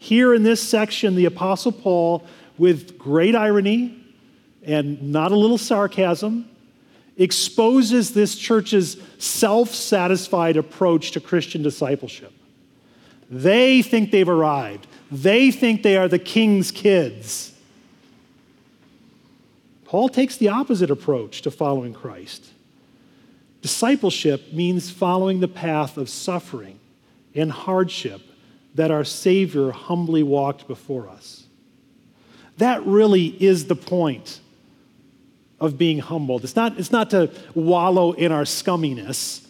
Here 0.06 0.36
in 0.36 0.44
this 0.44 0.62
section, 0.62 1.16
the 1.16 1.26
Apostle 1.26 1.72
Paul, 1.72 2.24
with 2.60 3.00
great 3.00 3.36
irony 3.36 4.00
and 4.62 5.02
not 5.12 5.32
a 5.32 5.36
little 5.36 5.58
sarcasm, 5.58 6.48
exposes 7.18 8.14
this 8.14 8.36
church's 8.36 8.98
self 9.18 9.70
satisfied 9.74 10.58
approach 10.58 11.10
to 11.14 11.20
Christian 11.20 11.64
discipleship. 11.64 12.32
They 13.32 13.82
think 13.82 14.12
they've 14.12 14.30
arrived, 14.30 14.86
they 15.10 15.50
think 15.50 15.82
they 15.82 15.98
are 15.98 16.08
the 16.08 16.20
king's 16.20 16.70
kids. 16.70 17.56
Paul 19.86 20.10
takes 20.10 20.38
the 20.38 20.50
opposite 20.50 20.92
approach 20.92 21.42
to 21.42 21.50
following 21.50 21.96
Christ. 21.96 22.46
Discipleship 23.64 24.54
means 24.54 24.92
following 24.92 25.40
the 25.40 25.48
path 25.48 25.98
of 25.98 26.10
suffering 26.10 26.80
and 27.34 27.52
hardship 27.52 28.22
that 28.76 28.92
our 28.92 29.04
Savior 29.04 29.72
humbly 29.72 30.22
walked 30.22 30.68
before 30.68 31.10
us. 31.10 31.48
That 32.58 32.86
really 32.86 33.26
is 33.26 33.66
the 33.66 33.76
point 33.76 34.40
of 35.60 35.78
being 35.78 36.00
humbled. 36.00 36.44
It's 36.44 36.56
not, 36.56 36.78
it's 36.78 36.92
not 36.92 37.10
to 37.12 37.32
wallow 37.54 38.12
in 38.12 38.32
our 38.32 38.44
scumminess. 38.44 39.46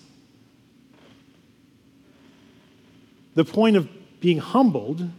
The 3.34 3.44
point 3.44 3.76
of 3.76 3.90
being 4.22 4.38
humbled, 4.38 5.10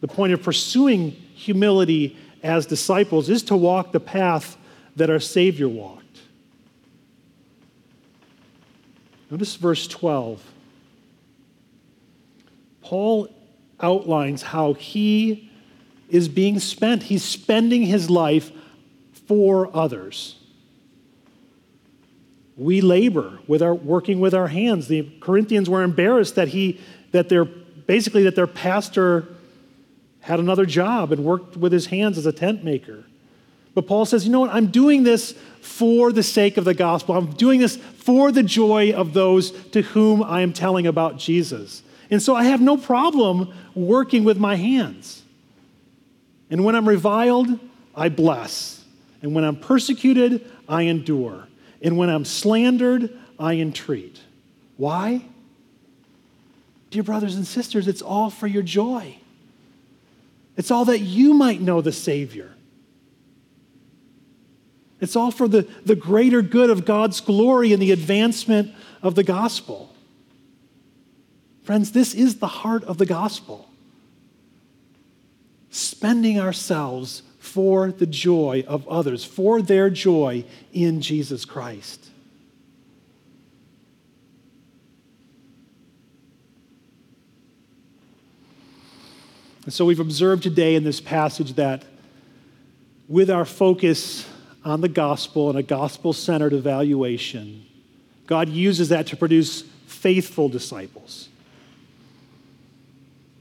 the 0.00 0.08
point 0.08 0.32
of 0.32 0.42
pursuing 0.42 1.10
humility 1.10 2.16
as 2.42 2.64
disciples, 2.66 3.28
is 3.28 3.42
to 3.44 3.56
walk 3.56 3.92
the 3.92 4.00
path 4.00 4.56
that 4.96 5.10
our 5.10 5.20
Savior 5.20 5.68
walked. 5.68 6.04
Notice 9.30 9.56
verse 9.56 9.86
12. 9.86 10.42
Paul 12.80 13.28
outlines 13.80 14.42
how 14.42 14.74
he 14.74 15.50
is 16.08 16.28
being 16.28 16.58
spent. 16.58 17.04
He's 17.04 17.24
spending 17.24 17.82
his 17.82 18.08
life 18.10 18.50
for 19.26 19.74
others. 19.76 20.36
We 22.56 22.80
labor 22.80 23.38
with 23.46 23.62
our 23.62 23.74
working 23.74 24.18
with 24.18 24.34
our 24.34 24.48
hands. 24.48 24.88
The 24.88 25.08
Corinthians 25.20 25.70
were 25.70 25.82
embarrassed 25.82 26.34
that 26.34 26.48
he 26.48 26.80
that 27.12 27.28
their 27.28 27.44
basically 27.44 28.24
that 28.24 28.34
their 28.34 28.46
pastor 28.46 29.28
had 30.20 30.40
another 30.40 30.66
job 30.66 31.12
and 31.12 31.24
worked 31.24 31.56
with 31.56 31.72
his 31.72 31.86
hands 31.86 32.18
as 32.18 32.26
a 32.26 32.32
tent 32.32 32.64
maker. 32.64 33.04
But 33.74 33.86
Paul 33.86 34.04
says, 34.04 34.26
you 34.26 34.32
know 34.32 34.40
what? 34.40 34.52
I'm 34.52 34.66
doing 34.66 35.04
this 35.04 35.32
for 35.60 36.10
the 36.12 36.22
sake 36.22 36.56
of 36.56 36.64
the 36.64 36.74
gospel. 36.74 37.16
I'm 37.16 37.32
doing 37.32 37.60
this 37.60 37.76
for 37.76 38.32
the 38.32 38.42
joy 38.42 38.92
of 38.92 39.14
those 39.14 39.52
to 39.68 39.82
whom 39.82 40.22
I 40.22 40.40
am 40.40 40.52
telling 40.52 40.86
about 40.86 41.16
Jesus. 41.16 41.82
And 42.10 42.22
so 42.22 42.34
I 42.34 42.44
have 42.44 42.60
no 42.60 42.76
problem 42.76 43.52
working 43.74 44.24
with 44.24 44.38
my 44.38 44.56
hands. 44.56 45.22
And 46.50 46.64
when 46.64 46.74
I'm 46.74 46.88
reviled, 46.88 47.58
I 47.94 48.08
bless. 48.08 48.84
And 49.22 49.34
when 49.34 49.44
I'm 49.44 49.56
persecuted, 49.56 50.50
I 50.68 50.82
endure. 50.82 51.48
And 51.82 51.96
when 51.96 52.08
I'm 52.08 52.24
slandered, 52.24 53.16
I 53.38 53.54
entreat. 53.54 54.20
Why? 54.76 55.24
Dear 56.90 57.02
brothers 57.02 57.36
and 57.36 57.46
sisters, 57.46 57.86
it's 57.86 58.02
all 58.02 58.30
for 58.30 58.46
your 58.46 58.62
joy. 58.62 59.18
It's 60.56 60.70
all 60.70 60.86
that 60.86 61.00
you 61.00 61.34
might 61.34 61.60
know 61.60 61.80
the 61.80 61.92
Savior. 61.92 62.52
It's 65.00 65.14
all 65.14 65.30
for 65.30 65.46
the, 65.46 65.68
the 65.84 65.94
greater 65.94 66.42
good 66.42 66.70
of 66.70 66.84
God's 66.84 67.20
glory 67.20 67.72
and 67.72 67.80
the 67.80 67.92
advancement 67.92 68.74
of 69.02 69.14
the 69.14 69.22
gospel. 69.22 69.87
Friends, 71.68 71.92
this 71.92 72.14
is 72.14 72.38
the 72.38 72.46
heart 72.46 72.82
of 72.84 72.96
the 72.96 73.04
gospel. 73.04 73.68
Spending 75.68 76.40
ourselves 76.40 77.22
for 77.40 77.92
the 77.92 78.06
joy 78.06 78.64
of 78.66 78.88
others, 78.88 79.22
for 79.22 79.60
their 79.60 79.90
joy 79.90 80.46
in 80.72 81.02
Jesus 81.02 81.44
Christ. 81.44 82.08
And 89.64 89.70
so 89.74 89.84
we've 89.84 90.00
observed 90.00 90.44
today 90.44 90.74
in 90.74 90.84
this 90.84 91.02
passage 91.02 91.52
that 91.56 91.84
with 93.08 93.30
our 93.30 93.44
focus 93.44 94.26
on 94.64 94.80
the 94.80 94.88
gospel 94.88 95.50
and 95.50 95.58
a 95.58 95.62
gospel 95.62 96.14
centered 96.14 96.54
evaluation, 96.54 97.66
God 98.26 98.48
uses 98.48 98.88
that 98.88 99.06
to 99.08 99.18
produce 99.18 99.64
faithful 99.86 100.48
disciples. 100.48 101.28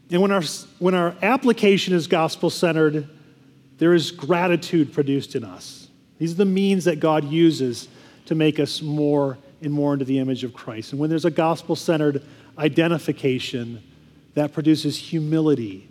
And 0.10 0.22
when 0.22 0.32
our, 0.32 0.44
when 0.80 0.94
our 0.94 1.16
application 1.22 1.94
is 1.94 2.08
gospel 2.08 2.50
centered, 2.50 3.08
there 3.78 3.94
is 3.94 4.12
gratitude 4.12 4.94
produced 4.94 5.36
in 5.36 5.44
us. 5.44 5.88
These 6.18 6.34
are 6.34 6.38
the 6.38 6.46
means 6.46 6.86
that 6.86 7.00
God 7.00 7.26
uses 7.26 7.88
to 8.26 8.36
make 8.36 8.60
us 8.60 8.82
more 8.82 9.38
and 9.62 9.72
more 9.72 9.94
into 9.94 10.06
the 10.06 10.20
image 10.20 10.44
of 10.44 10.54
Christ. 10.54 10.92
And 10.92 11.00
when 11.00 11.10
there's 11.10 11.26
a 11.26 11.32
gospel 11.32 11.76
centered 11.76 12.24
identification, 12.58 13.84
that 14.38 14.54
produces 14.54 14.96
humility 14.96 15.90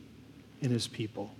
in 0.60 0.70
his 0.70 0.86
people. 0.86 1.32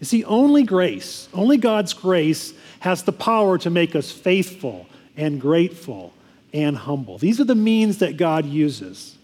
You 0.00 0.04
see, 0.04 0.24
only 0.24 0.64
grace, 0.64 1.28
only 1.32 1.58
God's 1.58 1.92
grace 1.94 2.52
has 2.80 3.04
the 3.04 3.12
power 3.12 3.56
to 3.58 3.70
make 3.70 3.94
us 3.94 4.10
faithful 4.10 4.86
and 5.16 5.40
grateful 5.40 6.12
and 6.52 6.76
humble. 6.76 7.18
These 7.18 7.40
are 7.40 7.44
the 7.44 7.54
means 7.54 7.98
that 7.98 8.16
God 8.16 8.46
uses. 8.46 9.16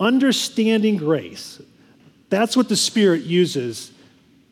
Understanding 0.00 0.96
grace, 0.96 1.60
that's 2.30 2.56
what 2.56 2.68
the 2.68 2.76
Spirit 2.76 3.22
uses 3.22 3.92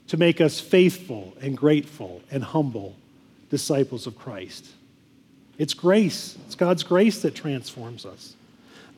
to 0.09 0.17
make 0.17 0.41
us 0.41 0.61
faithful 0.61 1.35
and 1.41 1.57
grateful 1.57 2.23
and 2.31 2.43
humble 2.43 2.97
disciples 3.51 4.07
of 4.07 4.19
Christ. 4.19 4.67
It's 5.59 5.75
grace, 5.75 6.37
it's 6.47 6.55
God's 6.55 6.83
grace 6.83 7.23
that 7.23 7.35
transforms 7.35 8.05
us. 8.05 8.35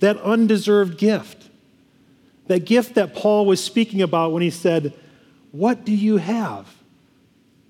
That 0.00 0.16
undeserved 0.18 0.98
gift 0.98 1.48
that 2.48 2.64
gift 2.64 2.94
that 2.94 3.14
Paul 3.14 3.46
was 3.46 3.62
speaking 3.62 4.02
about 4.02 4.32
when 4.32 4.42
he 4.42 4.50
said, 4.50 4.92
What 5.52 5.84
do 5.84 5.94
you 5.94 6.16
have 6.16 6.66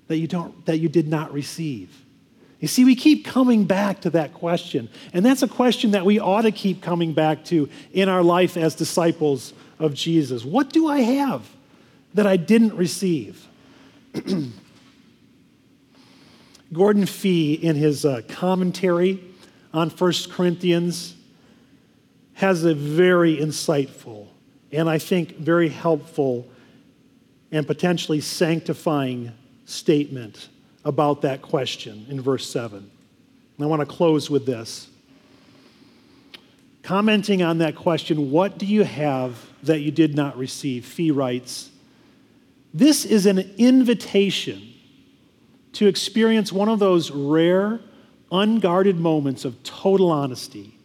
that 0.07 0.17
you, 0.17 0.27
don't, 0.27 0.65
that 0.65 0.77
you 0.77 0.89
did 0.89 1.07
not 1.07 1.31
receive? 1.31 1.95
You 2.59 2.67
see, 2.67 2.83
we 2.83 2.95
keep 2.95 3.25
coming 3.25 3.63
back 3.65 4.01
to 4.01 4.09
that 4.11 4.33
question. 4.33 4.89
And 5.13 5.25
that's 5.25 5.43
a 5.43 5.47
question 5.47 5.91
that 5.91 6.05
we 6.05 6.19
ought 6.19 6.41
to 6.41 6.51
keep 6.51 6.81
coming 6.81 7.13
back 7.13 7.45
to 7.45 7.69
in 7.93 8.09
our 8.09 8.21
life 8.21 8.57
as 8.57 8.75
disciples 8.75 9.53
of 9.79 9.93
Jesus. 9.93 10.43
What 10.43 10.69
do 10.69 10.87
I 10.87 10.99
have 10.99 11.49
that 12.13 12.27
I 12.27 12.35
didn't 12.35 12.75
receive? 12.75 13.47
Gordon 16.73 17.05
Fee, 17.05 17.53
in 17.53 17.75
his 17.75 18.05
uh, 18.05 18.21
commentary 18.27 19.23
on 19.73 19.89
1 19.89 20.13
Corinthians, 20.29 21.15
has 22.33 22.65
a 22.65 22.75
very 22.75 23.37
insightful 23.37 24.27
and 24.71 24.89
I 24.89 24.97
think 24.97 25.37
very 25.37 25.69
helpful 25.69 26.47
and 27.51 27.65
potentially 27.65 28.21
sanctifying 28.21 29.31
statement 29.65 30.49
about 30.85 31.21
that 31.21 31.41
question 31.41 32.05
in 32.09 32.21
verse 32.21 32.49
7. 32.49 32.77
And 32.77 33.65
I 33.65 33.65
want 33.65 33.81
to 33.81 33.85
close 33.85 34.29
with 34.29 34.45
this. 34.45 34.87
Commenting 36.83 37.43
on 37.43 37.59
that 37.59 37.75
question, 37.75 38.31
what 38.31 38.57
do 38.57 38.65
you 38.65 38.83
have 38.83 39.37
that 39.63 39.79
you 39.79 39.91
did 39.91 40.15
not 40.15 40.37
receive? 40.37 40.85
Fee 40.85 41.11
writes, 41.11 41.69
This 42.73 43.05
is 43.05 43.25
an 43.25 43.39
invitation 43.57 44.73
to 45.73 45.87
experience 45.87 46.51
one 46.51 46.69
of 46.69 46.79
those 46.79 47.11
rare, 47.11 47.79
unguarded 48.31 48.97
moments 48.97 49.45
of 49.45 49.61
total 49.63 50.09
honesty, 50.09 50.77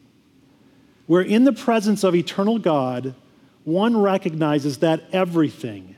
where 1.06 1.22
in 1.22 1.44
the 1.44 1.52
presence 1.52 2.04
of 2.04 2.14
eternal 2.14 2.58
God, 2.58 3.14
one 3.62 3.96
recognizes 3.96 4.78
that 4.78 5.04
everything, 5.12 5.96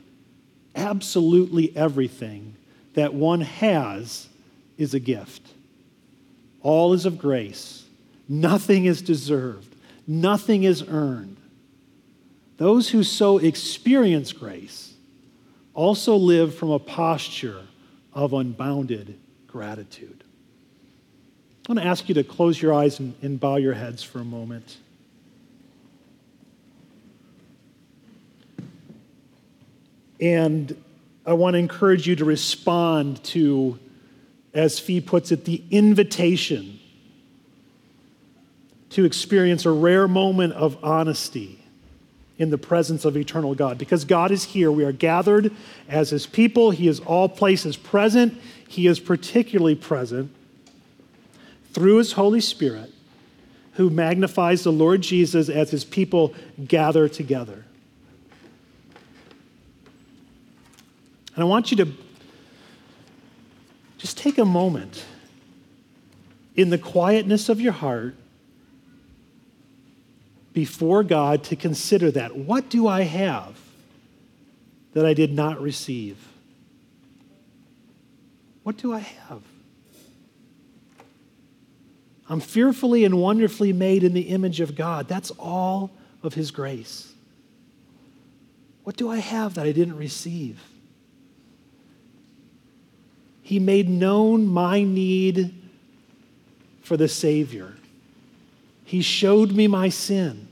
absolutely 0.75 1.75
everything 1.75 2.56
that 2.97 3.13
one 3.13 3.41
has 3.41 4.27
is 4.75 4.95
a 4.95 4.99
gift. 4.99 5.43
All 6.63 6.93
is 6.93 7.05
of 7.05 7.19
grace. 7.19 7.85
Nothing 8.27 8.85
is 8.85 9.03
deserved. 9.03 9.75
Nothing 10.07 10.63
is 10.63 10.83
earned. 10.87 11.37
Those 12.57 12.89
who 12.89 13.03
so 13.03 13.37
experience 13.37 14.33
grace 14.33 14.95
also 15.75 16.15
live 16.15 16.55
from 16.55 16.71
a 16.71 16.79
posture 16.79 17.61
of 18.13 18.33
unbounded 18.33 19.15
gratitude. 19.45 20.23
I 21.69 21.73
want 21.73 21.79
to 21.79 21.85
ask 21.85 22.09
you 22.09 22.15
to 22.15 22.23
close 22.23 22.59
your 22.59 22.73
eyes 22.73 22.99
and, 22.99 23.13
and 23.21 23.39
bow 23.39 23.57
your 23.57 23.75
heads 23.75 24.01
for 24.01 24.21
a 24.21 24.25
moment. 24.25 24.77
And 30.19 30.75
I 31.27 31.33
want 31.33 31.55
to 31.55 31.57
encourage 31.57 32.07
you 32.07 32.15
to 32.15 32.25
respond 32.25 33.21
to, 33.25 33.77
as 34.53 34.79
Fee 34.79 35.01
puts 35.01 35.33
it, 35.33 35.43
the 35.43 35.61
invitation 35.69 36.79
to 38.91 39.03
experience 39.03 39.65
a 39.65 39.71
rare 39.71 40.07
moment 40.07 40.53
of 40.53 40.81
honesty 40.81 41.61
in 42.37 42.49
the 42.49 42.57
presence 42.57 43.03
of 43.03 43.17
eternal 43.17 43.55
God. 43.55 43.77
Because 43.77 44.05
God 44.05 44.31
is 44.31 44.45
here. 44.45 44.71
We 44.71 44.85
are 44.85 44.93
gathered 44.93 45.53
as 45.89 46.11
His 46.11 46.25
people. 46.25 46.71
He 46.71 46.87
is 46.87 47.01
all 47.01 47.27
places 47.27 47.75
present. 47.75 48.39
He 48.65 48.87
is 48.87 49.01
particularly 49.01 49.75
present 49.75 50.31
through 51.73 51.97
His 51.97 52.13
Holy 52.13 52.41
Spirit, 52.41 52.91
who 53.73 53.89
magnifies 53.89 54.63
the 54.63 54.71
Lord 54.71 55.01
Jesus 55.01 55.49
as 55.49 55.71
His 55.71 55.83
people 55.83 56.33
gather 56.65 57.09
together. 57.09 57.65
And 61.37 61.43
I 61.43 61.45
want 61.45 61.69
you 61.69 61.77
to 61.77 61.87
just 63.99 64.17
take 64.17 64.39
a 64.39 64.45
moment 64.45 65.05
in 66.55 66.71
the 66.71 66.79
quietness 66.79 67.47
of 67.47 67.61
your 67.61 67.73
heart 67.73 68.15
before 70.51 71.03
God 71.03 71.43
to 71.43 71.55
consider 71.55 72.09
that. 72.09 72.35
What 72.35 72.69
do 72.69 72.87
I 72.87 73.01
have 73.01 73.55
that 74.93 75.05
I 75.05 75.13
did 75.13 75.31
not 75.31 75.61
receive? 75.61 76.17
What 78.63 78.77
do 78.77 78.91
I 78.91 78.99
have? 78.99 79.43
I'm 82.27 82.39
fearfully 82.39 83.05
and 83.05 83.21
wonderfully 83.21 83.73
made 83.73 84.03
in 84.03 84.15
the 84.15 84.29
image 84.29 84.59
of 84.59 84.75
God. 84.75 85.07
That's 85.07 85.29
all 85.37 85.91
of 86.23 86.33
His 86.33 86.49
grace. 86.49 87.13
What 88.83 88.97
do 88.97 89.11
I 89.11 89.17
have 89.17 89.53
that 89.53 89.67
I 89.67 89.71
didn't 89.71 89.97
receive? 89.97 90.59
He 93.47 93.59
made 93.59 93.87
known 93.87 94.45
my 94.45 94.83
need 94.83 95.55
for 96.81 96.97
the 96.97 97.07
Savior. 97.07 97.75
He 98.83 99.01
showed 99.01 99.53
me 99.53 99.67
my 99.67 99.87
sin. 99.87 100.49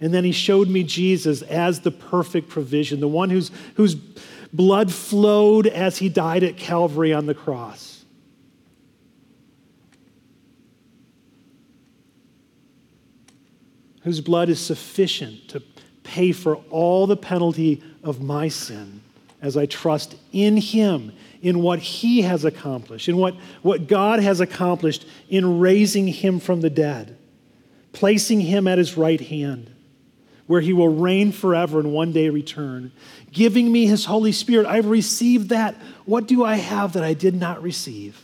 And 0.00 0.12
then 0.12 0.24
he 0.24 0.32
showed 0.32 0.68
me 0.68 0.82
Jesus 0.82 1.42
as 1.42 1.82
the 1.82 1.92
perfect 1.92 2.48
provision, 2.48 2.98
the 2.98 3.06
one 3.06 3.30
whose, 3.30 3.52
whose 3.76 3.94
blood 3.94 4.92
flowed 4.92 5.68
as 5.68 5.98
he 5.98 6.08
died 6.08 6.42
at 6.42 6.56
Calvary 6.56 7.12
on 7.12 7.26
the 7.26 7.34
cross. 7.34 8.04
Whose 14.02 14.20
blood 14.20 14.48
is 14.48 14.58
sufficient 14.58 15.46
to 15.50 15.62
pay 16.02 16.32
for 16.32 16.56
all 16.70 17.06
the 17.06 17.16
penalty 17.16 17.84
of 18.02 18.20
my 18.20 18.48
sin 18.48 19.03
as 19.44 19.58
I 19.58 19.66
trust 19.66 20.16
in 20.32 20.56
him 20.56 21.12
in 21.42 21.60
what 21.60 21.78
he 21.78 22.22
has 22.22 22.46
accomplished, 22.46 23.10
in 23.10 23.18
what, 23.18 23.34
what 23.60 23.86
God 23.86 24.20
has 24.20 24.40
accomplished 24.40 25.06
in 25.28 25.58
raising 25.58 26.06
him 26.08 26.40
from 26.40 26.62
the 26.62 26.70
dead, 26.70 27.18
placing 27.92 28.40
him 28.40 28.66
at 28.66 28.78
his 28.78 28.96
right 28.96 29.20
hand, 29.20 29.70
where 30.46 30.62
he 30.62 30.72
will 30.72 30.88
reign 30.88 31.30
forever 31.30 31.78
and 31.78 31.92
one 31.92 32.10
day 32.10 32.30
return, 32.30 32.90
giving 33.32 33.70
me 33.70 33.84
his 33.84 34.06
Holy 34.06 34.32
Spirit. 34.32 34.66
I've 34.66 34.86
received 34.86 35.50
that. 35.50 35.74
What 36.06 36.26
do 36.26 36.42
I 36.42 36.56
have 36.56 36.94
that 36.94 37.04
I 37.04 37.12
did 37.12 37.34
not 37.34 37.62
receive? 37.62 38.22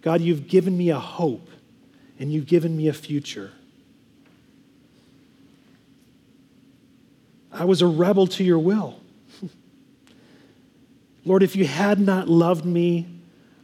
God, 0.00 0.22
you've 0.22 0.48
given 0.48 0.74
me 0.74 0.88
a 0.88 0.98
hope 0.98 1.50
and 2.18 2.32
you've 2.32 2.46
given 2.46 2.74
me 2.74 2.88
a 2.88 2.94
future. 2.94 3.52
I 7.52 7.64
was 7.64 7.82
a 7.82 7.86
rebel 7.86 8.26
to 8.28 8.44
your 8.44 8.58
will. 8.58 8.98
Lord, 11.24 11.42
if 11.42 11.54
you 11.54 11.66
had 11.66 12.00
not 12.00 12.28
loved 12.28 12.64
me, 12.64 13.06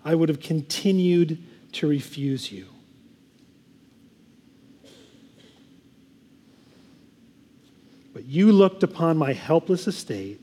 I 0.05 0.15
would 0.15 0.29
have 0.29 0.41
continued 0.41 1.43
to 1.73 1.87
refuse 1.87 2.53
you. 2.53 2.67
But 8.13 8.27
you 8.27 8.53
looked 8.53 8.83
upon 8.83 9.17
my 9.17 9.33
helpless 9.33 9.87
estate. 9.87 10.41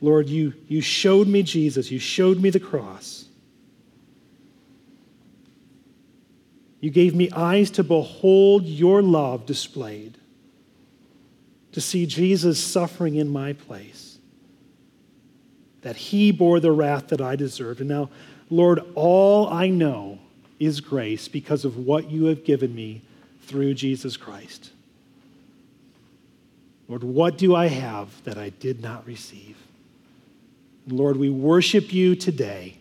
Lord, 0.00 0.28
you, 0.28 0.54
you 0.68 0.80
showed 0.80 1.28
me 1.28 1.42
Jesus, 1.42 1.90
you 1.90 1.98
showed 1.98 2.40
me 2.40 2.50
the 2.50 2.60
cross. 2.60 3.26
You 6.80 6.90
gave 6.90 7.14
me 7.14 7.30
eyes 7.32 7.70
to 7.72 7.84
behold 7.84 8.64
your 8.64 9.02
love 9.02 9.46
displayed 9.46 10.18
to 11.76 11.80
see 11.82 12.06
Jesus 12.06 12.58
suffering 12.58 13.16
in 13.16 13.28
my 13.28 13.52
place, 13.52 14.16
that 15.82 15.94
he 15.94 16.32
bore 16.32 16.58
the 16.58 16.72
wrath 16.72 17.08
that 17.08 17.20
I 17.20 17.36
deserved. 17.36 17.80
And 17.80 17.90
now, 17.90 18.08
Lord, 18.48 18.80
all 18.94 19.50
I 19.50 19.68
know 19.68 20.18
is 20.58 20.80
grace 20.80 21.28
because 21.28 21.66
of 21.66 21.76
what 21.76 22.10
you 22.10 22.24
have 22.24 22.44
given 22.44 22.74
me 22.74 23.02
through 23.42 23.74
Jesus 23.74 24.16
Christ. 24.16 24.70
Lord, 26.88 27.04
what 27.04 27.36
do 27.36 27.54
I 27.54 27.66
have 27.66 28.24
that 28.24 28.38
I 28.38 28.48
did 28.48 28.80
not 28.80 29.06
receive? 29.06 29.58
Lord, 30.88 31.18
we 31.18 31.28
worship 31.28 31.92
you 31.92 32.16
today. 32.16 32.78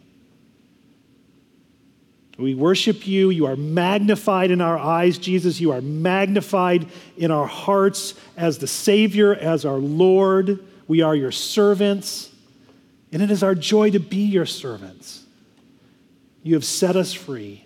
We 2.37 2.53
worship 2.53 3.07
you. 3.07 3.29
You 3.29 3.45
are 3.45 3.55
magnified 3.55 4.51
in 4.51 4.59
our 4.59 4.77
eyes, 4.77 5.17
Jesus. 5.17 5.61
You 5.61 5.71
are 5.71 5.81
magnified 5.81 6.87
in 7.17 7.31
our 7.31 7.47
hearts 7.47 8.13
as 8.35 8.57
the 8.57 8.67
Savior, 8.67 9.33
as 9.33 9.63
our 9.65 9.77
Lord. 9.77 10.59
We 10.87 11.01
are 11.01 11.15
your 11.15 11.31
servants. 11.31 12.31
And 13.11 13.21
it 13.21 13.31
is 13.31 13.43
our 13.43 13.55
joy 13.55 13.91
to 13.91 13.99
be 13.99 14.25
your 14.25 14.45
servants. 14.45 15.23
You 16.43 16.55
have 16.55 16.65
set 16.65 16.95
us 16.95 17.13
free. 17.13 17.63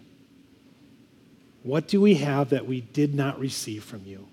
What 1.64 1.88
do 1.88 2.00
we 2.00 2.16
have 2.16 2.52
that 2.52 2.68
we 2.68 2.82
did 2.82 3.14
not 3.14 3.40
receive 3.40 3.84
from 3.84 4.04
you? 4.06 4.28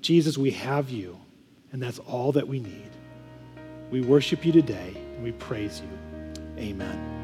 Jesus, 0.00 0.36
we 0.36 0.50
have 0.50 0.90
you, 0.90 1.18
and 1.72 1.82
that's 1.82 1.98
all 2.00 2.32
that 2.32 2.46
we 2.46 2.58
need. 2.58 2.90
We 3.90 4.02
worship 4.02 4.44
you 4.44 4.52
today, 4.52 4.92
and 5.14 5.22
we 5.22 5.32
praise 5.32 5.80
you. 5.80 6.42
Amen. 6.58 7.23